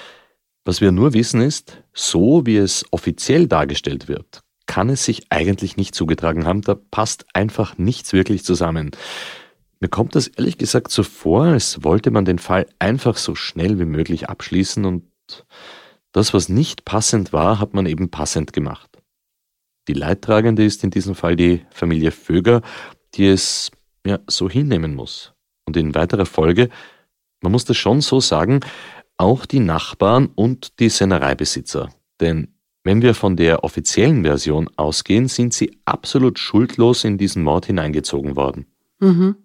Was 0.64 0.80
wir 0.80 0.92
nur 0.92 1.14
wissen 1.14 1.40
ist, 1.40 1.82
so 1.94 2.46
wie 2.46 2.56
es 2.56 2.84
offiziell 2.90 3.46
dargestellt 3.46 4.08
wird, 4.08 4.42
kann 4.66 4.90
es 4.90 5.04
sich 5.04 5.22
eigentlich 5.30 5.76
nicht 5.76 5.94
zugetragen 5.94 6.46
haben, 6.46 6.62
da 6.62 6.74
passt 6.74 7.26
einfach 7.32 7.78
nichts 7.78 8.12
wirklich 8.12 8.44
zusammen. 8.44 8.90
Mir 9.80 9.88
kommt 9.88 10.14
das 10.14 10.28
ehrlich 10.28 10.58
gesagt 10.58 10.90
so 10.90 11.02
vor, 11.02 11.44
als 11.44 11.82
wollte 11.82 12.10
man 12.10 12.26
den 12.26 12.38
Fall 12.38 12.66
einfach 12.78 13.16
so 13.16 13.34
schnell 13.34 13.78
wie 13.78 13.86
möglich 13.86 14.28
abschließen 14.28 14.84
und 14.84 15.04
das, 16.12 16.34
was 16.34 16.48
nicht 16.48 16.84
passend 16.84 17.32
war, 17.32 17.60
hat 17.60 17.72
man 17.72 17.86
eben 17.86 18.10
passend 18.10 18.52
gemacht. 18.52 18.90
Die 19.88 19.94
Leidtragende 19.94 20.64
ist 20.64 20.84
in 20.84 20.90
diesem 20.90 21.14
Fall 21.14 21.34
die 21.34 21.64
Familie 21.70 22.10
Vöger, 22.10 22.62
die 23.14 23.26
es 23.26 23.70
ja 24.06 24.18
so 24.26 24.50
hinnehmen 24.50 24.94
muss. 24.94 25.32
Und 25.64 25.76
in 25.76 25.94
weiterer 25.94 26.26
Folge, 26.26 26.68
man 27.40 27.52
muss 27.52 27.64
das 27.64 27.76
schon 27.76 28.00
so 28.00 28.20
sagen, 28.20 28.60
auch 29.16 29.46
die 29.46 29.60
Nachbarn 29.60 30.26
und 30.34 30.78
die 30.78 30.88
Sennereibesitzer. 30.88 31.90
Denn 32.20 32.54
wenn 32.82 33.02
wir 33.02 33.14
von 33.14 33.36
der 33.36 33.64
offiziellen 33.64 34.24
Version 34.24 34.68
ausgehen, 34.76 35.28
sind 35.28 35.54
sie 35.54 35.78
absolut 35.84 36.38
schuldlos 36.38 37.04
in 37.04 37.18
diesen 37.18 37.42
Mord 37.42 37.66
hineingezogen 37.66 38.36
worden. 38.36 38.66
Mhm. 39.00 39.36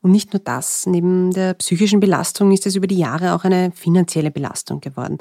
Und 0.00 0.12
nicht 0.12 0.32
nur 0.32 0.40
das, 0.40 0.86
neben 0.86 1.32
der 1.32 1.54
psychischen 1.54 2.00
Belastung 2.00 2.52
ist 2.52 2.66
es 2.66 2.76
über 2.76 2.86
die 2.86 2.98
Jahre 2.98 3.34
auch 3.34 3.44
eine 3.44 3.72
finanzielle 3.72 4.30
Belastung 4.30 4.80
geworden. 4.80 5.18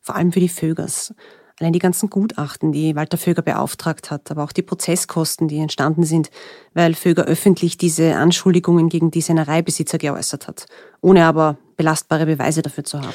Vor 0.00 0.16
allem 0.16 0.32
für 0.32 0.40
die 0.40 0.48
Vögers. 0.48 1.14
Allein 1.58 1.72
die 1.74 1.78
ganzen 1.78 2.08
Gutachten, 2.08 2.72
die 2.72 2.96
Walter 2.96 3.18
Vöger 3.18 3.42
beauftragt 3.42 4.10
hat, 4.10 4.30
aber 4.30 4.44
auch 4.44 4.52
die 4.52 4.62
Prozesskosten, 4.62 5.46
die 5.46 5.58
entstanden 5.58 6.04
sind, 6.04 6.30
weil 6.72 6.94
Vöger 6.94 7.24
öffentlich 7.24 7.76
diese 7.76 8.16
Anschuldigungen 8.16 8.88
gegen 8.88 9.10
die 9.10 9.20
Sennereibesitzer 9.20 9.98
geäußert 9.98 10.48
hat, 10.48 10.66
ohne 11.02 11.26
aber 11.26 11.58
belastbare 11.76 12.24
Beweise 12.24 12.62
dafür 12.62 12.84
zu 12.84 13.00
haben. 13.00 13.12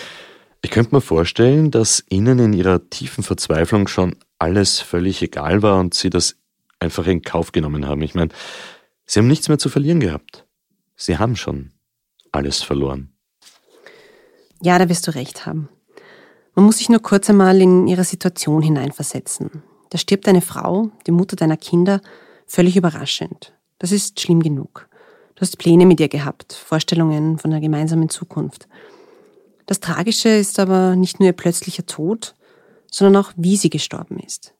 Ich 0.61 0.69
könnte 0.69 0.93
mir 0.93 1.01
vorstellen, 1.01 1.71
dass 1.71 2.03
Ihnen 2.09 2.37
in 2.37 2.53
Ihrer 2.53 2.87
tiefen 2.89 3.23
Verzweiflung 3.23 3.87
schon 3.87 4.15
alles 4.37 4.79
völlig 4.79 5.23
egal 5.23 5.63
war 5.63 5.79
und 5.79 5.95
Sie 5.95 6.11
das 6.11 6.35
einfach 6.79 7.07
in 7.07 7.23
Kauf 7.23 7.51
genommen 7.51 7.87
haben. 7.87 8.03
Ich 8.03 8.13
meine, 8.13 8.29
Sie 9.07 9.19
haben 9.19 9.27
nichts 9.27 9.47
mehr 9.47 9.57
zu 9.57 9.69
verlieren 9.69 9.99
gehabt. 9.99 10.44
Sie 10.95 11.17
haben 11.17 11.35
schon 11.35 11.71
alles 12.31 12.61
verloren. 12.61 13.13
Ja, 14.61 14.79
da 14.79 14.89
wirst 14.89 15.07
du 15.07 15.15
recht 15.15 15.45
haben. 15.45 15.69
Man 16.55 16.65
muss 16.65 16.77
sich 16.77 16.89
nur 16.89 17.01
kurz 17.01 17.29
einmal 17.29 17.61
in 17.61 17.87
ihre 17.87 18.05
Situation 18.05 18.61
hineinversetzen. 18.61 19.63
Da 19.89 19.97
stirbt 19.97 20.27
eine 20.27 20.41
Frau, 20.41 20.91
die 21.05 21.11
Mutter 21.11 21.35
deiner 21.35 21.57
Kinder, 21.57 22.01
völlig 22.47 22.77
überraschend. 22.77 23.53
Das 23.77 23.91
ist 23.91 24.19
schlimm 24.19 24.41
genug. 24.41 24.87
Du 25.35 25.41
hast 25.41 25.57
Pläne 25.57 25.85
mit 25.85 25.99
ihr 25.99 26.07
gehabt, 26.07 26.53
Vorstellungen 26.53 27.37
von 27.37 27.51
einer 27.51 27.59
gemeinsamen 27.59 28.09
Zukunft. 28.09 28.69
Das 29.65 29.81
Tragische 29.81 30.29
ist 30.29 30.59
aber 30.59 30.95
nicht 30.95 31.19
nur 31.19 31.27
ihr 31.27 31.33
plötzlicher 31.33 31.85
Tod, 31.85 32.35
sondern 32.89 33.21
auch, 33.21 33.33
wie 33.35 33.57
sie 33.57 33.69
gestorben 33.69 34.19
ist. 34.19 34.53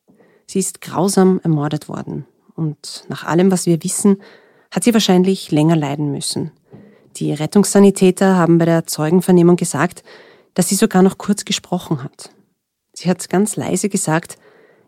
Sie 0.46 0.58
ist 0.58 0.82
grausam 0.82 1.40
ermordet 1.42 1.88
worden. 1.88 2.26
Und 2.54 3.04
nach 3.08 3.24
allem, 3.24 3.50
was 3.50 3.64
wir 3.64 3.82
wissen, 3.82 4.20
hat 4.70 4.84
sie 4.84 4.94
wahrscheinlich 4.94 5.50
länger 5.50 5.76
leiden 5.76 6.10
müssen. 6.12 6.52
Die 7.16 7.32
Rettungssanitäter 7.32 8.36
haben 8.36 8.58
bei 8.58 8.64
der 8.66 8.86
Zeugenvernehmung 8.86 9.56
gesagt, 9.56 10.02
dass 10.54 10.68
sie 10.68 10.74
sogar 10.74 11.02
noch 11.02 11.18
kurz 11.18 11.44
gesprochen 11.44 12.02
hat. 12.02 12.30
Sie 12.92 13.08
hat 13.08 13.28
ganz 13.28 13.56
leise 13.56 13.88
gesagt, 13.88 14.38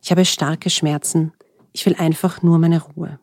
ich 0.02 0.10
habe 0.10 0.24
starke 0.24 0.70
Schmerzen, 0.70 1.32
ich 1.72 1.84
will 1.86 1.94
einfach 1.96 2.42
nur 2.42 2.58
meine 2.58 2.82
Ruhe. 2.82 3.18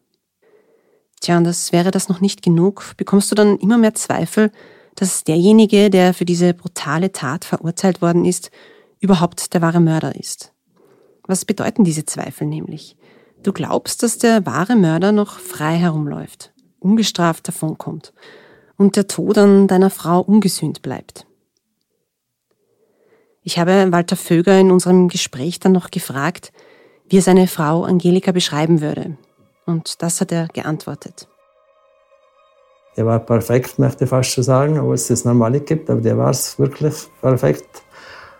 Tja, 1.22 1.38
und 1.38 1.44
das 1.44 1.72
wäre 1.72 1.92
das 1.92 2.10
noch 2.10 2.22
nicht 2.22 2.42
genug, 2.42 2.94
bekommst 2.98 3.32
du 3.32 3.36
dann 3.36 3.58
immer 3.58 3.78
mehr 3.78 3.96
Zweifel, 3.96 4.52
dass 4.96 5.24
derjenige, 5.24 5.90
der 5.90 6.14
für 6.14 6.26
diese 6.26 6.54
brutale 6.54 7.12
Tat 7.12 7.46
verurteilt 7.46 8.02
worden 8.02 8.26
ist, 8.26 8.52
überhaupt 9.00 9.54
der 9.54 9.62
wahre 9.62 9.82
Mörder 9.82 10.16
ist. 10.16 10.54
Was 11.28 11.46
bedeuten 11.46 11.84
diese 11.84 12.06
Zweifel 12.06 12.48
nämlich? 12.48 12.96
Du 13.46 13.54
glaubst, 13.54 14.02
dass 14.02 14.18
der 14.18 14.48
wahre 14.48 14.76
Mörder 14.76 15.12
noch 15.12 15.38
frei 15.38 15.76
herumläuft, 15.76 16.52
ungestraft 16.80 17.48
davonkommt 17.48 18.12
und 18.76 18.96
der 18.96 19.08
Tod 19.08 19.38
an 19.38 19.68
deiner 19.68 19.92
Frau 19.92 20.20
ungesühnt 20.20 20.82
bleibt. 20.82 21.28
Ich 23.44 23.60
habe 23.60 23.92
Walter 23.92 24.16
Vöger 24.16 24.60
in 24.60 24.72
unserem 24.72 25.10
Gespräch 25.10 25.60
dann 25.60 25.74
noch 25.74 25.92
gefragt, 25.92 26.54
wie 27.08 27.18
er 27.18 27.22
seine 27.22 27.46
Frau 27.46 27.84
Angelika 27.84 28.32
beschreiben 28.32 28.82
würde. 28.82 29.16
Und 29.68 30.02
das 30.02 30.22
hat 30.22 30.32
er 30.32 30.48
geantwortet. 30.48 31.28
Er 32.96 33.06
war 33.06 33.20
perfekt, 33.20 33.78
möchte 33.78 34.06
ich 34.06 34.10
fast 34.10 34.32
schon 34.32 34.44
sagen, 34.44 34.80
obwohl 34.80 34.96
es 34.96 35.10
das 35.10 35.24
Normale 35.24 35.60
gibt, 35.60 35.88
aber 35.92 36.02
der 36.02 36.18
war 36.18 36.32
es 36.32 36.58
wirklich 36.58 36.96
perfekt. 37.22 37.84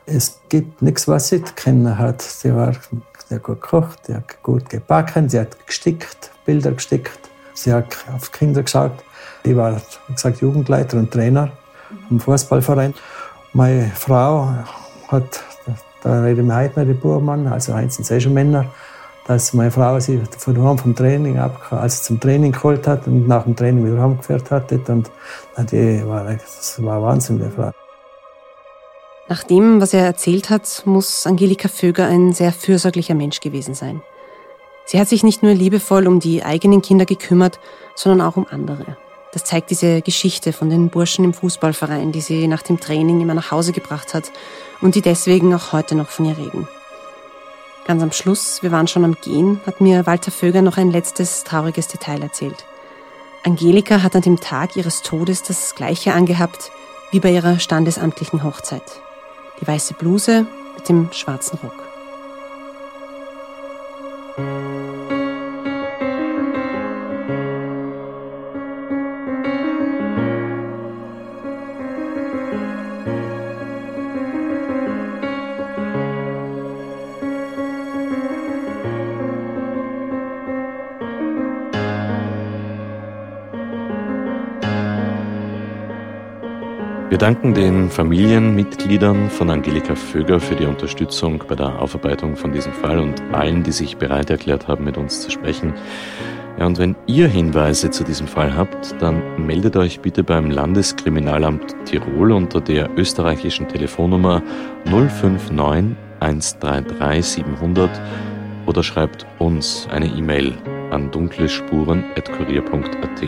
Es 0.08 0.42
gibt 0.50 0.82
nichts, 0.82 1.08
was 1.08 1.28
sie 1.28 1.42
kennen 1.42 1.96
hat. 2.00 2.24
Sie 2.24 2.56
war 2.56 2.74
sehr 3.28 3.40
gut 3.40 3.62
gekocht, 3.62 4.06
sie 4.06 4.16
hat 4.16 4.44
gut 4.44 4.70
gebacken, 4.70 5.30
sie 5.30 5.40
hat 5.40 5.66
gestickt, 5.66 6.32
Bilder 6.46 6.72
gestickt, 6.72 7.20
sie 7.54 7.74
hat 7.74 7.96
auf 8.16 8.32
Kinder 8.32 8.64
geschaut. 8.64 8.92
Ich 9.44 9.56
war, 9.56 9.82
wie 10.08 10.14
gesagt, 10.14 10.42
Jugendleiter 10.42 10.98
und 10.98 11.12
Trainer 11.12 11.50
im 12.10 12.20
Fußballverein. 12.20 12.94
Meine 13.54 13.92
Frau 13.96 14.54
hat, 15.08 15.44
da 16.04 16.24
wir 16.24 16.56
heute 16.56 16.80
noch 16.80 16.88
die 16.88 16.94
Burmann, 16.94 17.48
also 17.48 17.74
eins 17.74 17.96
sind 17.96 18.10
eh 18.12 18.20
schon 18.20 18.34
Männer, 18.34 18.66
dass 19.28 19.54
meine 19.54 19.72
Frau 19.72 20.00
sie 20.00 20.22
von 20.38 20.54
daheim 20.54 20.78
vom 20.78 20.96
Training 20.96 21.40
ab, 21.40 21.60
also 21.72 22.04
zum 22.04 22.20
Training 22.20 22.52
geholt 22.52 22.88
hat 22.88 23.08
und 23.08 23.28
nach 23.28 23.44
dem 23.44 23.56
Training 23.56 23.86
wieder 23.86 24.02
heimgeführt 24.02 24.52
hat. 24.52 24.72
Und 24.72 25.10
die 25.72 26.06
war, 26.06 26.26
das 26.26 26.84
war 26.84 27.02
Wahnsinn, 27.02 27.40
die 27.40 27.50
Frau. 27.50 27.72
Nach 29.28 29.44
dem, 29.44 29.82
was 29.82 29.94
er 29.94 30.06
erzählt 30.06 30.52
hat, 30.52 30.84
muss 30.86 31.26
Angelika 31.26 31.68
Vöger 31.68 32.06
ein 32.06 32.32
sehr 32.34 32.52
fürsorglicher 32.52 33.16
Mensch 33.16 33.40
gewesen 33.40 33.74
sein. 33.74 34.04
Sie 34.86 35.00
hat 35.00 35.08
sich 35.08 35.24
nicht 35.24 35.42
nur 35.42 35.54
liebevoll 35.54 36.08
um 36.08 36.20
die 36.20 36.44
eigenen 36.44 36.84
Kinder 36.84 37.06
gekümmert, 37.06 37.60
sondern 37.96 38.28
auch 38.28 38.38
um 38.38 38.46
andere. 38.48 38.98
Das 39.34 39.44
zeigt 39.44 39.72
diese 39.72 40.04
Geschichte 40.04 40.54
von 40.54 40.70
den 40.70 40.90
Burschen 40.90 41.26
im 41.26 41.34
Fußballverein, 41.34 42.12
die 42.12 42.22
sie 42.22 42.48
nach 42.48 42.62
dem 42.62 42.80
Training 42.80 43.20
immer 43.20 43.34
nach 43.34 43.50
Hause 43.50 43.72
gebracht 43.72 44.14
hat 44.14 44.32
und 44.80 44.94
die 44.94 45.02
deswegen 45.02 45.56
auch 45.56 45.74
heute 45.74 45.96
noch 45.96 46.10
von 46.10 46.26
ihr 46.26 46.38
reden. 46.38 46.68
Ganz 47.88 48.04
am 48.04 48.12
Schluss, 48.12 48.62
wir 48.62 48.72
waren 48.72 48.88
schon 48.88 49.04
am 49.04 49.18
Gehen, 49.22 49.60
hat 49.66 49.82
mir 49.82 50.06
Walter 50.06 50.32
Vöger 50.32 50.62
noch 50.62 50.78
ein 50.78 50.92
letztes 50.92 51.44
trauriges 51.44 51.88
Detail 51.88 52.22
erzählt. 52.22 52.64
Angelika 53.44 54.04
hat 54.04 54.16
an 54.16 54.22
dem 54.22 54.40
Tag 54.40 54.76
ihres 54.76 55.02
Todes 55.02 55.42
das 55.42 55.74
gleiche 55.74 56.14
angehabt 56.14 56.72
wie 57.12 57.20
bei 57.20 57.32
ihrer 57.32 57.60
standesamtlichen 57.60 58.44
Hochzeit 58.44 59.02
die 59.60 59.68
weiße 59.68 59.94
Bluse 59.94 60.46
mit 60.76 60.90
dem 60.90 61.12
schwarzen 61.12 61.60
Rock. 61.60 61.86
Wir 87.16 87.20
danken 87.20 87.54
den 87.54 87.90
Familienmitgliedern 87.90 89.30
von 89.30 89.50
Angelika 89.50 89.96
Vöger 89.96 90.42
für 90.42 90.58
die 90.58 90.66
Unterstützung 90.66 91.42
bei 91.48 91.56
der 91.56 91.82
Aufarbeitung 91.82 92.36
von 92.36 92.52
diesem 92.52 92.74
Fall 92.74 93.00
und 93.00 93.22
allen, 93.32 93.64
die 93.64 93.72
sich 93.72 93.96
bereit 93.96 94.30
erklärt 94.30 94.68
haben, 94.68 94.84
mit 94.84 94.98
uns 94.98 95.22
zu 95.22 95.32
sprechen. 95.32 95.74
Ja, 96.60 96.66
und 96.66 96.78
wenn 96.78 96.98
ihr 97.08 97.30
Hinweise 97.30 97.90
zu 97.90 98.04
diesem 98.04 98.28
Fall 98.28 98.58
habt, 98.58 99.02
dann 99.02 99.22
meldet 99.38 99.78
euch 99.78 100.02
bitte 100.02 100.26
beim 100.26 100.52
Landeskriminalamt 100.52 101.74
Tirol 101.86 102.34
unter 102.34 102.60
der 102.60 102.90
österreichischen 102.98 103.70
Telefonnummer 103.70 104.44
059 104.84 105.96
133 106.20 107.26
700 107.26 107.90
oder 108.66 108.84
schreibt 108.84 109.26
uns 109.40 109.88
eine 109.90 110.08
E-Mail 110.08 110.54
an 110.92 111.12
dunklespuren.kurier.at. 111.12 113.24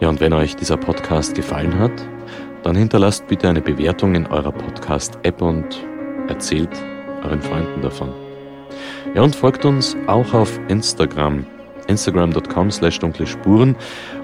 Ja, 0.00 0.10
und 0.10 0.20
wenn 0.20 0.34
euch 0.34 0.54
dieser 0.54 0.76
Podcast 0.76 1.34
gefallen 1.34 1.78
hat, 1.78 2.06
dann 2.66 2.74
hinterlasst 2.74 3.28
bitte 3.28 3.48
eine 3.48 3.60
Bewertung 3.60 4.16
in 4.16 4.26
eurer 4.26 4.50
Podcast-App 4.50 5.40
und 5.40 5.86
erzählt 6.26 6.70
euren 7.22 7.40
Freunden 7.40 7.80
davon. 7.80 8.12
Ja, 9.14 9.22
und 9.22 9.36
folgt 9.36 9.64
uns 9.64 9.96
auch 10.08 10.34
auf 10.34 10.58
Instagram, 10.66 11.46
instagram.com 11.86 12.72
slash 12.72 12.98
dunkle 12.98 13.28
Spuren, 13.28 13.76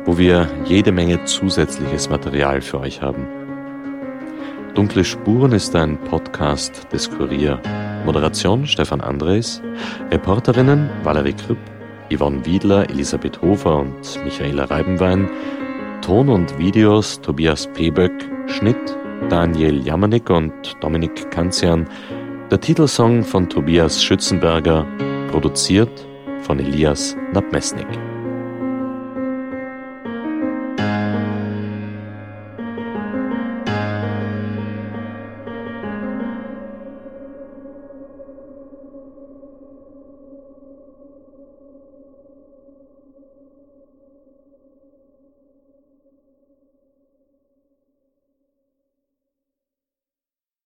wo 0.07 0.19
wir 0.19 0.49
jede 0.65 0.91
Menge 0.91 1.23
zusätzliches 1.25 2.11
Material 2.11 2.61
für 2.61 2.81
euch 2.81 3.01
haben. 3.01 3.29
Dunkle 4.75 5.05
Spuren 5.05 5.53
ist 5.53 5.77
ein 5.77 5.97
Podcast 5.97 6.89
des 6.93 7.09
Kurier. 7.09 7.61
Moderation 8.05 8.67
Stefan 8.67 9.01
Andres, 9.01 9.63
Reporterinnen 10.11 10.91
Valerie 11.05 11.35
Kripp, 11.35 11.59
Yvonne 12.13 12.45
Wiedler, 12.45 12.91
Elisabeth 12.91 13.41
Hofer 13.41 13.79
und 13.79 14.25
Michaela 14.25 14.65
Reibenwein, 14.65 15.31
Ton 16.01 16.29
und 16.29 16.59
Videos 16.59 17.21
Tobias 17.21 17.69
Peböck, 17.75 18.32
Schnitt 18.47 18.97
Daniel 19.29 19.85
Jamanik 19.87 20.29
und 20.31 20.53
Dominik 20.81 21.31
Kanzian, 21.31 21.89
der 22.51 22.61
Titelsong 22.61 23.25
von 23.25 23.49
Tobias 23.49 24.03
Schützenberger, 24.03 24.87
produziert 25.31 26.07
von 26.43 26.59
Elias 26.59 27.17
Nabmesnik. 27.33 27.87